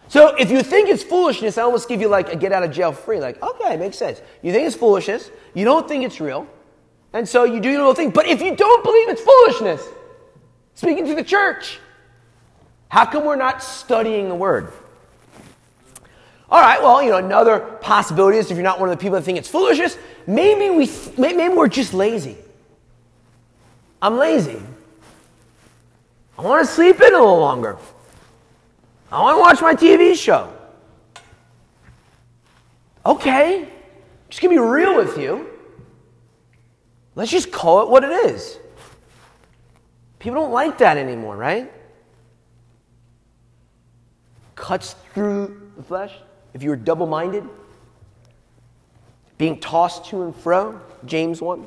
So 0.09 0.35
if 0.37 0.51
you 0.51 0.63
think 0.63 0.89
it's 0.89 1.03
foolishness, 1.03 1.59
I 1.59 1.63
almost 1.63 1.89
give 1.89 2.01
you 2.01 2.09
like 2.09 2.33
a 2.33 2.37
get 2.37 2.53
out 2.53 2.63
of 2.63 2.71
jail 2.71 2.93
free. 2.93 3.21
Like, 3.21 3.43
okay, 3.43 3.77
makes 3.77 3.99
sense. 3.99 4.21
You 4.43 4.53
think 4.53 4.67
it's 4.67 4.77
foolishness, 4.77 5.31
you 5.55 5.65
don't 5.65 5.87
think 5.89 6.05
it's 6.05 6.21
real, 6.21 6.47
and 7.17 7.27
so 7.27 7.45
you 7.45 7.61
do 7.61 7.71
your 7.71 7.79
little 7.79 7.95
thing. 7.95 8.11
But 8.11 8.27
if 8.27 8.43
you 8.43 8.55
don't 8.55 8.85
believe 8.85 9.09
it's 9.09 9.23
foolishness, 9.23 9.83
speaking 10.75 11.07
to 11.07 11.15
the 11.15 11.25
church, 11.25 11.79
how 12.89 13.07
come 13.07 13.25
we're 13.25 13.37
not 13.37 13.63
studying 13.63 14.29
the 14.29 14.35
word? 14.35 14.71
All 16.51 16.61
right, 16.61 16.81
well, 16.83 17.03
you 17.03 17.11
know, 17.11 17.17
another 17.17 17.59
possibility 17.59 18.37
is 18.37 18.51
if 18.51 18.57
you're 18.59 18.63
not 18.63 18.79
one 18.79 18.91
of 18.91 18.99
the 18.99 19.01
people 19.01 19.17
that 19.17 19.23
think 19.23 19.39
it's 19.39 19.49
foolishness, 19.49 19.97
maybe, 20.27 20.69
we, 20.69 20.91
maybe 21.17 21.55
we're 21.55 21.69
just 21.69 21.95
lazy. 21.95 22.37
I'm 24.03 24.19
lazy. 24.19 24.61
I 26.39 26.43
want 26.43 26.67
to 26.67 26.71
sleep 26.71 26.97
in 26.97 27.15
a 27.15 27.19
little 27.19 27.41
longer. 27.41 27.79
I 29.11 29.23
want 29.23 29.37
to 29.37 29.41
watch 29.41 29.63
my 29.63 29.75
TV 29.75 30.15
show. 30.15 30.53
Okay, 33.07 33.67
just 34.29 34.43
gonna 34.43 34.55
be 34.55 34.59
real 34.59 34.97
with 34.97 35.17
you. 35.17 35.56
Let's 37.17 37.31
just 37.31 37.51
call 37.51 37.83
it 37.83 37.89
what 37.89 38.05
it 38.05 38.13
is. 38.27 38.59
People 40.19 40.43
don't 40.43 40.53
like 40.53 40.79
that 40.79 40.99
anymore, 40.99 41.37
right? 41.37 41.73
Cuts 44.55 44.95
through 45.15 45.73
the 45.77 45.83
flesh. 45.83 46.13
If 46.55 46.63
you 46.63 46.71
were 46.71 46.77
double 46.77 47.07
minded, 47.07 47.45
being 49.39 49.59
tossed 49.61 50.05
to 50.07 50.23
and 50.23 50.35
fro, 50.37 50.81
James 51.05 51.41
1, 51.41 51.67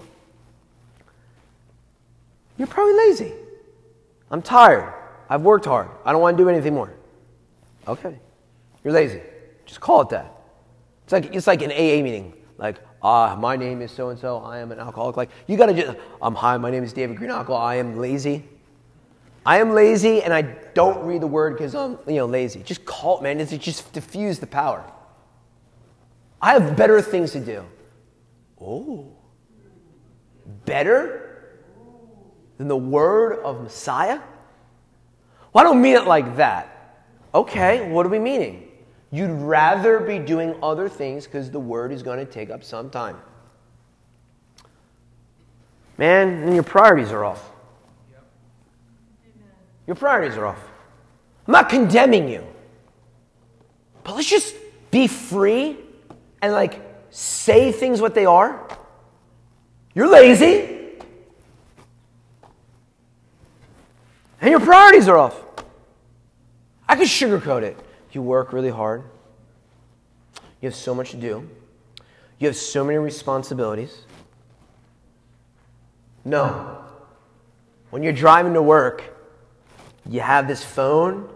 you're 2.58 2.68
probably 2.68 2.96
lazy. 2.96 3.34
I'm 4.32 4.42
tired. 4.42 4.94
I've 5.30 5.42
worked 5.42 5.66
hard. 5.66 5.90
I 6.06 6.12
don't 6.12 6.22
want 6.22 6.38
to 6.38 6.44
do 6.44 6.50
anything 6.50 6.74
more. 6.74 6.94
Okay. 7.88 8.20
You're 8.84 8.94
lazy. 8.94 9.22
Just 9.66 9.80
call 9.80 10.02
it 10.02 10.10
that. 10.10 10.32
It's 11.06 11.14
like, 11.14 11.34
it's 11.34 11.48
like 11.48 11.62
an 11.62 11.72
AA 11.72 12.04
meeting. 12.04 12.34
Like, 12.58 12.78
ah, 13.02 13.36
my 13.36 13.56
name 13.56 13.82
is 13.82 13.92
so 13.92 14.10
and 14.10 14.20
so. 14.20 14.38
I 14.40 14.60
am 14.60 14.72
an 14.72 14.80
alcoholic. 14.80 15.18
Like, 15.18 15.30
you 15.48 15.58
got 15.58 15.68
to 15.68 15.74
just, 15.74 15.98
I'm 16.22 16.36
hi, 16.36 16.58
my 16.58 16.72
name 16.72 16.84
is 16.84 16.94
David 16.94 17.18
Greenackle. 17.18 17.58
I 17.60 17.76
am 17.76 17.98
lazy. 17.98 18.46
I 19.46 19.60
am 19.60 19.72
lazy 19.72 20.22
and 20.22 20.34
I 20.34 20.42
don't 20.42 21.06
read 21.06 21.22
the 21.22 21.28
word 21.28 21.54
because 21.58 21.74
I'm, 21.74 21.98
you 22.08 22.16
know, 22.16 22.26
lazy. 22.26 22.62
Just 22.62 22.86
call 22.86 23.20
it, 23.20 23.24
man. 23.24 23.40
It's 23.40 23.52
just 23.58 23.92
diffuse 23.94 24.40
the 24.40 24.48
power. 24.48 24.84
I 26.42 26.54
have 26.54 26.76
better 26.76 27.02
things 27.02 27.32
to 27.32 27.40
do. 27.40 27.66
Oh. 28.62 29.08
Better 30.66 31.56
than 32.58 32.68
the 32.68 32.78
word 32.78 33.40
of 33.44 33.62
Messiah? 33.64 34.20
Well, 35.54 35.66
I 35.66 35.68
don't 35.68 35.82
mean 35.82 35.96
it 35.96 36.06
like 36.06 36.38
that. 36.38 36.76
Okay, 37.34 37.90
what 37.90 38.06
are 38.06 38.10
we 38.10 38.20
meaning? 38.20 38.69
You'd 39.12 39.32
rather 39.32 40.00
be 40.00 40.20
doing 40.20 40.56
other 40.62 40.88
things 40.88 41.26
because 41.26 41.50
the 41.50 41.60
word 41.60 41.92
is 41.92 42.04
going 42.04 42.20
to 42.20 42.32
take 42.32 42.50
up 42.50 42.64
some 42.64 42.90
time. 42.90 43.18
Man, 45.98 46.44
and 46.44 46.54
your 46.54 46.64
priorities 46.64 47.12
are 47.12 47.26
off. 47.26 47.50
Your 49.88 49.96
priorities 49.96 50.38
are 50.38 50.46
off. 50.46 50.64
I'm 51.48 51.54
not 51.54 51.70
condemning 51.70 52.30
you. 52.30 52.46
But 54.04 54.16
let's 54.16 54.30
just 54.30 54.56
be 54.92 55.08
free 55.08 55.78
and 56.42 56.54
like 56.54 56.80
say 57.10 57.72
things 57.72 58.00
what 58.00 58.14
they 58.14 58.26
are. 58.26 58.68
You're 59.96 60.08
lazy. 60.08 60.78
And 64.42 64.52
your 64.52 64.60
priorities 64.60 65.08
are 65.08 65.18
off. 65.18 65.44
I 66.88 66.96
could 66.96 67.08
sugarcoat 67.08 67.64
it. 67.64 67.78
You 68.12 68.22
work 68.22 68.54
really 68.54 68.70
hard. 68.70 69.04
You 70.62 70.68
have 70.68 70.76
so 70.76 70.94
much 70.94 71.12
to 71.12 71.18
do. 71.18 71.50
You 72.40 72.48
have 72.48 72.56
so 72.56 72.84
many 72.84 72.98
responsibilities. 72.98 74.04
No. 76.26 76.84
When 77.90 78.04
you're 78.04 78.14
driving 78.14 78.54
to 78.54 78.62
work, 78.62 79.04
you 80.08 80.22
have 80.22 80.48
this 80.48 80.64
phone 80.64 81.30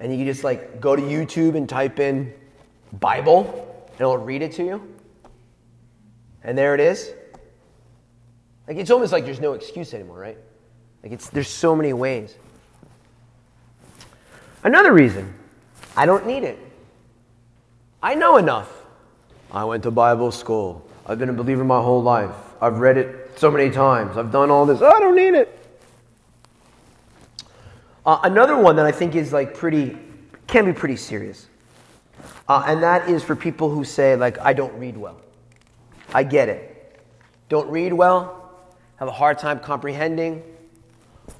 and 0.00 0.12
you 0.12 0.18
can 0.18 0.26
just 0.26 0.44
like 0.44 0.80
go 0.80 0.94
to 0.94 1.02
YouTube 1.02 1.56
and 1.56 1.68
type 1.68 1.98
in 1.98 2.32
Bible 2.92 3.86
and 3.92 4.00
it'll 4.00 4.18
read 4.18 4.42
it 4.42 4.52
to 4.52 4.64
you. 4.64 4.94
And 6.42 6.58
there 6.58 6.74
it 6.74 6.80
is. 6.80 7.12
Like 8.66 8.76
it's 8.76 8.90
almost 8.90 9.12
like 9.12 9.24
there's 9.24 9.40
no 9.40 9.52
excuse 9.52 9.94
anymore, 9.94 10.18
right? 10.18 10.38
Like 11.02 11.12
it's 11.12 11.28
there's 11.28 11.48
so 11.48 11.76
many 11.76 11.92
ways. 11.92 12.34
Another 14.62 14.92
reason 14.92 15.34
I 15.96 16.06
don't 16.06 16.26
need 16.26 16.42
it. 16.42 16.58
I 18.02 18.14
know 18.14 18.36
enough. 18.36 18.70
I 19.50 19.64
went 19.64 19.82
to 19.84 19.90
Bible 19.90 20.32
school. 20.32 20.86
I've 21.06 21.18
been 21.18 21.28
a 21.28 21.34
believer 21.34 21.64
my 21.64 21.80
whole 21.80 22.02
life. 22.02 22.34
I've 22.60 22.78
read 22.78 22.96
it 22.96 23.38
so 23.38 23.50
many 23.50 23.70
times. 23.70 24.16
I've 24.16 24.32
done 24.32 24.50
all 24.50 24.66
this. 24.66 24.82
I 24.82 24.98
don't 24.98 25.16
need 25.16 25.34
it. 25.34 25.60
Uh, 28.04 28.20
another 28.24 28.56
one 28.56 28.76
that 28.76 28.86
I 28.86 28.92
think 28.92 29.14
is 29.14 29.32
like 29.32 29.54
pretty, 29.54 29.96
can 30.46 30.64
be 30.66 30.72
pretty 30.72 30.96
serious. 30.96 31.46
Uh, 32.48 32.64
and 32.66 32.82
that 32.82 33.08
is 33.08 33.22
for 33.22 33.34
people 33.34 33.70
who 33.70 33.84
say, 33.84 34.16
like, 34.16 34.38
I 34.38 34.52
don't 34.52 34.74
read 34.78 34.96
well. 34.96 35.20
I 36.12 36.22
get 36.22 36.48
it. 36.48 37.00
Don't 37.48 37.70
read 37.70 37.92
well, 37.92 38.50
have 38.96 39.08
a 39.08 39.12
hard 39.12 39.38
time 39.38 39.60
comprehending, 39.60 40.42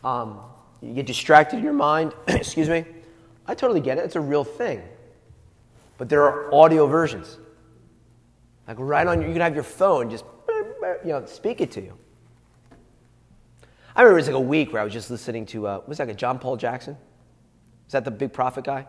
um, 0.03 0.41
you 0.81 0.95
get 0.95 1.07
distracted 1.07 1.59
in 1.59 1.65
your 1.65 1.73
mind. 1.73 2.13
Excuse 2.29 2.69
me. 2.69 2.85
I 3.47 3.55
totally 3.55 3.81
get 3.81 3.99
it. 3.99 4.05
It's 4.05 4.17
a 4.17 4.21
real 4.21 4.45
thing. 4.45 4.83
But 5.99 6.09
there 6.09 6.23
are 6.23 6.53
audio 6.55 6.87
versions. 6.87 7.39
Like 8.67 8.77
right 8.81 9.07
on, 9.07 9.21
your, 9.21 9.29
you 9.29 9.35
can 9.35 9.43
have 9.43 9.55
your 9.55 9.65
phone 9.65 10.11
just, 10.11 10.25
you 11.05 11.11
know, 11.11 11.25
speak 11.27 11.61
it 11.61 11.71
to 11.73 11.81
you. 11.81 11.97
I 13.97 14.03
remember 14.03 14.19
it 14.19 14.23
was 14.23 14.27
like 14.29 14.37
a 14.37 14.41
week 14.41 14.73
where 14.73 14.81
I 14.81 14.85
was 14.85 14.93
just 14.93 15.11
listening 15.11 15.47
to, 15.47 15.67
uh, 15.67 15.81
was 15.87 15.99
that 15.99 16.09
a 16.09 16.15
John 16.15 16.39
Paul 16.39 16.57
Jackson? 16.57 16.97
Is 17.87 17.93
that 17.93 18.05
the 18.05 18.11
big 18.11 18.33
prophet 18.33 18.65
guy? 18.65 18.87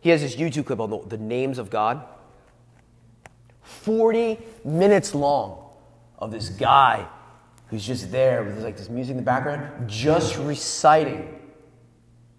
He 0.00 0.10
has 0.10 0.20
this 0.20 0.36
YouTube 0.36 0.66
clip 0.66 0.80
on 0.80 0.90
the, 0.90 0.98
the 1.06 1.18
names 1.18 1.58
of 1.58 1.70
God. 1.70 2.04
40 3.62 4.38
minutes 4.64 5.14
long 5.14 5.70
of 6.18 6.30
this 6.30 6.50
guy 6.50 7.06
who's 7.68 7.86
just 7.86 8.10
there 8.10 8.42
with 8.42 8.62
like 8.62 8.76
this 8.76 8.88
music 8.88 9.12
in 9.12 9.16
the 9.16 9.22
background, 9.22 9.88
just 9.88 10.36
reciting 10.36 11.39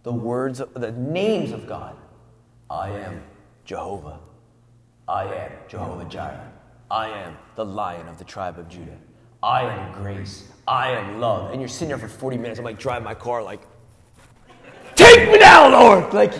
the 0.03 0.11
words, 0.11 0.61
the 0.73 0.91
names 0.91 1.51
of 1.51 1.67
God. 1.67 1.95
I 2.69 2.89
am 2.89 3.21
Jehovah. 3.65 4.19
I 5.07 5.25
am 5.25 5.51
Jehovah 5.67 6.05
Jireh. 6.05 6.51
I 6.89 7.09
am 7.09 7.37
the 7.55 7.65
lion 7.65 8.07
of 8.07 8.17
the 8.17 8.23
tribe 8.23 8.57
of 8.57 8.67
Judah. 8.69 8.97
I 9.43 9.63
am 9.63 9.93
grace. 9.93 10.47
I 10.67 10.91
am 10.91 11.19
love. 11.19 11.51
And 11.51 11.61
you're 11.61 11.67
sitting 11.67 11.89
there 11.89 11.97
for 11.97 12.07
40 12.07 12.37
minutes. 12.37 12.59
I'm 12.59 12.65
like 12.65 12.79
driving 12.79 13.03
my 13.03 13.15
car, 13.15 13.43
like, 13.43 13.61
take 14.95 15.29
me 15.31 15.39
now, 15.39 15.69
Lord. 15.69 16.13
Like, 16.13 16.33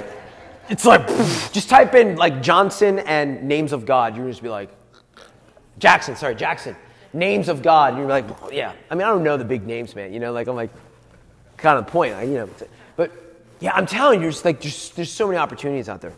it's 0.69 0.85
like, 0.85 1.07
just 1.51 1.69
type 1.69 1.95
in 1.95 2.15
like 2.15 2.41
Johnson 2.41 2.99
and 2.99 3.43
names 3.43 3.73
of 3.73 3.85
God. 3.85 4.15
You're 4.15 4.29
just 4.29 4.43
be 4.43 4.49
like, 4.49 4.69
Jackson, 5.79 6.15
sorry, 6.15 6.35
Jackson, 6.35 6.75
names 7.13 7.49
of 7.49 7.61
God. 7.61 7.93
And 7.93 7.99
you're 7.99 8.09
like, 8.09 8.25
yeah. 8.51 8.73
I 8.89 8.95
mean, 8.95 9.03
I 9.03 9.09
don't 9.09 9.23
know 9.23 9.37
the 9.37 9.45
big 9.45 9.65
names, 9.65 9.95
man. 9.95 10.13
You 10.13 10.19
know, 10.19 10.31
like, 10.31 10.47
I'm 10.47 10.55
like, 10.55 10.71
kind 11.57 11.79
of 11.79 11.87
point. 11.87 12.13
Like, 12.13 12.27
you 12.27 12.35
know, 12.35 12.49
yeah, 13.61 13.73
I'm 13.73 13.85
telling 13.85 14.19
you, 14.19 14.25
there's 14.25 14.43
like 14.43 14.59
there's, 14.59 14.89
there's 14.91 15.11
so 15.11 15.27
many 15.27 15.37
opportunities 15.37 15.87
out 15.87 16.01
there. 16.01 16.13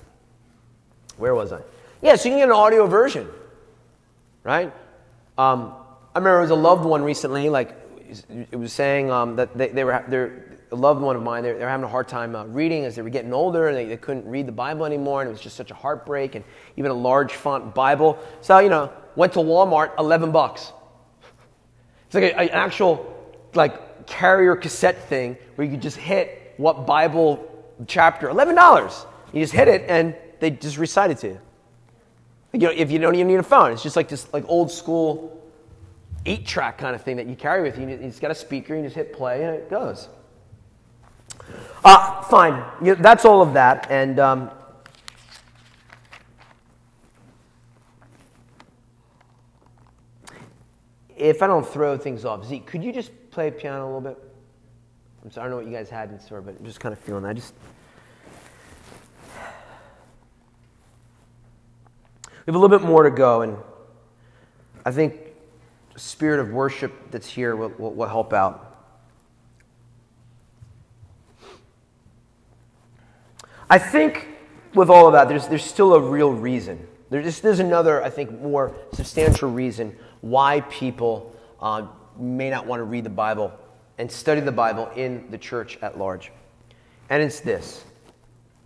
Where 1.17 1.35
was 1.35 1.51
I? 1.51 1.59
Yeah, 2.01 2.15
so 2.15 2.29
you 2.29 2.31
can 2.33 2.39
get 2.39 2.49
an 2.49 2.55
audio 2.55 2.87
version, 2.87 3.27
right? 4.43 4.73
Um, 5.37 5.73
I 6.15 6.19
remember 6.19 6.39
it 6.39 6.43
was 6.43 6.51
a 6.51 6.55
loved 6.55 6.85
one 6.85 7.03
recently, 7.03 7.49
like 7.49 7.75
it 8.29 8.55
was 8.55 8.71
saying 8.71 9.11
um, 9.11 9.35
that 9.35 9.57
they, 9.57 9.69
they 9.69 9.83
were 9.83 10.03
they're, 10.07 10.57
a 10.71 10.75
loved 10.75 11.01
one 11.01 11.15
of 11.15 11.21
mine. 11.21 11.43
They, 11.43 11.51
they 11.51 11.63
were 11.63 11.69
having 11.69 11.83
a 11.83 11.89
hard 11.89 12.07
time 12.07 12.35
uh, 12.35 12.45
reading 12.45 12.85
as 12.85 12.95
they 12.95 13.01
were 13.01 13.09
getting 13.09 13.33
older, 13.33 13.67
and 13.67 13.77
they, 13.77 13.85
they 13.85 13.97
couldn't 13.97 14.25
read 14.25 14.47
the 14.47 14.53
Bible 14.53 14.85
anymore, 14.85 15.21
and 15.21 15.29
it 15.29 15.31
was 15.31 15.41
just 15.41 15.55
such 15.55 15.69
a 15.69 15.75
heartbreak. 15.75 16.35
And 16.35 16.45
even 16.77 16.91
a 16.91 16.95
large 16.95 17.33
font 17.33 17.75
Bible. 17.75 18.17
So 18.41 18.57
you 18.59 18.69
know, 18.69 18.91
went 19.15 19.33
to 19.33 19.39
Walmart, 19.39 19.91
eleven 19.99 20.31
bucks. 20.31 20.71
It's 22.05 22.15
like 22.15 22.33
an 22.33 22.49
actual 22.49 23.09
like 23.53 24.07
carrier 24.07 24.55
cassette 24.55 25.09
thing 25.09 25.37
where 25.55 25.65
you 25.65 25.71
could 25.71 25.81
just 25.81 25.97
hit 25.97 26.42
what 26.57 26.85
Bible 26.85 27.49
chapter? 27.87 28.27
$11. 28.27 29.05
You 29.33 29.41
just 29.41 29.53
hit 29.53 29.67
it 29.67 29.85
and 29.87 30.15
they 30.39 30.51
just 30.51 30.77
recite 30.77 31.11
it 31.11 31.17
to 31.19 31.27
you. 31.27 31.41
You 32.53 32.59
know, 32.59 32.71
if 32.71 32.91
you 32.91 32.99
don't 32.99 33.15
even 33.15 33.27
need 33.27 33.39
a 33.39 33.43
phone, 33.43 33.71
it's 33.71 33.81
just 33.81 33.95
like 33.95 34.07
this 34.07 34.31
like 34.31 34.43
old 34.47 34.71
school 34.71 35.41
eight 36.25 36.45
track 36.45 36.77
kind 36.77 36.95
of 36.95 37.01
thing 37.01 37.17
that 37.17 37.25
you 37.25 37.35
carry 37.35 37.63
with 37.63 37.77
you. 37.77 37.87
It's 37.87 38.19
got 38.19 38.31
a 38.31 38.35
speaker, 38.35 38.75
you 38.75 38.83
just 38.83 38.95
hit 38.95 39.13
play 39.13 39.43
and 39.43 39.55
it 39.55 39.69
goes. 39.69 40.07
Uh, 41.83 42.21
fine. 42.23 42.63
You 42.81 42.95
that's 42.95 43.25
all 43.25 43.41
of 43.41 43.53
that. 43.53 43.87
And 43.89 44.19
um, 44.19 44.51
if 51.17 51.41
I 51.41 51.47
don't 51.47 51.67
throw 51.67 51.97
things 51.97 52.23
off, 52.23 52.45
Zeke, 52.45 52.65
could 52.65 52.83
you 52.83 52.93
just 52.93 53.11
play 53.31 53.51
piano 53.51 53.83
a 53.83 53.85
little 53.85 54.01
bit? 54.01 54.32
I'm 55.23 55.31
sorry, 55.31 55.45
I 55.45 55.49
don't 55.49 55.51
know 55.51 55.63
what 55.63 55.71
you 55.71 55.77
guys 55.77 55.89
had 55.89 56.09
in 56.09 56.19
store, 56.19 56.41
but 56.41 56.55
I'm 56.59 56.65
just 56.65 56.81
kind 56.81 56.91
of 56.91 56.99
feeling. 56.99 57.23
I 57.23 57.31
just 57.31 57.53
we 62.45 62.51
have 62.51 62.55
a 62.55 62.59
little 62.59 62.77
bit 62.77 62.85
more 62.85 63.03
to 63.03 63.11
go, 63.11 63.41
and 63.41 63.57
I 64.85 64.91
think 64.91 65.15
the 65.93 65.99
spirit 65.99 66.41
of 66.41 66.49
worship 66.49 66.91
that's 67.09 67.27
here 67.27 67.55
will, 67.55 67.69
will, 67.77 67.93
will 67.93 68.07
help 68.07 68.33
out. 68.33 68.69
I 73.69 73.79
think 73.79 74.27
with 74.73 74.89
all 74.89 75.07
of 75.07 75.13
that, 75.13 75.29
there's, 75.29 75.47
there's 75.47 75.63
still 75.63 75.93
a 75.93 76.01
real 76.01 76.33
reason. 76.33 76.85
There's, 77.09 77.39
there's 77.39 77.59
another, 77.59 78.03
I 78.03 78.09
think, 78.09 78.41
more 78.41 78.75
substantial 78.91 79.49
reason 79.49 79.95
why 80.19 80.61
people 80.61 81.33
uh, 81.61 81.87
may 82.19 82.49
not 82.49 82.67
want 82.67 82.81
to 82.81 82.83
read 82.83 83.05
the 83.05 83.09
Bible 83.09 83.57
and 83.97 84.11
study 84.11 84.41
the 84.41 84.51
Bible 84.51 84.89
in 84.95 85.29
the 85.29 85.37
church 85.37 85.77
at 85.81 85.97
large. 85.97 86.31
And 87.09 87.21
it's 87.21 87.39
this 87.39 87.83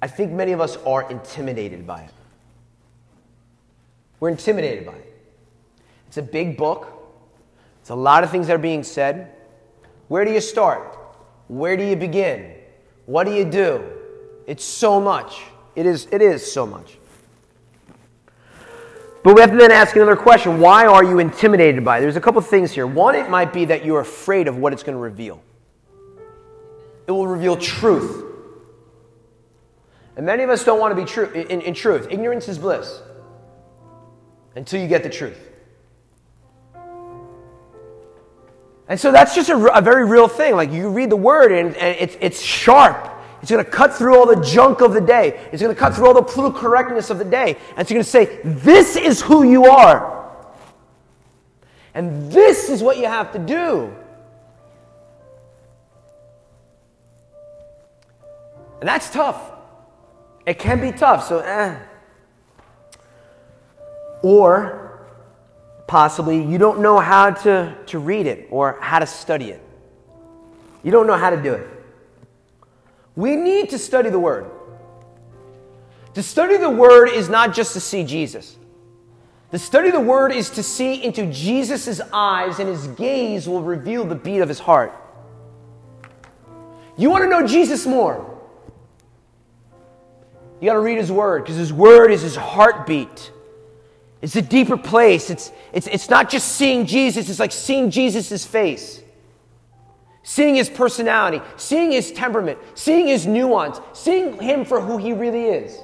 I 0.02 0.08
think 0.08 0.32
many 0.32 0.52
of 0.52 0.62
us 0.62 0.78
are 0.86 1.10
intimidated 1.10 1.88
by 1.88 2.02
it. 2.02 2.12
We're 4.20 4.30
intimidated 4.30 4.86
by 4.86 4.94
it. 4.94 5.14
It's 6.08 6.18
a 6.18 6.22
big 6.22 6.58
book, 6.58 6.88
it's 7.82 7.90
a 7.90 7.96
lot 7.96 8.24
of 8.24 8.32
things 8.32 8.48
that 8.48 8.54
are 8.54 8.60
being 8.60 8.84
said. 8.84 9.34
Where 10.08 10.24
do 10.24 10.32
you 10.32 10.42
start? 10.42 10.98
Where 11.48 11.76
do 11.76 11.84
you 11.84 11.96
begin? 11.96 12.54
What 13.06 13.26
do 13.26 13.34
you 13.34 13.46
do? 13.46 13.84
It's 14.46 14.64
so 14.64 15.02
much. 15.02 15.42
It 15.76 15.86
is, 15.86 16.08
it 16.12 16.22
is 16.22 16.50
so 16.50 16.66
much. 16.66 16.97
But 19.28 19.36
we 19.36 19.42
have 19.42 19.52
to 19.52 19.58
then 19.58 19.74
ask 19.74 19.94
another 19.94 20.16
question 20.16 20.62
why 20.62 20.86
are 20.86 21.04
you 21.04 21.20
intimidated 21.20 21.84
by 21.84 21.98
it? 21.98 22.02
There's 22.02 22.16
a 22.16 22.22
couple 22.22 22.40
things 22.40 22.72
here. 22.72 22.88
One, 22.88 23.14
it 23.14 23.30
might 23.30 23.52
be 23.52 23.66
that 23.66 23.84
you're 23.84 24.00
afraid 24.00 24.48
of 24.48 24.56
what 24.56 24.72
it's 24.72 24.84
going 24.84 24.96
to 24.96 25.02
reveal, 25.02 25.44
it 27.08 27.12
will 27.12 27.28
reveal 27.28 27.58
truth. 27.58 28.24
And 30.16 30.26
many 30.26 30.44
of 30.44 30.50
us 30.50 30.64
don't 30.64 30.80
want 30.80 30.96
to 30.96 30.96
be 30.96 31.04
true 31.04 31.26
in, 31.26 31.60
in 31.60 31.74
truth. 31.74 32.08
Ignorance 32.10 32.48
is 32.48 32.58
bliss 32.58 33.02
until 34.56 34.82
you 34.82 34.88
get 34.88 35.04
the 35.04 35.10
truth. 35.10 35.38
And 38.88 38.98
so 38.98 39.12
that's 39.12 39.36
just 39.36 39.50
a, 39.50 39.78
a 39.78 39.82
very 39.82 40.06
real 40.06 40.30
thing. 40.30 40.56
Like 40.56 40.72
you 40.72 40.88
read 40.88 41.10
the 41.10 41.18
word 41.18 41.52
and, 41.52 41.76
and 41.76 41.98
it's, 42.00 42.16
it's 42.22 42.42
sharp. 42.42 43.17
It's 43.42 43.52
going 43.52 43.64
to 43.64 43.70
cut 43.70 43.94
through 43.94 44.18
all 44.18 44.26
the 44.26 44.42
junk 44.42 44.82
of 44.82 44.94
the 44.94 45.02
day. 45.02 45.48
It's 45.52 45.62
going 45.62 45.74
to 45.74 45.80
cut 45.80 45.94
through 45.94 46.08
all 46.08 46.14
the 46.14 46.24
political 46.24 46.60
correctness 46.60 47.10
of 47.10 47.20
the 47.20 47.26
day. 47.26 47.58
And 47.70 47.80
it's 47.80 47.92
going 47.92 48.04
to 48.04 48.10
say, 48.10 48.40
this 48.44 48.96
is 48.96 49.22
who 49.22 49.44
you 49.44 49.66
are. 49.66 50.36
And 51.94 52.32
this 52.32 52.70
is 52.70 52.82
what 52.82 52.98
you 52.98 53.06
have 53.06 53.32
to 53.34 53.40
do. 53.40 53.94
And 58.80 58.88
that's 58.88 59.10
tough. 59.10 59.52
It 60.46 60.60
can 60.60 60.80
be 60.80 60.92
tough. 60.92 61.28
So, 61.28 61.40
eh. 61.40 61.78
Or 64.22 65.08
possibly 65.88 66.44
you 66.44 66.58
don't 66.58 66.82
know 66.82 67.00
how 67.00 67.32
to, 67.32 67.76
to 67.88 68.00
read 68.00 68.28
it 68.28 68.48
or 68.52 68.78
how 68.82 69.00
to 69.00 69.06
study 69.06 69.52
it. 69.52 69.62
You 70.84 70.92
don't 70.92 71.08
know 71.08 71.18
how 71.18 71.30
to 71.30 71.42
do 71.42 71.54
it. 71.54 71.77
We 73.18 73.36
need 73.36 73.72
to 73.72 73.78
study 73.78 74.10
the 74.10 74.20
Word. 74.20 74.50
To 76.14 76.24
study 76.24 76.56
the 76.56 76.70
Word 76.70 77.10
is 77.10 77.28
not 77.28 77.54
just 77.54 77.74
to 77.74 77.82
see 77.82 78.06
Jesus. 78.06 78.56
To 79.52 79.60
study 79.60 79.92
the 79.92 80.00
Word 80.00 80.32
is 80.32 80.50
to 80.52 80.64
see 80.64 81.04
into 81.04 81.26
Jesus' 81.26 82.00
eyes, 82.14 82.60
and 82.60 82.70
his 82.70 82.88
gaze 82.88 83.46
will 83.46 83.62
reveal 83.62 84.06
the 84.06 84.16
beat 84.16 84.40
of 84.40 84.48
his 84.48 84.60
heart. 84.60 84.94
You 86.98 87.10
want 87.10 87.24
to 87.24 87.30
know 87.30 87.46
Jesus 87.46 87.86
more? 87.86 88.38
You 90.60 90.66
got 90.66 90.74
to 90.74 90.80
read 90.80 90.98
His 90.98 91.12
Word 91.12 91.44
because 91.44 91.56
His 91.56 91.72
Word 91.72 92.12
is 92.12 92.22
His 92.22 92.36
heartbeat. 92.36 93.32
It's 94.22 94.36
a 94.36 94.42
deeper 94.42 94.78
place. 94.78 95.30
It's, 95.30 95.52
it's, 95.72 95.88
it's 95.88 96.10
not 96.10 96.30
just 96.30 96.54
seeing 96.54 96.86
Jesus, 96.86 97.30
it's 97.30 97.40
like 97.40 97.52
seeing 97.52 97.92
Jesus' 97.92 98.46
face, 98.46 99.02
seeing 100.28 100.56
His 100.56 100.70
personality, 100.70 101.42
seeing 101.56 101.94
His 101.94 102.12
temperament, 102.12 102.60
seeing 102.76 103.08
His 103.08 103.26
nuance, 103.26 103.80
seeing 103.94 104.38
Him 104.42 104.66
for 104.66 104.82
who 104.82 104.98
He 104.98 105.14
really 105.14 105.46
is. 105.46 105.80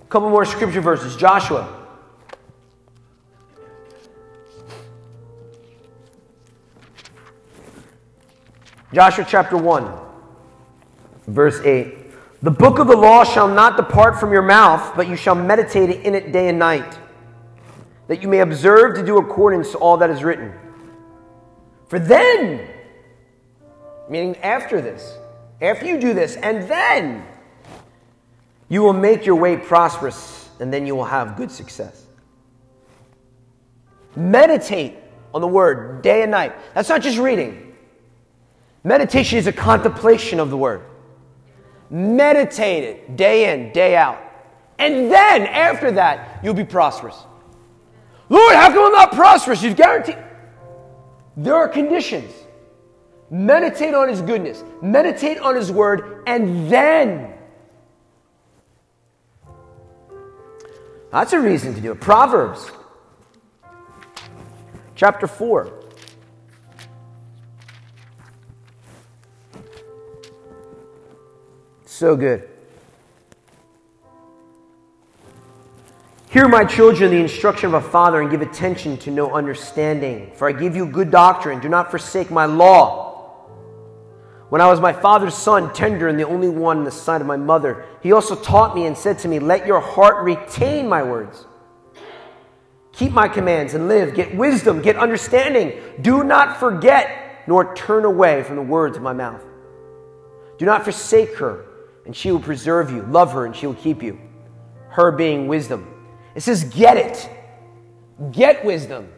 A 0.00 0.08
couple 0.08 0.30
more 0.30 0.44
scripture 0.44 0.80
verses. 0.80 1.16
Joshua 1.16 1.82
Joshua 8.94 9.26
chapter 9.28 9.56
1, 9.56 9.92
verse 11.26 11.60
8. 11.62 12.42
The 12.42 12.52
book 12.52 12.78
of 12.78 12.86
the 12.86 12.96
law 12.96 13.24
shall 13.24 13.48
not 13.48 13.76
depart 13.76 14.20
from 14.20 14.32
your 14.32 14.42
mouth, 14.42 14.94
but 14.94 15.08
you 15.08 15.16
shall 15.16 15.34
meditate 15.34 15.90
in 15.90 16.14
it 16.14 16.30
day 16.30 16.48
and 16.48 16.60
night, 16.60 16.96
that 18.08 18.22
you 18.22 18.28
may 18.28 18.40
observe 18.40 18.96
to 18.96 19.04
do 19.04 19.18
accordance 19.18 19.72
to 19.72 19.78
all 19.78 19.96
that 19.98 20.10
is 20.10 20.22
written. 20.22 20.52
For 21.88 21.98
then, 21.98 22.68
meaning 24.08 24.36
after 24.38 24.80
this, 24.80 25.16
after 25.60 25.86
you 25.86 25.98
do 25.98 26.14
this, 26.14 26.36
and 26.36 26.68
then 26.68 27.24
you 28.68 28.82
will 28.82 28.92
make 28.92 29.26
your 29.26 29.36
way 29.36 29.56
prosperous, 29.56 30.48
and 30.60 30.72
then 30.72 30.86
you 30.86 30.94
will 30.94 31.04
have 31.04 31.36
good 31.36 31.50
success. 31.50 32.06
Meditate 34.14 34.94
on 35.34 35.40
the 35.40 35.48
word 35.48 36.02
day 36.02 36.22
and 36.22 36.30
night. 36.30 36.54
That's 36.74 36.88
not 36.88 37.02
just 37.02 37.18
reading. 37.18 37.66
Meditation 38.86 39.36
is 39.36 39.48
a 39.48 39.52
contemplation 39.52 40.38
of 40.38 40.48
the 40.48 40.56
Word. 40.56 40.80
Meditate 41.90 42.84
it 42.84 43.16
day 43.16 43.52
in, 43.52 43.72
day 43.72 43.96
out. 43.96 44.22
And 44.78 45.10
then, 45.10 45.42
after 45.42 45.90
that, 45.90 46.38
you'll 46.44 46.54
be 46.54 46.62
prosperous. 46.62 47.16
Lord, 48.28 48.54
how 48.56 48.68
come 48.68 48.86
I'm 48.86 48.92
not 48.92 49.12
prosperous? 49.12 49.62
You've 49.62 49.76
guaranteed. 49.76 50.18
There 51.36 51.54
are 51.54 51.68
conditions. 51.68 52.32
Meditate 53.30 53.94
on 53.94 54.08
His 54.08 54.22
goodness, 54.22 54.62
meditate 54.80 55.38
on 55.40 55.56
His 55.56 55.72
Word, 55.72 56.22
and 56.26 56.70
then. 56.70 57.32
That's 61.10 61.32
a 61.32 61.40
reason 61.40 61.74
to 61.74 61.80
do 61.80 61.92
it. 61.92 62.00
Proverbs 62.00 62.70
chapter 64.94 65.26
4. 65.26 65.72
So 71.84 72.16
good. 72.16 72.48
Hear, 76.36 76.48
my 76.48 76.66
children, 76.66 77.12
the 77.12 77.16
instruction 77.16 77.68
of 77.68 77.82
a 77.82 77.88
father, 77.88 78.20
and 78.20 78.30
give 78.30 78.42
attention 78.42 78.98
to 78.98 79.10
no 79.10 79.32
understanding. 79.32 80.32
For 80.34 80.46
I 80.46 80.52
give 80.52 80.76
you 80.76 80.84
good 80.84 81.10
doctrine. 81.10 81.60
Do 81.60 81.70
not 81.70 81.90
forsake 81.90 82.30
my 82.30 82.44
law. 82.44 83.46
When 84.50 84.60
I 84.60 84.68
was 84.68 84.78
my 84.78 84.92
father's 84.92 85.34
son, 85.34 85.72
tender 85.72 86.08
and 86.08 86.20
the 86.20 86.26
only 86.26 86.50
one 86.50 86.76
in 86.76 86.84
the 86.84 86.90
sight 86.90 87.22
of 87.22 87.26
my 87.26 87.38
mother, 87.38 87.86
he 88.02 88.12
also 88.12 88.36
taught 88.36 88.74
me 88.74 88.84
and 88.84 88.98
said 88.98 89.18
to 89.20 89.28
me, 89.28 89.38
Let 89.38 89.66
your 89.66 89.80
heart 89.80 90.22
retain 90.24 90.90
my 90.90 91.02
words. 91.02 91.46
Keep 92.92 93.12
my 93.12 93.28
commands 93.28 93.72
and 93.72 93.88
live. 93.88 94.14
Get 94.14 94.36
wisdom, 94.36 94.82
get 94.82 94.96
understanding. 94.96 95.80
Do 96.02 96.22
not 96.22 96.60
forget 96.60 97.44
nor 97.46 97.74
turn 97.74 98.04
away 98.04 98.42
from 98.42 98.56
the 98.56 98.62
words 98.62 98.98
of 98.98 99.02
my 99.02 99.14
mouth. 99.14 99.42
Do 100.58 100.66
not 100.66 100.84
forsake 100.84 101.36
her 101.36 101.64
and 102.04 102.14
she 102.14 102.30
will 102.30 102.40
preserve 102.40 102.90
you. 102.90 103.00
Love 103.04 103.32
her, 103.32 103.46
and 103.46 103.56
she 103.56 103.66
will 103.66 103.72
keep 103.72 104.02
you. 104.02 104.20
Her 104.90 105.12
being 105.12 105.48
wisdom. 105.48 105.94
It 106.36 106.42
says, 106.42 106.64
get 106.64 106.98
it. 106.98 107.30
Get 108.30 108.62
wisdom. 108.62 109.08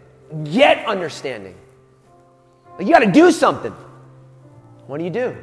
Get 0.44 0.86
understanding. 0.86 1.56
You 2.78 2.92
got 2.92 3.00
to 3.00 3.10
do 3.10 3.32
something. 3.32 3.72
What 4.86 4.98
do 4.98 5.04
you 5.04 5.10
do? 5.10 5.36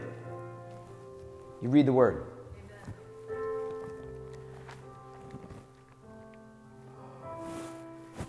You 1.61 1.67
read 1.69 1.85
the 1.85 1.91
word. 1.93 2.23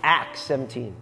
Acts 0.02 0.40
17. 0.40 0.94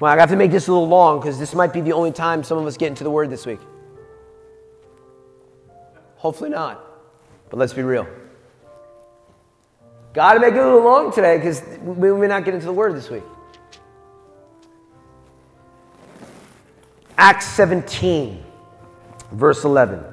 On, 0.00 0.08
I 0.08 0.20
have 0.20 0.30
to 0.30 0.36
make 0.36 0.50
this 0.52 0.68
a 0.68 0.72
little 0.72 0.88
long 0.88 1.18
because 1.18 1.38
this 1.38 1.54
might 1.54 1.72
be 1.72 1.80
the 1.80 1.92
only 1.92 2.12
time 2.12 2.44
some 2.44 2.58
of 2.58 2.66
us 2.66 2.76
get 2.76 2.88
into 2.88 3.04
the 3.04 3.10
Word 3.10 3.30
this 3.30 3.44
week. 3.46 3.60
Hopefully 6.16 6.50
not. 6.50 6.84
But 7.50 7.58
let's 7.58 7.72
be 7.72 7.82
real. 7.82 8.06
Got 10.12 10.34
to 10.34 10.40
make 10.40 10.54
it 10.54 10.58
a 10.58 10.64
little 10.64 10.84
long 10.84 11.12
today 11.12 11.36
because 11.36 11.62
we 11.82 12.12
may 12.12 12.28
not 12.28 12.44
get 12.44 12.54
into 12.54 12.66
the 12.66 12.72
Word 12.72 12.94
this 12.94 13.10
week. 13.10 13.24
Acts 17.16 17.46
17, 17.46 18.42
verse 19.32 19.64
11. 19.64 20.04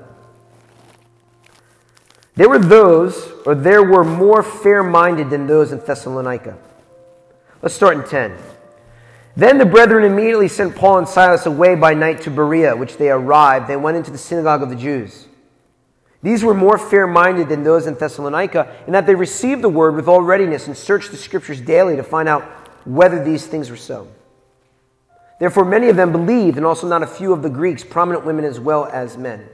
There 2.36 2.50
were 2.50 2.60
those, 2.60 3.32
or 3.46 3.56
there 3.56 3.84
were 3.84 4.04
more 4.04 4.42
fair 4.42 4.84
minded 4.84 5.30
than 5.30 5.48
those 5.48 5.72
in 5.72 5.80
Thessalonica. 5.80 6.58
Let's 7.62 7.76
start 7.76 7.98
in 7.98 8.04
10. 8.04 8.36
Then 9.38 9.58
the 9.58 9.66
brethren 9.66 10.06
immediately 10.06 10.48
sent 10.48 10.76
Paul 10.76 11.00
and 11.00 11.08
Silas 11.08 11.46
away 11.46 11.76
by 11.76 11.94
night 11.94 12.22
to 12.22 12.32
Berea, 12.32 12.76
which 12.76 12.98
they 12.98 13.10
arrived. 13.10 13.68
They 13.68 13.76
went 13.76 13.98
into 13.98 14.12
the 14.12 14.18
synagogue 14.18 14.64
of 14.64 14.70
the 14.70 14.76
Jews. 14.76 15.28
These 16.24 16.44
were 16.44 16.54
more 16.54 16.78
fair 16.78 17.06
minded 17.06 17.50
than 17.50 17.64
those 17.64 17.86
in 17.86 17.96
Thessalonica, 17.96 18.76
in 18.88 18.94
that 18.94 19.06
they 19.06 19.14
received 19.14 19.62
the 19.62 19.70
word 19.70 19.96
with 19.96 20.08
all 20.08 20.22
readiness 20.22 20.68
and 20.68 20.76
searched 20.76 21.12
the 21.12 21.18
scriptures 21.18 21.60
daily 21.62 21.98
to 21.98 22.04
find 22.04 22.30
out 22.30 22.44
whether 22.88 23.24
these 23.24 23.46
things 23.46 23.70
were 23.70 23.76
so. 23.76 24.08
Therefore, 25.40 25.66
many 25.66 25.90
of 25.90 25.98
them 25.98 26.14
believed, 26.14 26.56
and 26.58 26.66
also 26.66 26.88
not 26.88 27.04
a 27.04 27.08
few 27.08 27.34
of 27.34 27.44
the 27.44 27.50
Greeks, 27.50 27.84
prominent 27.84 28.26
women 28.26 28.46
as 28.46 28.60
well 28.60 28.86
as 28.86 29.18
men. 29.18 29.50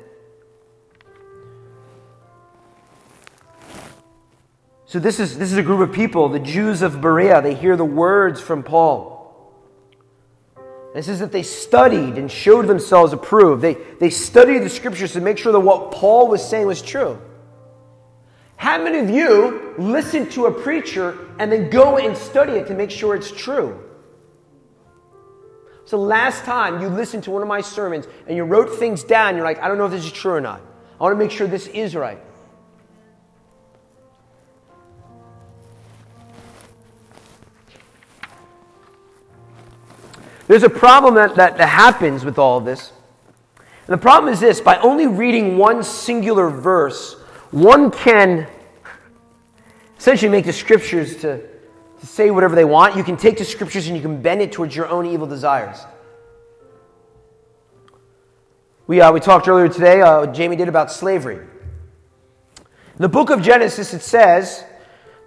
So, 4.86 5.00
this 5.00 5.20
is, 5.20 5.38
this 5.38 5.52
is 5.52 5.58
a 5.58 5.64
group 5.64 5.80
of 5.80 5.94
people, 5.94 6.30
the 6.30 6.40
Jews 6.40 6.82
of 6.82 7.02
Berea. 7.02 7.42
They 7.42 7.56
hear 7.56 7.76
the 7.76 7.84
words 7.86 8.40
from 8.40 8.62
Paul. 8.62 9.11
It 10.94 11.04
says 11.04 11.20
that 11.20 11.32
they 11.32 11.44
studied 11.44 12.18
and 12.18 12.30
showed 12.30 12.68
themselves 12.68 13.14
approved. 13.14 13.62
They, 13.62 13.76
they 14.00 14.10
studied 14.10 14.60
the 14.60 14.70
scriptures 14.70 15.14
to 15.14 15.22
make 15.22 15.38
sure 15.38 15.54
that 15.54 15.60
what 15.60 15.92
Paul 15.92 16.28
was 16.28 16.46
saying 16.46 16.68
was 16.68 16.82
true. 16.82 17.20
How 18.58 18.78
many 18.78 19.00
of 19.00 19.10
you 19.10 19.74
listen 19.78 20.30
to 20.32 20.48
a 20.48 20.52
preacher 20.52 21.18
and 21.40 21.52
then 21.52 21.70
go 21.70 21.98
and 21.98 22.16
study 22.16 22.54
it 22.54 22.68
to 22.68 22.76
make 22.76 22.92
sure 22.92 23.16
it's 23.16 23.32
true? 23.32 23.80
So, 25.86 25.98
last 25.98 26.46
time 26.46 26.82
you 26.82 26.88
listened 26.88 27.24
to 27.24 27.32
one 27.32 27.42
of 27.42 27.48
my 27.48 27.62
sermons 27.62 28.08
and 28.28 28.36
you 28.36 28.44
wrote 28.44 28.78
things 28.78 29.04
down, 29.04 29.36
you're 29.36 29.46
like, 29.46 29.60
I 29.60 29.68
don't 29.68 29.78
know 29.78 29.86
if 29.86 29.92
this 29.92 30.06
is 30.06 30.12
true 30.12 30.34
or 30.34 30.42
not. 30.42 30.62
I 31.00 31.04
want 31.04 31.14
to 31.14 31.18
make 31.18 31.32
sure 31.32 31.48
this 31.48 31.68
is 31.68 31.96
right. 31.96 32.20
There's 40.52 40.64
a 40.64 40.70
problem 40.70 41.14
that, 41.14 41.36
that, 41.36 41.58
that 41.60 41.70
happens 41.70 42.26
with 42.26 42.38
all 42.38 42.58
of 42.58 42.66
this. 42.66 42.92
And 43.58 43.94
the 43.94 43.98
problem 43.98 44.34
is 44.34 44.42
this 44.42 44.60
by 44.60 44.80
only 44.80 45.08
reading 45.08 45.58
one 45.58 45.82
singular 45.82 46.50
verse, 46.50 47.14
one 47.52 47.90
can 47.90 48.48
essentially 49.98 50.30
make 50.30 50.44
the 50.44 50.52
scriptures 50.52 51.16
to, 51.22 51.42
to 52.02 52.06
say 52.06 52.32
whatever 52.32 52.54
they 52.54 52.66
want. 52.66 52.98
You 52.98 53.04
can 53.06 53.16
take 53.16 53.38
the 53.38 53.46
scriptures 53.46 53.88
and 53.88 53.96
you 53.96 54.02
can 54.02 54.22
bend 54.22 54.42
it 54.42 54.52
towards 54.52 54.76
your 54.76 54.90
own 54.90 55.06
evil 55.06 55.26
desires. 55.26 55.78
We, 58.88 59.00
uh, 59.00 59.14
we 59.14 59.22
talked 59.22 59.48
earlier 59.48 59.70
today, 59.70 60.02
uh, 60.02 60.26
Jamie 60.34 60.58
did 60.58 60.68
about 60.68 60.92
slavery. 60.92 61.38
In 61.38 62.98
the 62.98 63.08
book 63.08 63.30
of 63.30 63.42
Genesis, 63.42 63.94
it 63.94 64.02
says 64.02 64.66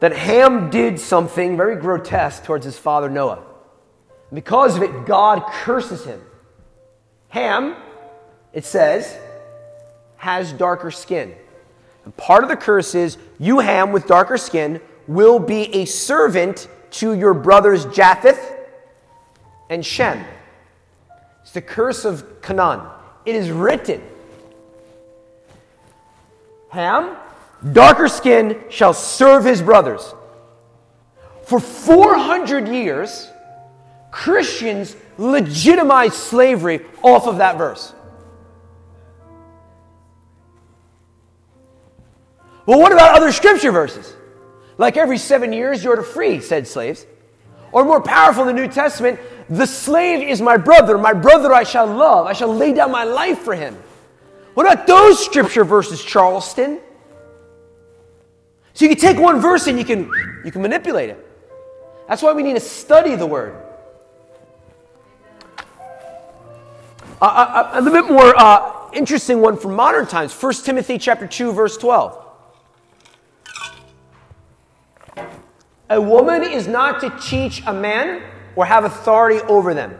that 0.01 0.12
Ham 0.12 0.68
did 0.68 1.01
something 1.01 1.57
very 1.57 1.77
grotesque 1.77 2.45
towards 2.45 2.66
his 2.66 2.77
father 2.77 3.09
Noah. 3.09 3.54
Because 4.35 4.76
of 4.76 4.82
it, 4.82 5.07
God 5.07 5.47
curses 5.47 6.05
him. 6.05 6.20
Ham, 7.28 7.76
it 8.53 8.64
says, 8.64 9.16
has 10.16 10.53
darker 10.53 10.91
skin. 10.91 11.35
And 12.05 12.16
part 12.16 12.43
of 12.43 12.51
the 12.51 12.57
curse 12.57 12.95
is 12.95 13.16
you, 13.39 13.61
Ham, 13.61 13.93
with 13.93 14.07
darker 14.07 14.37
skin, 14.37 14.80
will 15.07 15.39
be 15.39 15.72
a 15.74 15.85
servant 15.85 16.68
to 16.93 17.14
your 17.14 17.35
brothers 17.35 17.87
Japheth 17.87 18.53
and 19.70 19.85
Shem. 19.85 20.24
It's 21.43 21.53
the 21.53 21.62
curse 21.62 22.05
of 22.05 22.43
Canaan. 22.43 22.80
It 23.24 23.37
is 23.37 23.51
written 23.51 24.03
Ham, 26.70 27.16
darker 27.72 28.09
skin, 28.09 28.64
shall 28.68 28.95
serve 28.95 29.45
his 29.45 29.62
brothers. 29.62 30.12
For 31.45 31.61
400 31.61 32.68
years, 32.68 33.30
Christians 34.15 34.95
legitimize 35.19 36.15
slavery 36.15 36.83
off 37.03 37.27
of 37.27 37.39
that 37.39 37.59
verse. 37.59 37.93
Well, 42.65 42.79
what 42.79 42.93
about 42.93 43.17
other 43.17 43.33
scripture 43.33 43.73
verses? 43.73 44.15
Like 44.79 44.97
every 44.97 45.19
seven 45.19 45.53
years 45.53 45.83
you're 45.83 45.97
to 45.97 46.05
free, 46.05 46.41
said 46.41 46.69
slaves. 46.69 47.05
Or 47.73 47.85
more 47.85 48.01
powerful 48.01 48.49
in 48.49 48.55
the 48.55 48.62
New 48.62 48.69
Testament, 48.69 49.19
the 49.51 49.67
slave 49.67 50.23
is 50.29 50.41
my 50.41 50.59
brother, 50.59 50.97
my 50.97 51.12
brother 51.12 51.53
I 51.53 51.65
shall 51.65 51.89
love, 51.89 52.29
I 52.29 52.35
shall 52.35 52.55
lay 52.55 52.73
down 52.73 52.93
my 52.93 53.03
life 53.03 53.41
for 53.41 53.57
him. 53.57 53.77
What 54.55 54.65
about 54.65 54.87
those 54.87 55.25
scripture 55.25 55.65
verses, 55.65 56.01
Charleston? 56.05 56.79
So 58.75 58.85
you 58.85 58.91
can 58.91 58.99
take 58.99 59.19
one 59.19 59.41
verse 59.41 59.67
and 59.67 59.77
you 59.77 59.85
can, 59.85 60.09
you 60.45 60.53
can 60.53 60.62
manipulate 60.62 61.11
it. 61.11 61.27
That's 62.07 62.23
why 62.23 62.33
we 62.33 62.45
need 62.45 62.55
to 62.55 62.61
study 62.61 63.17
the 63.17 63.27
word. 63.27 63.64
Uh, 67.21 67.27
a, 67.73 67.77
a, 67.77 67.81
a, 67.81 67.83
little 67.83 68.03
bit 68.03 68.11
more 68.11 68.35
uh, 68.37 68.91
interesting 68.93 69.41
one 69.41 69.57
from 69.57 69.75
modern 69.75 70.07
times 70.07 70.33
1 70.35 70.53
timothy 70.65 70.99
chapter 70.99 71.27
2 71.27 71.53
verse 71.53 71.77
12 71.77 72.19
A 75.91 76.01
woman 76.01 76.43
is 76.43 76.67
not 76.67 77.01
to 77.01 77.11
teach 77.21 77.62
a 77.67 77.73
man 77.73 78.23
or 78.57 78.67
have 78.67 78.85
authority 78.85 79.41
over 79.47 79.75
them. 79.75 79.99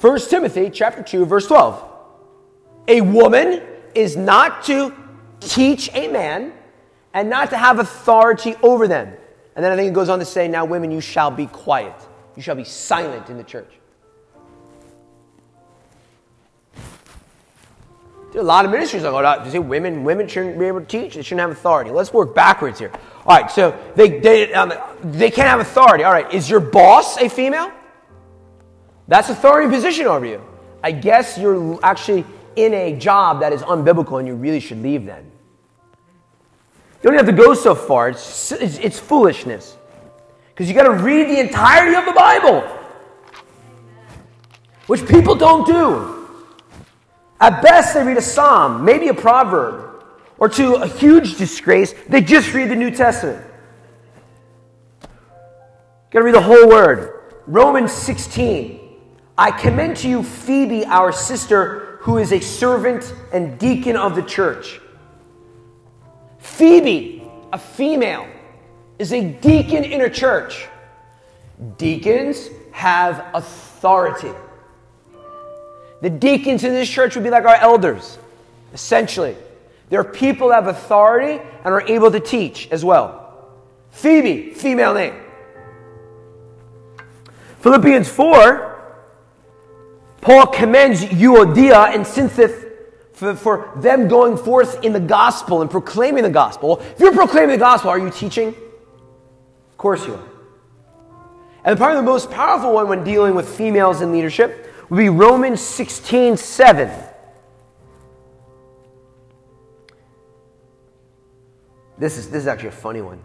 1 0.00 0.18
Timothy 0.28 0.70
chapter 0.70 1.02
2 1.02 1.26
verse 1.26 1.46
12. 1.46 1.84
A 2.88 3.00
woman 3.02 3.62
is 3.94 4.16
not 4.16 4.64
to 4.64 4.94
teach 5.40 5.90
a 5.94 6.08
man 6.08 6.52
and 7.12 7.28
not 7.28 7.50
to 7.50 7.56
have 7.56 7.78
authority 7.78 8.54
over 8.62 8.88
them. 8.88 9.12
And 9.54 9.64
then 9.64 9.72
I 9.72 9.76
think 9.76 9.90
it 9.90 9.94
goes 9.94 10.08
on 10.08 10.18
to 10.20 10.24
say, 10.24 10.48
now 10.48 10.64
women, 10.64 10.90
you 10.90 11.00
shall 11.00 11.30
be 11.30 11.46
quiet. 11.46 11.94
You 12.40 12.42
shall 12.42 12.56
be 12.56 12.64
silent 12.64 13.28
in 13.28 13.36
the 13.36 13.44
church. 13.44 13.70
a 18.34 18.42
lot 18.42 18.64
of 18.64 18.70
ministries 18.70 19.04
are 19.04 19.10
going 19.10 19.44
to 19.44 19.50
say 19.50 19.58
women 19.58 20.04
women 20.04 20.26
shouldn't 20.26 20.58
be 20.58 20.64
able 20.64 20.80
to 20.80 20.86
teach. 20.86 21.16
They 21.16 21.22
shouldn't 21.22 21.42
have 21.42 21.50
authority. 21.50 21.90
Let's 21.90 22.14
work 22.14 22.34
backwards 22.34 22.78
here. 22.78 22.92
All 23.26 23.38
right, 23.38 23.50
so 23.50 23.78
they 23.94 24.20
they 24.20 24.54
um, 24.54 24.72
they 25.02 25.30
can't 25.30 25.48
have 25.48 25.60
authority. 25.60 26.02
All 26.02 26.14
right, 26.14 26.32
is 26.32 26.48
your 26.48 26.60
boss 26.60 27.18
a 27.18 27.28
female? 27.28 27.70
That's 29.06 29.28
authority 29.28 29.68
position 29.68 30.06
over 30.06 30.24
you. 30.24 30.42
I 30.82 30.92
guess 30.92 31.36
you're 31.36 31.78
actually 31.84 32.24
in 32.56 32.72
a 32.72 32.96
job 32.96 33.40
that 33.40 33.52
is 33.52 33.60
unbiblical, 33.60 34.18
and 34.18 34.26
you 34.26 34.34
really 34.34 34.60
should 34.60 34.80
leave 34.80 35.04
then. 35.04 35.30
You 37.02 37.10
don't 37.10 37.18
have 37.18 37.26
to 37.26 37.32
go 37.32 37.52
so 37.52 37.74
far. 37.74 38.08
It's 38.08 38.50
it's, 38.52 38.78
it's 38.78 38.98
foolishness 38.98 39.76
because 40.60 40.68
you 40.68 40.76
got 40.76 40.94
to 40.94 41.02
read 41.02 41.26
the 41.26 41.40
entirety 41.40 41.96
of 41.96 42.04
the 42.04 42.12
Bible, 42.12 42.60
which 44.88 45.08
people 45.08 45.34
don't 45.34 45.66
do. 45.66 46.28
At 47.40 47.62
best, 47.62 47.94
they 47.94 48.04
read 48.04 48.18
a 48.18 48.20
psalm, 48.20 48.84
maybe 48.84 49.08
a 49.08 49.14
proverb, 49.14 50.04
or 50.36 50.50
to 50.50 50.74
a 50.74 50.86
huge 50.86 51.38
disgrace, 51.38 51.94
they 52.10 52.20
just 52.20 52.52
read 52.52 52.68
the 52.68 52.76
New 52.76 52.90
Testament. 52.90 53.42
Got 56.10 56.18
to 56.18 56.24
read 56.24 56.34
the 56.34 56.42
whole 56.42 56.68
word. 56.68 57.22
Romans 57.46 57.90
16. 57.90 58.80
I 59.38 59.52
commend 59.52 59.96
to 59.96 60.10
you 60.10 60.22
Phoebe, 60.22 60.84
our 60.84 61.10
sister, 61.10 61.96
who 62.02 62.18
is 62.18 62.34
a 62.34 62.40
servant 62.40 63.14
and 63.32 63.58
deacon 63.58 63.96
of 63.96 64.14
the 64.14 64.22
church. 64.22 64.78
Phoebe, 66.38 67.26
a 67.50 67.58
female, 67.58 68.28
is 69.00 69.14
a 69.14 69.24
deacon 69.24 69.82
in 69.82 70.02
a 70.02 70.10
church. 70.10 70.68
Deacons 71.78 72.50
have 72.70 73.24
authority. 73.32 74.30
The 76.02 76.10
deacons 76.10 76.64
in 76.64 76.74
this 76.74 76.88
church 76.88 77.14
would 77.14 77.24
be 77.24 77.30
like 77.30 77.46
our 77.46 77.56
elders, 77.56 78.18
essentially. 78.74 79.36
They're 79.88 80.04
people 80.04 80.48
that 80.48 80.64
have 80.64 80.66
authority 80.66 81.42
and 81.64 81.74
are 81.74 81.80
able 81.80 82.10
to 82.10 82.20
teach 82.20 82.68
as 82.70 82.84
well. 82.84 83.48
Phoebe, 83.90 84.52
female 84.52 84.92
name. 84.92 85.14
Philippians 87.60 88.08
4, 88.08 88.94
Paul 90.20 90.46
commends 90.48 91.02
Euodia 91.04 91.94
and 91.94 92.04
Syntyche 92.04 92.70
for, 93.14 93.34
for, 93.34 93.72
them 93.76 94.08
going 94.08 94.36
forth 94.36 94.84
in 94.84 94.92
the 94.92 95.00
gospel 95.00 95.62
and 95.62 95.70
proclaiming 95.70 96.22
the 96.22 96.30
gospel. 96.30 96.80
If 96.80 97.00
you're 97.00 97.14
proclaiming 97.14 97.50
the 97.50 97.58
gospel, 97.58 97.90
are 97.90 97.98
you 97.98 98.10
teaching? 98.10 98.54
Course 99.80 100.06
you 100.06 100.12
are. 100.12 100.22
And 101.64 101.78
probably 101.78 101.96
the 101.96 102.02
most 102.02 102.30
powerful 102.30 102.74
one 102.74 102.86
when 102.90 103.02
dealing 103.02 103.34
with 103.34 103.48
females 103.48 104.02
in 104.02 104.12
leadership 104.12 104.70
would 104.90 104.98
be 104.98 105.08
Romans 105.08 105.58
16 105.62 106.36
7. 106.36 106.90
This 111.96 112.18
is, 112.18 112.28
this 112.28 112.42
is 112.42 112.46
actually 112.46 112.68
a 112.68 112.72
funny 112.72 113.00
one. 113.00 113.22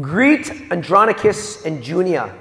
Greet 0.00 0.50
Andronicus 0.72 1.64
and 1.64 1.84
Junia, 1.84 2.36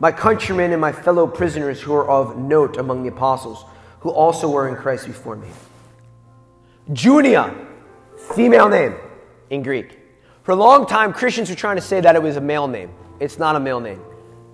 my 0.00 0.10
countrymen 0.10 0.72
and 0.72 0.80
my 0.80 0.90
fellow 0.90 1.28
prisoners 1.28 1.80
who 1.80 1.94
are 1.94 2.10
of 2.10 2.36
note 2.36 2.78
among 2.78 3.04
the 3.04 3.10
apostles, 3.10 3.64
who 4.00 4.10
also 4.10 4.50
were 4.50 4.68
in 4.68 4.74
Christ 4.74 5.06
before 5.06 5.36
me. 5.36 5.46
Junia, 6.92 7.54
female 8.34 8.68
name 8.68 8.96
in 9.50 9.62
Greek. 9.62 9.99
For 10.50 10.54
a 10.54 10.56
long 10.56 10.84
time, 10.84 11.12
Christians 11.12 11.48
were 11.48 11.54
trying 11.54 11.76
to 11.76 11.80
say 11.80 12.00
that 12.00 12.16
it 12.16 12.20
was 12.20 12.34
a 12.34 12.40
male 12.40 12.66
name. 12.66 12.90
It's 13.20 13.38
not 13.38 13.54
a 13.54 13.60
male 13.60 13.78
name, 13.78 14.02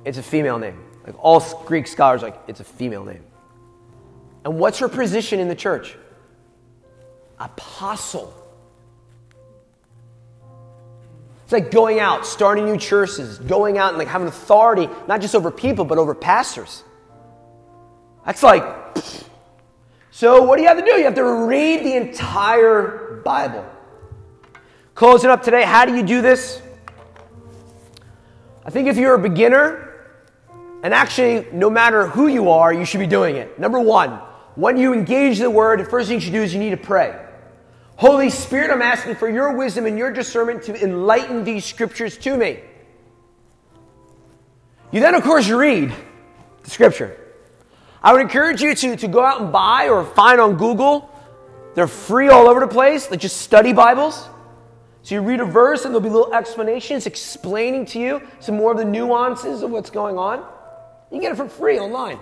it's 0.05 0.19
a 0.19 0.23
female 0.23 0.59
name. 0.59 0.79
Like 1.07 1.15
all 1.19 1.41
Greek 1.65 1.87
scholars, 1.87 2.21
like 2.21 2.39
it's 2.49 2.61
a 2.61 2.65
female 2.65 3.03
name. 3.03 3.25
And 4.45 4.59
what's 4.59 4.79
her 4.81 4.91
position 4.91 5.41
in 5.41 5.49
the 5.49 5.55
church? 5.55 5.97
Apostle. 7.39 8.31
It's 11.45 11.53
like 11.53 11.71
going 11.71 11.99
out, 11.99 12.27
starting 12.27 12.67
new 12.67 12.77
churches, 12.77 13.39
going 13.39 13.79
out 13.79 13.89
and 13.89 13.97
like 13.97 14.09
having 14.09 14.29
authority, 14.29 14.91
not 15.09 15.23
just 15.23 15.35
over 15.35 15.51
people, 15.51 15.87
but 15.87 15.97
over 15.97 16.15
pastors. 16.15 16.85
That's 18.27 18.43
like, 18.43 18.99
so 20.11 20.43
what 20.43 20.57
do 20.57 20.63
you 20.63 20.69
have 20.69 20.77
to 20.77 20.85
do? 20.85 20.91
You 20.91 21.05
have 21.05 21.15
to 21.15 21.47
read 21.47 21.87
the 21.87 21.97
entire 21.97 23.23
Bible. 23.25 23.65
Closing 24.97 25.29
up 25.29 25.43
today, 25.43 25.63
how 25.63 25.85
do 25.85 25.95
you 25.95 26.03
do 26.03 26.23
this? 26.23 26.63
I 28.65 28.71
think 28.71 28.89
if 28.89 28.97
you're 28.97 29.15
a 29.15 29.19
beginner, 29.19 29.93
and 30.83 30.95
actually, 30.95 31.47
no 31.53 31.69
matter 31.69 32.07
who 32.07 32.29
you 32.29 32.49
are, 32.49 32.73
you 32.73 32.87
should 32.87 33.01
be 33.01 33.07
doing 33.07 33.37
it. 33.37 33.59
Number 33.59 33.79
one, 33.79 34.13
when 34.55 34.79
you 34.79 34.95
engage 34.95 35.39
the 35.39 35.51
word, 35.51 35.81
the 35.81 35.85
first 35.85 36.09
thing 36.09 36.15
you 36.15 36.21
should 36.23 36.33
do 36.33 36.43
is 36.43 36.55
you 36.55 36.61
need 36.61 36.71
to 36.71 36.79
pray. 36.79 37.15
Holy 37.97 38.31
Spirit, 38.31 38.71
I'm 38.71 38.81
asking 38.81 39.17
for 39.17 39.29
your 39.29 39.55
wisdom 39.55 39.85
and 39.85 39.99
your 39.99 40.11
discernment 40.11 40.63
to 40.63 40.83
enlighten 40.83 41.45
these 41.45 41.67
scriptures 41.67 42.17
to 42.17 42.35
me. 42.35 42.61
You 44.93 45.01
then, 45.01 45.15
of 45.15 45.23
course, 45.23 45.51
read 45.51 45.93
the 46.63 46.71
scripture. 46.71 47.21
I 48.03 48.15
would 48.15 48.23
encourage 48.23 48.63
you 48.63 48.75
to, 48.75 48.97
to 48.97 49.09
go 49.09 49.23
out 49.23 49.43
and 49.43 49.53
buy 49.53 49.91
or 49.91 50.07
find 50.07 50.41
on 50.41 50.57
Google. 50.57 51.11
They're 51.75 51.87
free 51.87 52.29
all 52.29 52.49
over 52.49 52.61
the 52.61 52.67
place. 52.67 53.09
They 53.09 53.19
just 53.19 53.43
study 53.43 53.75
Bibles. 53.75 54.27
So 55.07 55.15
you 55.15 55.21
read 55.21 55.39
a 55.39 55.45
verse 55.45 55.85
and 55.85 55.95
there'll 55.95 56.03
be 56.03 56.11
little 56.11 56.35
explanations 56.35 57.07
explaining 57.07 57.87
to 57.87 58.01
you 58.01 58.21
some 58.41 58.57
more 58.57 58.73
of 58.73 58.77
the 58.77 58.85
nuances 58.85 59.63
of 59.63 59.71
what's 59.71 59.89
going 59.89 60.19
on. 60.19 60.39
You 60.41 60.45
can 61.13 61.21
get 61.21 61.31
it 61.31 61.37
for 61.37 61.49
free 61.49 61.79
online. 61.79 62.19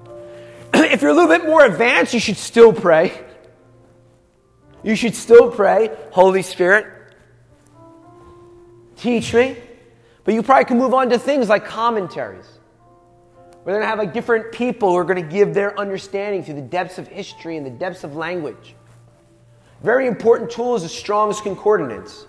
if 0.72 1.02
you're 1.02 1.10
a 1.10 1.14
little 1.14 1.28
bit 1.28 1.44
more 1.46 1.66
advanced, 1.66 2.14
you 2.14 2.20
should 2.20 2.38
still 2.38 2.72
pray. 2.72 3.12
You 4.82 4.96
should 4.96 5.14
still 5.14 5.50
pray, 5.50 5.94
Holy 6.10 6.40
Spirit, 6.40 6.86
teach 8.96 9.34
me. 9.34 9.58
But 10.24 10.32
you 10.32 10.42
probably 10.42 10.64
can 10.64 10.78
move 10.78 10.94
on 10.94 11.10
to 11.10 11.18
things 11.18 11.50
like 11.50 11.66
commentaries. 11.66 12.48
We're 13.66 13.72
going 13.72 13.82
to 13.82 13.86
have 13.86 13.98
like 13.98 14.14
different 14.14 14.52
people 14.52 14.92
who 14.92 14.96
are 14.96 15.04
going 15.04 15.22
to 15.22 15.30
give 15.30 15.52
their 15.52 15.78
understanding 15.78 16.42
through 16.42 16.54
the 16.54 16.62
depths 16.62 16.96
of 16.96 17.06
history 17.06 17.58
and 17.58 17.66
the 17.66 17.70
depths 17.70 18.02
of 18.02 18.16
language. 18.16 18.76
Very 19.82 20.06
important 20.06 20.50
tool 20.50 20.74
is 20.74 20.82
the 20.82 20.88
Strong's 20.88 21.40
Concordance. 21.40 22.26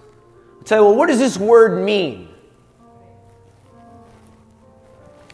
I'll 0.58 0.64
tell 0.64 0.80
you, 0.80 0.86
well, 0.86 0.96
what 0.96 1.08
does 1.08 1.20
this 1.20 1.38
word 1.38 1.84
mean? 1.84 2.30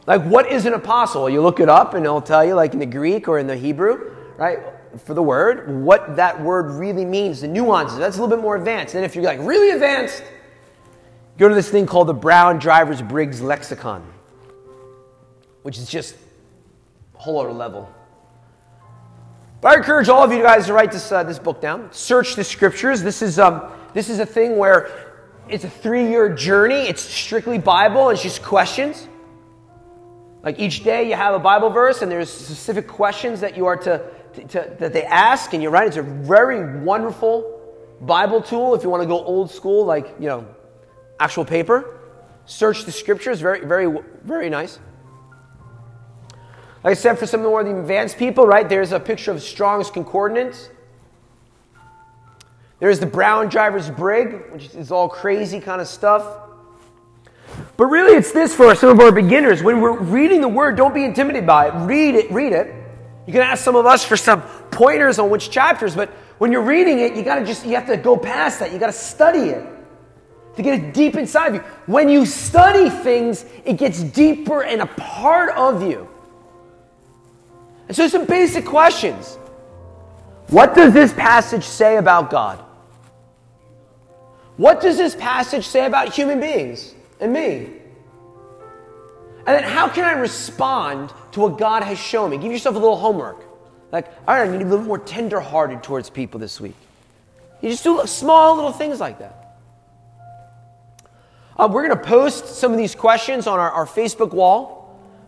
Like, 0.07 0.23
what 0.23 0.51
is 0.51 0.65
an 0.65 0.73
apostle? 0.73 1.29
You 1.29 1.41
look 1.41 1.59
it 1.59 1.67
up 1.67 1.93
and 1.93 2.05
it'll 2.05 2.21
tell 2.21 2.45
you, 2.45 2.53
like 2.53 2.73
in 2.73 2.79
the 2.79 2.85
Greek 2.85 3.27
or 3.27 3.39
in 3.39 3.47
the 3.47 3.55
Hebrew, 3.55 4.15
right? 4.37 4.59
For 5.03 5.13
the 5.13 5.23
word, 5.23 5.69
what 5.83 6.15
that 6.15 6.39
word 6.41 6.71
really 6.71 7.05
means, 7.05 7.41
the 7.41 7.47
nuances. 7.47 7.97
That's 7.97 8.17
a 8.17 8.21
little 8.21 8.35
bit 8.35 8.41
more 8.41 8.55
advanced. 8.55 8.95
And 8.95 9.03
if 9.03 9.15
you're 9.15 9.25
like 9.25 9.39
really 9.41 9.71
advanced, 9.71 10.23
go 11.37 11.49
to 11.49 11.55
this 11.55 11.69
thing 11.69 11.85
called 11.85 12.07
the 12.07 12.13
Brown 12.13 12.59
Drivers 12.59 13.01
Briggs 13.01 13.41
Lexicon, 13.41 14.05
which 15.63 15.77
is 15.77 15.89
just 15.89 16.15
a 17.15 17.17
whole 17.17 17.39
other 17.39 17.51
level. 17.51 17.93
But 19.65 19.73
I 19.73 19.77
encourage 19.77 20.09
all 20.09 20.21
of 20.21 20.31
you 20.31 20.43
guys 20.43 20.67
to 20.67 20.73
write 20.73 20.91
this, 20.91 21.11
uh, 21.11 21.23
this 21.23 21.39
book 21.39 21.59
down. 21.59 21.89
Search 21.91 22.35
the 22.35 22.43
scriptures. 22.43 23.01
This 23.01 23.23
is, 23.23 23.39
um, 23.39 23.63
this 23.95 24.11
is 24.11 24.19
a 24.19 24.25
thing 24.25 24.57
where 24.57 24.91
it's 25.49 25.63
a 25.63 25.69
three 25.71 26.07
year 26.07 26.31
journey. 26.31 26.87
It's 26.87 27.01
strictly 27.01 27.57
Bible, 27.57 28.11
it's 28.11 28.21
just 28.21 28.43
questions. 28.43 29.07
Like 30.43 30.59
each 30.59 30.83
day 30.83 31.09
you 31.09 31.15
have 31.15 31.33
a 31.33 31.39
Bible 31.39 31.71
verse, 31.71 32.03
and 32.03 32.11
there's 32.11 32.29
specific 32.29 32.87
questions 32.87 33.39
that 33.39 33.57
you 33.57 33.65
are 33.65 33.75
to, 33.77 34.07
to, 34.33 34.43
to 34.49 34.75
that 34.77 34.93
they 34.93 35.03
ask, 35.03 35.51
and 35.55 35.63
you 35.63 35.69
write. 35.69 35.87
It's 35.87 35.97
a 35.97 36.03
very 36.03 36.83
wonderful 36.83 37.59
Bible 38.01 38.43
tool 38.43 38.75
if 38.75 38.83
you 38.83 38.91
want 38.91 39.01
to 39.01 39.07
go 39.07 39.19
old 39.25 39.49
school, 39.49 39.83
like, 39.83 40.13
you 40.19 40.27
know, 40.27 40.45
actual 41.19 41.43
paper. 41.43 41.97
Search 42.45 42.85
the 42.85 42.91
scriptures, 42.91 43.41
very, 43.41 43.65
very, 43.65 43.91
very 44.23 44.51
nice. 44.51 44.77
Like 46.85 46.91
I 46.91 46.93
said, 47.01 47.17
for 47.17 47.25
some 47.25 47.39
of 47.39 47.45
the 47.45 47.49
more 47.49 47.61
advanced 47.61 48.19
people, 48.19 48.45
right, 48.45 48.69
there's 48.69 48.91
a 48.91 48.99
picture 48.99 49.31
of 49.31 49.41
Strong's 49.41 49.89
Concordance. 49.89 50.69
There's 52.77 52.99
the 52.99 53.07
Brown 53.07 53.49
Driver's 53.49 53.89
Brig, 53.89 54.51
which 54.51 54.65
is 54.75 54.91
all 54.91 55.09
crazy 55.09 55.59
kind 55.59 55.81
of 55.81 55.87
stuff. 55.87 56.23
But 57.75 57.85
really, 57.85 58.15
it's 58.15 58.31
this 58.31 58.53
for 58.53 58.75
some 58.75 58.89
of 58.89 58.99
our 58.99 59.11
beginners. 59.11 59.63
When 59.63 59.81
we're 59.81 59.97
reading 59.97 60.41
the 60.41 60.47
Word, 60.47 60.77
don't 60.77 60.93
be 60.93 61.03
intimidated 61.03 61.47
by 61.47 61.69
it. 61.69 61.73
Read 61.87 62.13
it, 62.13 62.29
read 62.29 62.53
it. 62.53 62.71
You 63.25 63.33
can 63.33 63.41
ask 63.41 63.63
some 63.63 63.75
of 63.75 63.87
us 63.87 64.05
for 64.05 64.15
some 64.15 64.43
pointers 64.69 65.17
on 65.17 65.31
which 65.31 65.49
chapters, 65.49 65.95
but 65.95 66.09
when 66.37 66.51
you're 66.51 66.61
reading 66.61 66.99
it, 66.99 67.15
you 67.15 67.23
gotta 67.23 67.43
just, 67.43 67.65
you 67.65 67.73
have 67.73 67.87
to 67.87 67.97
go 67.97 68.15
past 68.15 68.59
that. 68.59 68.71
You 68.71 68.77
gotta 68.77 68.91
study 68.91 69.49
it 69.49 69.67
to 70.55 70.61
get 70.61 70.79
it 70.79 70.93
deep 70.93 71.15
inside 71.15 71.47
of 71.47 71.53
you. 71.55 71.61
When 71.87 72.09
you 72.09 72.27
study 72.27 72.91
things, 72.91 73.43
it 73.65 73.77
gets 73.77 74.03
deeper 74.03 74.61
and 74.61 74.83
a 74.83 74.85
part 74.85 75.49
of 75.57 75.81
you. 75.81 76.09
And 77.87 77.95
so, 77.95 78.07
some 78.07 78.25
basic 78.25 78.65
questions. 78.65 79.37
What 80.47 80.75
does 80.75 80.93
this 80.93 81.13
passage 81.13 81.63
say 81.63 81.97
about 81.97 82.29
God? 82.29 82.63
What 84.57 84.81
does 84.81 84.97
this 84.97 85.15
passage 85.15 85.67
say 85.67 85.85
about 85.85 86.13
human 86.13 86.39
beings 86.39 86.93
and 87.19 87.33
me? 87.33 87.71
And 89.47 89.55
then, 89.55 89.63
how 89.63 89.87
can 89.87 90.05
I 90.05 90.13
respond 90.13 91.13
to 91.33 91.41
what 91.41 91.57
God 91.57 91.83
has 91.83 91.99
shown 91.99 92.31
me? 92.31 92.37
Give 92.37 92.51
yourself 92.51 92.75
a 92.75 92.79
little 92.79 92.97
homework. 92.97 93.43
Like, 93.91 94.07
all 94.27 94.35
right, 94.35 94.47
I 94.47 94.51
need 94.51 94.59
to 94.59 94.65
be 94.65 94.69
a 94.69 94.71
little 94.71 94.85
more 94.85 94.97
tender-hearted 94.97 95.83
towards 95.83 96.09
people 96.09 96.39
this 96.39 96.59
week. 96.59 96.75
You 97.61 97.69
just 97.69 97.83
do 97.83 98.01
small 98.05 98.55
little 98.55 98.71
things 98.71 98.99
like 98.99 99.19
that. 99.19 99.59
Uh, 101.57 101.69
we're 101.71 101.87
going 101.87 101.97
to 101.97 102.05
post 102.05 102.55
some 102.55 102.71
of 102.71 102.77
these 102.77 102.95
questions 102.95 103.47
on 103.47 103.59
our, 103.59 103.71
our 103.71 103.85
Facebook 103.85 104.33
wall 104.33 104.74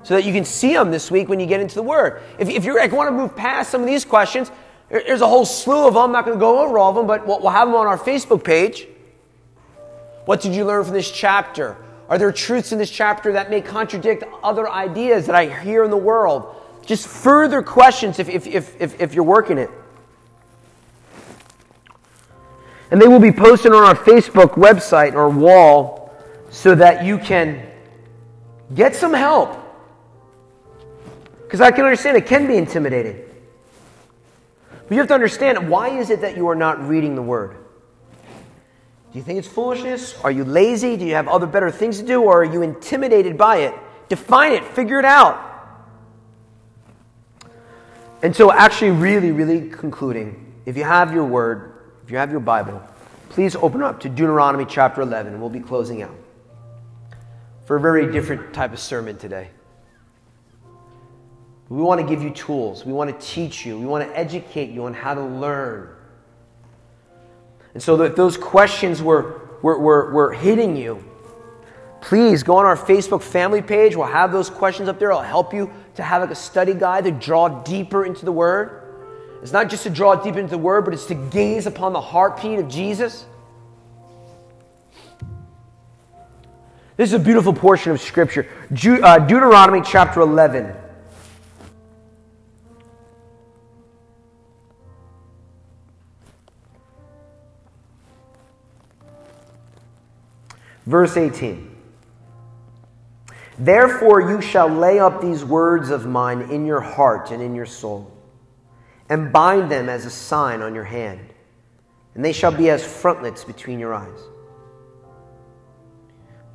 so 0.08 0.14
that 0.14 0.24
you 0.24 0.32
can 0.32 0.46
see 0.46 0.72
them 0.72 0.90
this 0.90 1.12
week 1.12 1.28
when 1.28 1.38
you 1.38 1.46
get 1.46 1.60
into 1.60 1.76
the 1.76 1.84
Word. 1.84 2.22
If, 2.40 2.48
if 2.48 2.64
you 2.64 2.78
like, 2.78 2.94
want 2.94 3.10
to 3.10 3.12
move 3.12 3.36
past 3.36 3.72
some 3.72 3.82
of 3.82 3.88
these 3.88 4.06
questions, 4.06 4.50
there's 4.88 5.20
a 5.20 5.28
whole 5.28 5.44
slew 5.44 5.86
of 5.86 5.96
them. 5.96 6.04
I'm 6.04 6.12
not 6.14 6.24
going 6.24 6.38
to 6.38 6.40
go 6.40 6.62
over 6.62 6.80
all 6.80 6.92
of 6.92 6.96
them, 6.96 7.08
but 7.08 7.28
we'll 7.28 7.50
have 7.50 7.68
them 7.68 7.76
on 7.76 7.88
our 7.88 7.98
Facebook 7.98 8.42
page. 8.42 8.88
What 10.24 10.40
did 10.40 10.56
you 10.56 10.64
learn 10.64 10.86
from 10.86 10.94
this 10.94 11.12
chapter? 11.12 11.76
Are 12.08 12.18
there 12.18 12.32
truths 12.32 12.72
in 12.72 12.78
this 12.78 12.90
chapter 12.90 13.34
that 13.34 13.50
may 13.50 13.60
contradict 13.60 14.24
other 14.42 14.70
ideas 14.70 15.26
that 15.26 15.36
I 15.36 15.50
hear 15.62 15.84
in 15.84 15.92
the 15.92 15.98
world? 15.98 16.56
Just 16.86 17.06
further 17.06 17.62
questions 17.62 18.18
if, 18.18 18.30
if, 18.30 18.48
if, 18.48 18.82
if, 18.82 19.02
if 19.02 19.14
you're 19.14 19.26
working 19.26 19.58
it. 19.58 19.70
And 22.92 23.02
they 23.02 23.10
will 23.10 23.20
be 23.20 23.34
posted 23.34 23.74
on 23.74 23.84
our 23.84 23.96
Facebook 23.96 24.52
website 24.52 25.16
or 25.16 25.30
wall 25.30 26.14
so 26.50 26.76
that 26.76 27.04
you 27.04 27.18
can 27.18 27.62
get 28.74 28.96
some 28.96 29.14
help 29.14 29.66
because 31.48 31.62
I 31.62 31.72
can 31.72 31.86
understand 31.86 32.18
it 32.18 32.26
can 32.26 32.46
be 32.46 32.58
intimidating. 32.58 33.24
But 34.70 34.92
you 34.92 34.98
have 34.98 35.08
to 35.08 35.14
understand 35.14 35.70
why 35.70 35.98
is 35.98 36.10
it 36.10 36.20
that 36.20 36.36
you 36.36 36.50
are 36.50 36.56
not 36.56 36.86
reading 36.86 37.16
the 37.16 37.22
Word? 37.22 37.56
Do 39.14 39.18
you 39.18 39.24
think 39.24 39.40
it's 39.40 39.48
foolishness? 39.48 40.20
Are 40.26 40.32
you 40.32 40.44
lazy? 40.44 40.98
Do 40.98 41.06
you 41.06 41.14
have 41.14 41.30
other 41.30 41.48
better 41.48 41.72
things 41.72 42.00
to 42.00 42.06
do? 42.06 42.22
Or 42.22 42.42
are 42.42 42.46
you 42.46 42.64
intimidated 42.64 43.38
by 43.38 43.60
it? 43.60 43.74
Define 44.10 44.52
it, 44.52 44.66
figure 44.66 45.00
it 45.00 45.06
out. 45.06 45.42
And 48.22 48.36
so, 48.36 48.52
actually, 48.52 48.92
really, 48.92 49.32
really 49.32 49.70
concluding, 49.70 50.54
if 50.66 50.76
you 50.76 50.84
have 50.84 51.14
your 51.14 51.24
Word, 51.24 51.80
if 52.04 52.12
you 52.12 52.18
have 52.18 52.30
your 52.30 52.42
Bible, 52.42 52.82
please 53.30 53.56
open 53.56 53.82
up 53.82 54.02
to 54.02 54.10
Deuteronomy 54.10 54.66
chapter 54.66 55.02
11, 55.02 55.32
and 55.32 55.42
we'll 55.42 55.50
be 55.50 55.62
closing 55.62 56.02
out 56.02 56.16
for 57.66 57.78
a 57.78 57.80
very 57.80 58.12
different 58.12 58.54
type 58.54 58.74
of 58.74 58.80
sermon 58.80 59.18
today. 59.18 59.50
We 61.70 61.82
want 61.82 62.00
to 62.00 62.08
give 62.08 62.24
you 62.24 62.30
tools. 62.30 62.86
We 62.86 62.94
want 62.94 63.10
to 63.10 63.26
teach 63.26 63.66
you. 63.66 63.78
We 63.78 63.86
want 63.86 64.08
to 64.08 64.18
educate 64.18 64.70
you 64.70 64.86
on 64.86 64.94
how 64.94 65.14
to 65.14 65.22
learn. 65.22 65.90
And 67.74 67.84
so, 67.84 68.02
if 68.02 68.16
those 68.16 68.38
questions 68.38 69.02
were, 69.02 69.42
were, 69.62 69.78
were, 69.78 70.12
were 70.12 70.34
hitting 70.34 70.78
you, 70.78 71.04
please 72.00 72.42
go 72.42 72.58
on 72.58 72.66
our 72.66 72.78
Facebook 72.78 73.22
family 73.22 73.62
page. 73.62 73.96
We'll 73.96 74.08
have 74.08 74.32
those 74.32 74.50
questions 74.50 74.88
up 74.88 74.98
there. 74.98 75.12
I'll 75.12 75.22
help 75.22 75.54
you 75.54 75.70
to 75.96 76.04
have 76.04 76.22
like 76.22 76.32
a 76.32 76.36
study 76.36 76.74
guide 76.74 77.04
to 77.04 77.12
draw 77.12 77.50
deeper 77.64 78.06
into 78.06 78.24
the 78.24 78.32
Word. 78.32 78.84
It's 79.42 79.52
not 79.52 79.70
just 79.70 79.84
to 79.84 79.90
draw 79.90 80.16
deep 80.16 80.38
into 80.38 80.52
the 80.52 80.58
Word, 80.58 80.86
but 80.86 80.94
it's 80.94 81.06
to 81.08 81.16
gaze 81.16 81.68
upon 81.68 81.92
the 81.92 82.02
heartbeat 82.02 82.60
of 82.60 82.70
Jesus. 82.70 83.26
This 86.96 87.10
is 87.10 87.14
a 87.14 87.20
beautiful 87.20 87.54
portion 87.54 87.92
of 87.92 88.02
Scripture. 88.02 88.48
Uh, 88.72 89.20
Deuteronomy 89.20 89.82
chapter 89.86 90.22
11. 90.22 90.74
Verse 100.88 101.18
18 101.18 101.76
Therefore 103.60 104.22
you 104.22 104.42
shall 104.42 104.70
lay 104.70 105.00
up 105.00 105.22
these 105.22 105.44
words 105.44 105.90
of 105.90 106.06
mine 106.06 106.50
in 106.50 106.66
your 106.66 106.80
heart 106.80 107.32
and 107.32 107.44
in 107.44 107.54
your 107.54 107.66
soul, 107.66 108.12
and 109.10 109.34
bind 109.34 109.70
them 109.70 109.90
as 109.90 110.06
a 110.06 110.10
sign 110.10 110.62
on 110.62 110.74
your 110.74 110.86
hand, 110.86 111.20
and 112.16 112.24
they 112.24 112.32
shall 112.32 112.52
be 112.52 112.70
as 112.70 112.86
frontlets 112.86 113.44
between 113.44 113.80
your 113.80 113.94
eyes. 113.94 114.20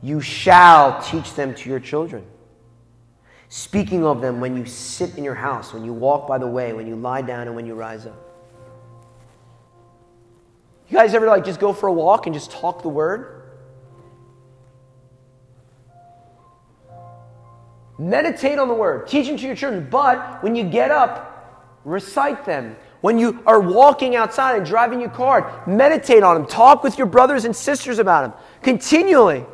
You 0.01 0.20
shall 0.20 1.01
teach 1.03 1.35
them 1.35 1.55
to 1.57 1.68
your 1.68 1.80
children, 1.80 2.24
speaking 3.49 4.05
of 4.07 4.22
them 4.22 4.41
when 4.41 4.57
you 4.57 4.64
sit 4.64 5.18
in 5.18 5.24
your 5.24 5.35
house, 5.35 5.74
when 5.74 5.85
you 5.85 5.93
walk 5.93 6.26
by 6.26 6.39
the 6.39 6.47
way, 6.47 6.72
when 6.72 6.87
you 6.87 6.97
lie 6.97 7.22
down, 7.22 7.49
and 7.49 7.55
when 7.55 7.66
you 7.66 7.74
rise 7.74 8.07
up. 8.07 8.16
You 10.89 10.97
guys 10.97 11.14
ever 11.14 11.26
like 11.26 11.45
just 11.45 11.61
go 11.61 11.72
for 11.72 11.89
a 11.89 11.93
walk 11.93 12.26
and 12.26 12.35
just 12.35 12.51
talk 12.51 12.83
the 12.83 12.89
word? 12.89 13.32
Meditate 18.03 18.59
on 18.59 18.67
the 18.67 18.75
word. 18.75 19.07
Teach 19.07 19.29
them 19.29 19.37
to 19.37 19.47
your 19.47 19.55
children. 19.55 19.87
But 19.89 20.43
when 20.43 20.57
you 20.57 20.65
get 20.65 20.91
up, 20.91 21.79
recite 21.85 22.45
them. 22.45 22.75
When 23.01 23.17
you 23.17 23.41
are 23.47 23.61
walking 23.61 24.17
outside 24.17 24.57
and 24.57 24.67
driving 24.67 25.01
your 25.01 25.11
car, 25.11 25.63
meditate 25.69 26.25
on 26.25 26.35
them. 26.35 26.47
Talk 26.47 26.83
with 26.83 26.99
your 26.99 27.07
brothers 27.07 27.45
and 27.45 27.55
sisters 27.55 28.01
about 28.01 28.23
them 28.23 28.41
continually. 28.61 29.45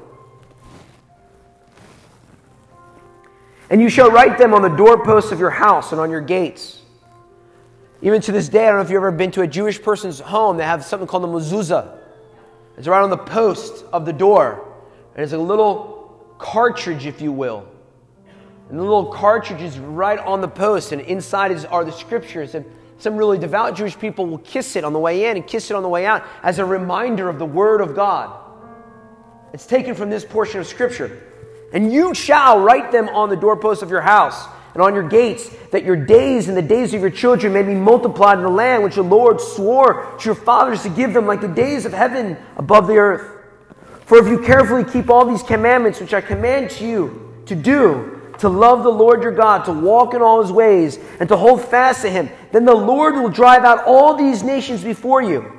And 3.68 3.82
you 3.82 3.90
shall 3.90 4.10
write 4.10 4.38
them 4.38 4.54
on 4.54 4.62
the 4.62 4.68
doorposts 4.68 5.30
of 5.30 5.38
your 5.38 5.50
house 5.50 5.92
and 5.92 6.00
on 6.00 6.10
your 6.10 6.22
gates. 6.22 6.80
Even 8.00 8.22
to 8.22 8.32
this 8.32 8.48
day, 8.48 8.64
I 8.64 8.68
don't 8.68 8.76
know 8.76 8.80
if 8.82 8.88
you've 8.88 8.96
ever 8.96 9.10
been 9.10 9.30
to 9.32 9.42
a 9.42 9.46
Jewish 9.46 9.82
person's 9.82 10.20
home, 10.20 10.56
they 10.56 10.64
have 10.64 10.86
something 10.86 11.06
called 11.06 11.24
the 11.24 11.28
mezuzah. 11.28 11.98
It's 12.78 12.88
right 12.88 13.02
on 13.02 13.10
the 13.10 13.18
post 13.18 13.84
of 13.92 14.06
the 14.06 14.12
door. 14.14 14.72
And 15.14 15.22
it's 15.22 15.34
a 15.34 15.38
little 15.38 16.34
cartridge, 16.38 17.04
if 17.04 17.20
you 17.20 17.30
will. 17.30 17.68
And 18.68 18.78
the 18.78 18.82
little 18.82 19.06
cartridge 19.06 19.62
is 19.62 19.78
right 19.78 20.18
on 20.18 20.40
the 20.40 20.48
post, 20.48 20.92
and 20.92 21.00
inside 21.00 21.52
is, 21.52 21.64
are 21.64 21.84
the 21.84 21.92
scriptures. 21.92 22.54
And 22.54 22.66
some 22.98 23.16
really 23.16 23.38
devout 23.38 23.76
Jewish 23.76 23.98
people 23.98 24.26
will 24.26 24.38
kiss 24.38 24.76
it 24.76 24.84
on 24.84 24.92
the 24.92 24.98
way 24.98 25.30
in 25.30 25.36
and 25.36 25.46
kiss 25.46 25.70
it 25.70 25.74
on 25.74 25.82
the 25.82 25.88
way 25.88 26.04
out 26.04 26.24
as 26.42 26.58
a 26.58 26.64
reminder 26.64 27.28
of 27.28 27.38
the 27.38 27.46
Word 27.46 27.80
of 27.80 27.94
God. 27.94 28.38
It's 29.54 29.66
taken 29.66 29.94
from 29.94 30.10
this 30.10 30.24
portion 30.24 30.60
of 30.60 30.66
Scripture. 30.66 31.22
And 31.72 31.92
you 31.92 32.14
shall 32.14 32.60
write 32.60 32.92
them 32.92 33.08
on 33.08 33.30
the 33.30 33.36
doorposts 33.36 33.82
of 33.82 33.90
your 33.90 34.00
house 34.00 34.46
and 34.74 34.82
on 34.82 34.94
your 34.94 35.08
gates, 35.08 35.48
that 35.70 35.84
your 35.84 35.96
days 35.96 36.48
and 36.48 36.56
the 36.56 36.62
days 36.62 36.92
of 36.92 37.00
your 37.00 37.10
children 37.10 37.52
may 37.54 37.62
be 37.62 37.74
multiplied 37.74 38.38
in 38.38 38.44
the 38.44 38.50
land 38.50 38.82
which 38.82 38.96
the 38.96 39.02
Lord 39.02 39.40
swore 39.40 40.14
to 40.18 40.24
your 40.24 40.34
fathers 40.34 40.82
to 40.82 40.90
give 40.90 41.14
them, 41.14 41.26
like 41.26 41.40
the 41.40 41.48
days 41.48 41.86
of 41.86 41.92
heaven 41.92 42.36
above 42.56 42.86
the 42.86 42.96
earth. 42.96 43.38
For 44.04 44.18
if 44.18 44.26
you 44.28 44.42
carefully 44.44 44.84
keep 44.84 45.08
all 45.08 45.24
these 45.24 45.42
commandments 45.42 46.00
which 46.00 46.14
I 46.14 46.20
command 46.20 46.78
you 46.80 47.34
to 47.46 47.54
do, 47.54 48.17
to 48.38 48.48
love 48.48 48.82
the 48.82 48.90
Lord 48.90 49.22
your 49.22 49.32
God, 49.32 49.64
to 49.64 49.72
walk 49.72 50.14
in 50.14 50.22
all 50.22 50.42
his 50.42 50.52
ways, 50.52 50.98
and 51.20 51.28
to 51.28 51.36
hold 51.36 51.62
fast 51.62 52.02
to 52.02 52.10
him, 52.10 52.30
then 52.52 52.64
the 52.64 52.74
Lord 52.74 53.14
will 53.14 53.28
drive 53.28 53.64
out 53.64 53.84
all 53.84 54.14
these 54.14 54.42
nations 54.42 54.82
before 54.84 55.22
you. 55.22 55.52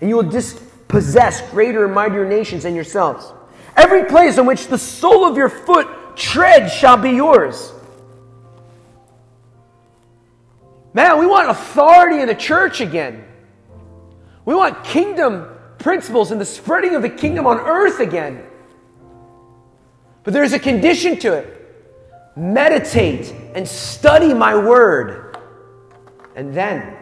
And 0.00 0.08
you 0.08 0.16
will 0.16 0.30
dispossess 0.30 1.48
greater 1.50 1.84
and 1.84 1.94
mightier 1.94 2.26
nations 2.26 2.64
than 2.64 2.74
yourselves. 2.74 3.32
Every 3.76 4.04
place 4.04 4.38
on 4.38 4.46
which 4.46 4.66
the 4.66 4.78
sole 4.78 5.24
of 5.24 5.36
your 5.36 5.48
foot 5.48 6.16
treads 6.16 6.72
shall 6.72 6.96
be 6.96 7.10
yours. 7.10 7.72
Man, 10.92 11.18
we 11.18 11.26
want 11.26 11.48
authority 11.48 12.20
in 12.20 12.26
the 12.26 12.34
church 12.34 12.80
again. 12.80 13.24
We 14.44 14.54
want 14.54 14.82
kingdom 14.82 15.46
principles 15.78 16.32
and 16.32 16.40
the 16.40 16.44
spreading 16.44 16.94
of 16.96 17.02
the 17.02 17.08
kingdom 17.08 17.46
on 17.46 17.58
earth 17.58 18.00
again. 18.00 18.44
But 20.22 20.34
there's 20.34 20.52
a 20.52 20.58
condition 20.58 21.18
to 21.20 21.34
it. 21.34 21.56
Meditate 22.36 23.34
and 23.54 23.66
study 23.66 24.34
my 24.34 24.54
word. 24.54 25.36
And 26.36 26.54
then 26.54 26.96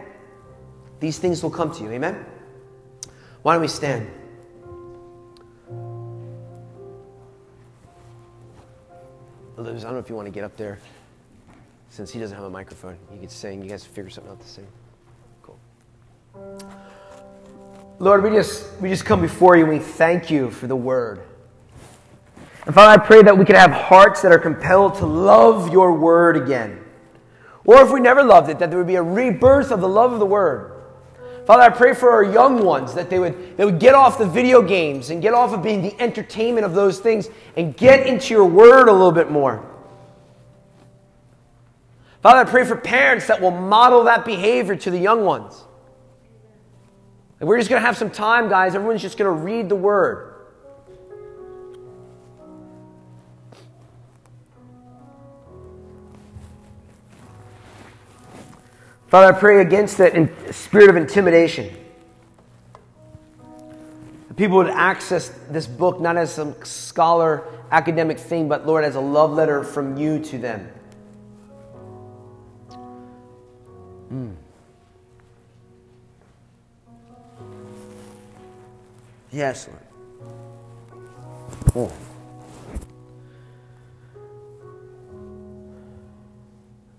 these 0.99 1.19
things 1.19 1.43
will 1.43 1.49
come 1.49 1.73
to 1.75 1.83
you. 1.83 1.91
Amen? 1.91 2.25
Why 3.41 3.53
don't 3.53 3.61
we 3.61 3.67
stand? 3.67 4.09
I 9.57 9.61
don't 9.63 9.83
know 9.83 9.97
if 9.97 10.09
you 10.09 10.15
want 10.15 10.25
to 10.25 10.31
get 10.31 10.43
up 10.43 10.55
there. 10.55 10.79
Since 11.89 12.11
he 12.11 12.19
doesn't 12.19 12.35
have 12.35 12.45
a 12.45 12.49
microphone, 12.49 12.97
you 13.11 13.19
could 13.19 13.31
sing. 13.31 13.61
You 13.61 13.69
guys 13.69 13.83
figure 13.83 14.09
something 14.09 14.31
out 14.31 14.39
to 14.39 14.47
sing. 14.47 14.67
Cool. 15.41 15.59
Lord, 17.97 18.23
we 18.23 18.29
just 18.29 18.79
we 18.79 18.89
just 18.89 19.05
come 19.05 19.21
before 19.21 19.57
you 19.57 19.63
and 19.63 19.73
we 19.73 19.79
thank 19.79 20.31
you 20.31 20.49
for 20.49 20.67
the 20.67 20.75
word. 20.75 21.23
And 22.65 22.75
Father, 22.75 23.01
I 23.01 23.05
pray 23.05 23.23
that 23.23 23.37
we 23.37 23.45
could 23.45 23.55
have 23.55 23.71
hearts 23.71 24.21
that 24.21 24.31
are 24.31 24.39
compelled 24.39 24.95
to 24.95 25.05
love 25.05 25.71
your 25.71 25.93
word 25.93 26.37
again. 26.37 26.83
Or 27.65 27.81
if 27.81 27.91
we 27.91 27.99
never 27.99 28.23
loved 28.23 28.49
it, 28.49 28.59
that 28.59 28.69
there 28.69 28.77
would 28.77 28.87
be 28.87 28.95
a 28.95 29.03
rebirth 29.03 29.71
of 29.71 29.81
the 29.81 29.87
love 29.87 30.11
of 30.11 30.19
the 30.19 30.25
word. 30.25 30.79
Father, 31.45 31.63
I 31.63 31.69
pray 31.69 31.93
for 31.95 32.11
our 32.11 32.23
young 32.23 32.63
ones 32.63 32.93
that 32.93 33.09
they 33.09 33.17
would, 33.17 33.57
they 33.57 33.65
would 33.65 33.79
get 33.79 33.95
off 33.95 34.19
the 34.19 34.27
video 34.27 34.61
games 34.61 35.09
and 35.09 35.21
get 35.21 35.33
off 35.33 35.51
of 35.51 35.63
being 35.63 35.81
the 35.81 35.99
entertainment 35.99 36.65
of 36.65 36.75
those 36.75 36.99
things 36.99 37.27
and 37.57 37.75
get 37.75 38.05
into 38.05 38.33
your 38.35 38.45
word 38.45 38.87
a 38.87 38.91
little 38.91 39.11
bit 39.11 39.31
more. 39.31 39.65
Father, 42.21 42.41
I 42.41 42.43
pray 42.43 42.65
for 42.65 42.75
parents 42.75 43.27
that 43.27 43.41
will 43.41 43.51
model 43.51 44.03
that 44.03 44.25
behavior 44.25 44.75
to 44.75 44.91
the 44.91 44.99
young 44.99 45.25
ones. 45.25 45.63
And 47.39 47.47
we're 47.47 47.57
just 47.57 47.69
going 47.69 47.81
to 47.81 47.85
have 47.85 47.97
some 47.97 48.11
time, 48.11 48.49
guys. 48.49 48.75
Everyone's 48.75 49.01
just 49.01 49.17
going 49.17 49.35
to 49.35 49.43
read 49.43 49.69
the 49.69 49.75
word. 49.75 50.28
Father, 59.09 59.33
I 59.33 59.39
pray 59.39 59.61
against 59.61 59.97
that 59.97 60.13
spirit 60.53 60.89
of 60.89 60.95
intimidation. 60.95 61.75
People 64.35 64.57
would 64.57 64.69
access 64.69 65.29
this 65.49 65.65
book 65.65 65.99
not 65.99 66.15
as 66.15 66.31
some 66.31 66.55
scholar 66.63 67.43
academic 67.71 68.19
thing, 68.19 68.47
but 68.47 68.67
Lord, 68.67 68.85
as 68.85 68.95
a 68.95 68.99
love 68.99 69.31
letter 69.31 69.63
from 69.63 69.97
you 69.97 70.19
to 70.25 70.37
them. 70.37 70.71
Mm. 74.13 74.35
Yes, 79.31 79.67
Lord. 79.67 79.81
Oh. 81.75 82.08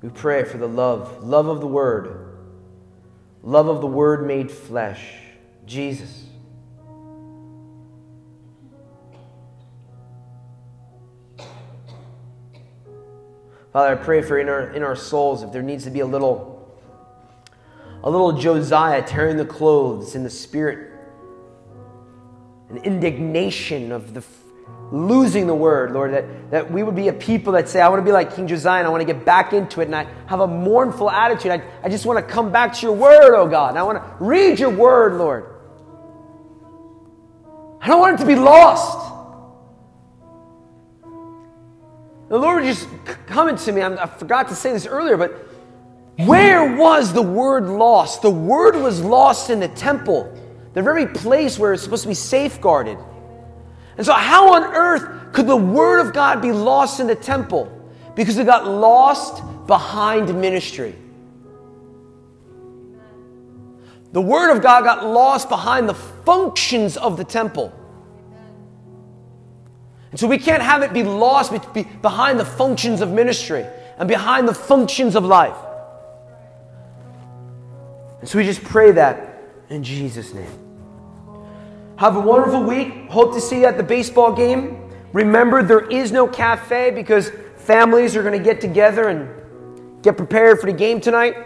We 0.02 0.08
pray 0.08 0.44
for 0.44 0.58
the 0.58 0.68
love, 0.68 1.22
love 1.22 1.46
of 1.46 1.60
the 1.60 1.66
Word, 1.66 2.38
love 3.42 3.68
of 3.68 3.80
the 3.80 3.86
Word 3.86 4.26
made 4.26 4.50
flesh, 4.50 5.04
Jesus. 5.66 6.24
Father, 13.72 13.92
I 13.92 13.94
pray 13.94 14.22
for 14.22 14.38
in 14.38 14.48
our, 14.48 14.70
in 14.72 14.82
our 14.82 14.96
souls 14.96 15.42
if 15.42 15.52
there 15.52 15.62
needs 15.62 15.84
to 15.84 15.90
be 15.90 16.00
a 16.00 16.06
little 16.06 16.50
a 18.02 18.10
little 18.10 18.32
Josiah 18.32 19.02
tearing 19.02 19.36
the 19.36 19.44
clothes 19.44 20.14
in 20.14 20.22
the 20.22 20.30
spirit, 20.30 20.90
an 22.70 22.78
indignation 22.78 23.92
of 23.92 24.14
the 24.14 24.22
losing 24.92 25.46
the 25.46 25.54
word, 25.54 25.92
Lord, 25.92 26.12
that, 26.12 26.50
that 26.50 26.70
we 26.70 26.82
would 26.82 26.96
be 26.96 27.08
a 27.08 27.12
people 27.12 27.52
that 27.52 27.68
say, 27.68 27.80
I 27.80 27.88
want 27.88 28.00
to 28.00 28.04
be 28.04 28.12
like 28.12 28.34
King 28.34 28.48
Josiah 28.48 28.84
I 28.84 28.88
want 28.88 29.00
to 29.00 29.12
get 29.12 29.24
back 29.24 29.52
into 29.52 29.80
it 29.80 29.84
and 29.84 29.94
I 29.94 30.06
have 30.26 30.40
a 30.40 30.46
mournful 30.46 31.10
attitude. 31.10 31.52
I, 31.52 31.62
I 31.82 31.88
just 31.88 32.06
want 32.06 32.18
to 32.18 32.32
come 32.32 32.50
back 32.50 32.74
to 32.74 32.86
your 32.86 32.94
word, 32.96 33.36
oh 33.36 33.48
God. 33.48 33.70
And 33.70 33.78
I 33.78 33.82
want 33.84 33.98
to 33.98 34.24
read 34.24 34.58
your 34.58 34.70
word, 34.70 35.14
Lord. 35.14 35.46
I 37.80 37.86
don't 37.86 38.00
want 38.00 38.16
it 38.16 38.22
to 38.22 38.26
be 38.26 38.34
lost. 38.34 39.08
The 42.28 42.38
Lord 42.38 42.64
just 42.64 42.88
coming 43.26 43.56
to 43.56 43.72
me. 43.72 43.82
I 43.82 44.06
forgot 44.06 44.48
to 44.48 44.54
say 44.54 44.72
this 44.72 44.86
earlier, 44.86 45.16
but 45.16 45.48
where 46.26 46.76
was 46.76 47.12
the 47.12 47.22
word 47.22 47.64
lost? 47.64 48.22
The 48.22 48.30
word 48.30 48.76
was 48.76 49.00
lost 49.00 49.50
in 49.50 49.58
the 49.60 49.68
temple, 49.68 50.32
the 50.74 50.82
very 50.82 51.06
place 51.06 51.58
where 51.58 51.72
it's 51.72 51.82
supposed 51.82 52.02
to 52.02 52.08
be 52.08 52.14
safeguarded. 52.14 52.98
And 53.96 54.06
so, 54.06 54.12
how 54.12 54.54
on 54.54 54.64
earth 54.64 55.32
could 55.32 55.46
the 55.46 55.56
Word 55.56 56.00
of 56.00 56.12
God 56.12 56.40
be 56.40 56.52
lost 56.52 57.00
in 57.00 57.06
the 57.06 57.14
temple? 57.14 57.70
Because 58.14 58.38
it 58.38 58.46
got 58.46 58.66
lost 58.66 59.42
behind 59.66 60.34
ministry. 60.40 60.94
The 64.12 64.20
Word 64.20 64.54
of 64.54 64.62
God 64.62 64.84
got 64.84 65.06
lost 65.06 65.48
behind 65.48 65.88
the 65.88 65.94
functions 65.94 66.96
of 66.96 67.16
the 67.16 67.24
temple. 67.24 67.72
And 70.10 70.18
so 70.18 70.26
we 70.26 70.38
can't 70.38 70.62
have 70.62 70.82
it 70.82 70.92
be 70.92 71.04
lost 71.04 71.52
behind 72.02 72.40
the 72.40 72.44
functions 72.44 73.00
of 73.00 73.10
ministry 73.10 73.64
and 73.96 74.08
behind 74.08 74.48
the 74.48 74.54
functions 74.54 75.14
of 75.14 75.24
life. 75.24 75.56
And 78.20 78.28
so 78.28 78.38
we 78.38 78.44
just 78.44 78.64
pray 78.64 78.90
that 78.92 79.42
in 79.68 79.84
Jesus' 79.84 80.34
name. 80.34 80.69
Have 82.00 82.16
a 82.16 82.20
wonderful 82.20 82.62
week. 82.62 83.10
Hope 83.10 83.34
to 83.34 83.42
see 83.42 83.60
you 83.60 83.66
at 83.66 83.76
the 83.76 83.82
baseball 83.82 84.32
game. 84.32 84.90
Remember, 85.12 85.62
there 85.62 85.86
is 85.90 86.10
no 86.10 86.26
cafe 86.26 86.90
because 86.90 87.30
families 87.58 88.16
are 88.16 88.22
going 88.22 88.38
to 88.38 88.42
get 88.42 88.58
together 88.58 89.08
and 89.08 90.02
get 90.02 90.16
prepared 90.16 90.60
for 90.60 90.64
the 90.64 90.72
game 90.72 91.02
tonight. 91.02 91.36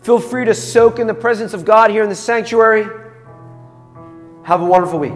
Feel 0.00 0.18
free 0.18 0.46
to 0.46 0.54
soak 0.54 0.98
in 0.98 1.06
the 1.06 1.12
presence 1.12 1.52
of 1.52 1.66
God 1.66 1.90
here 1.90 2.02
in 2.02 2.08
the 2.08 2.14
sanctuary. 2.14 2.88
Have 4.44 4.62
a 4.62 4.64
wonderful 4.64 4.98
week. 4.98 5.12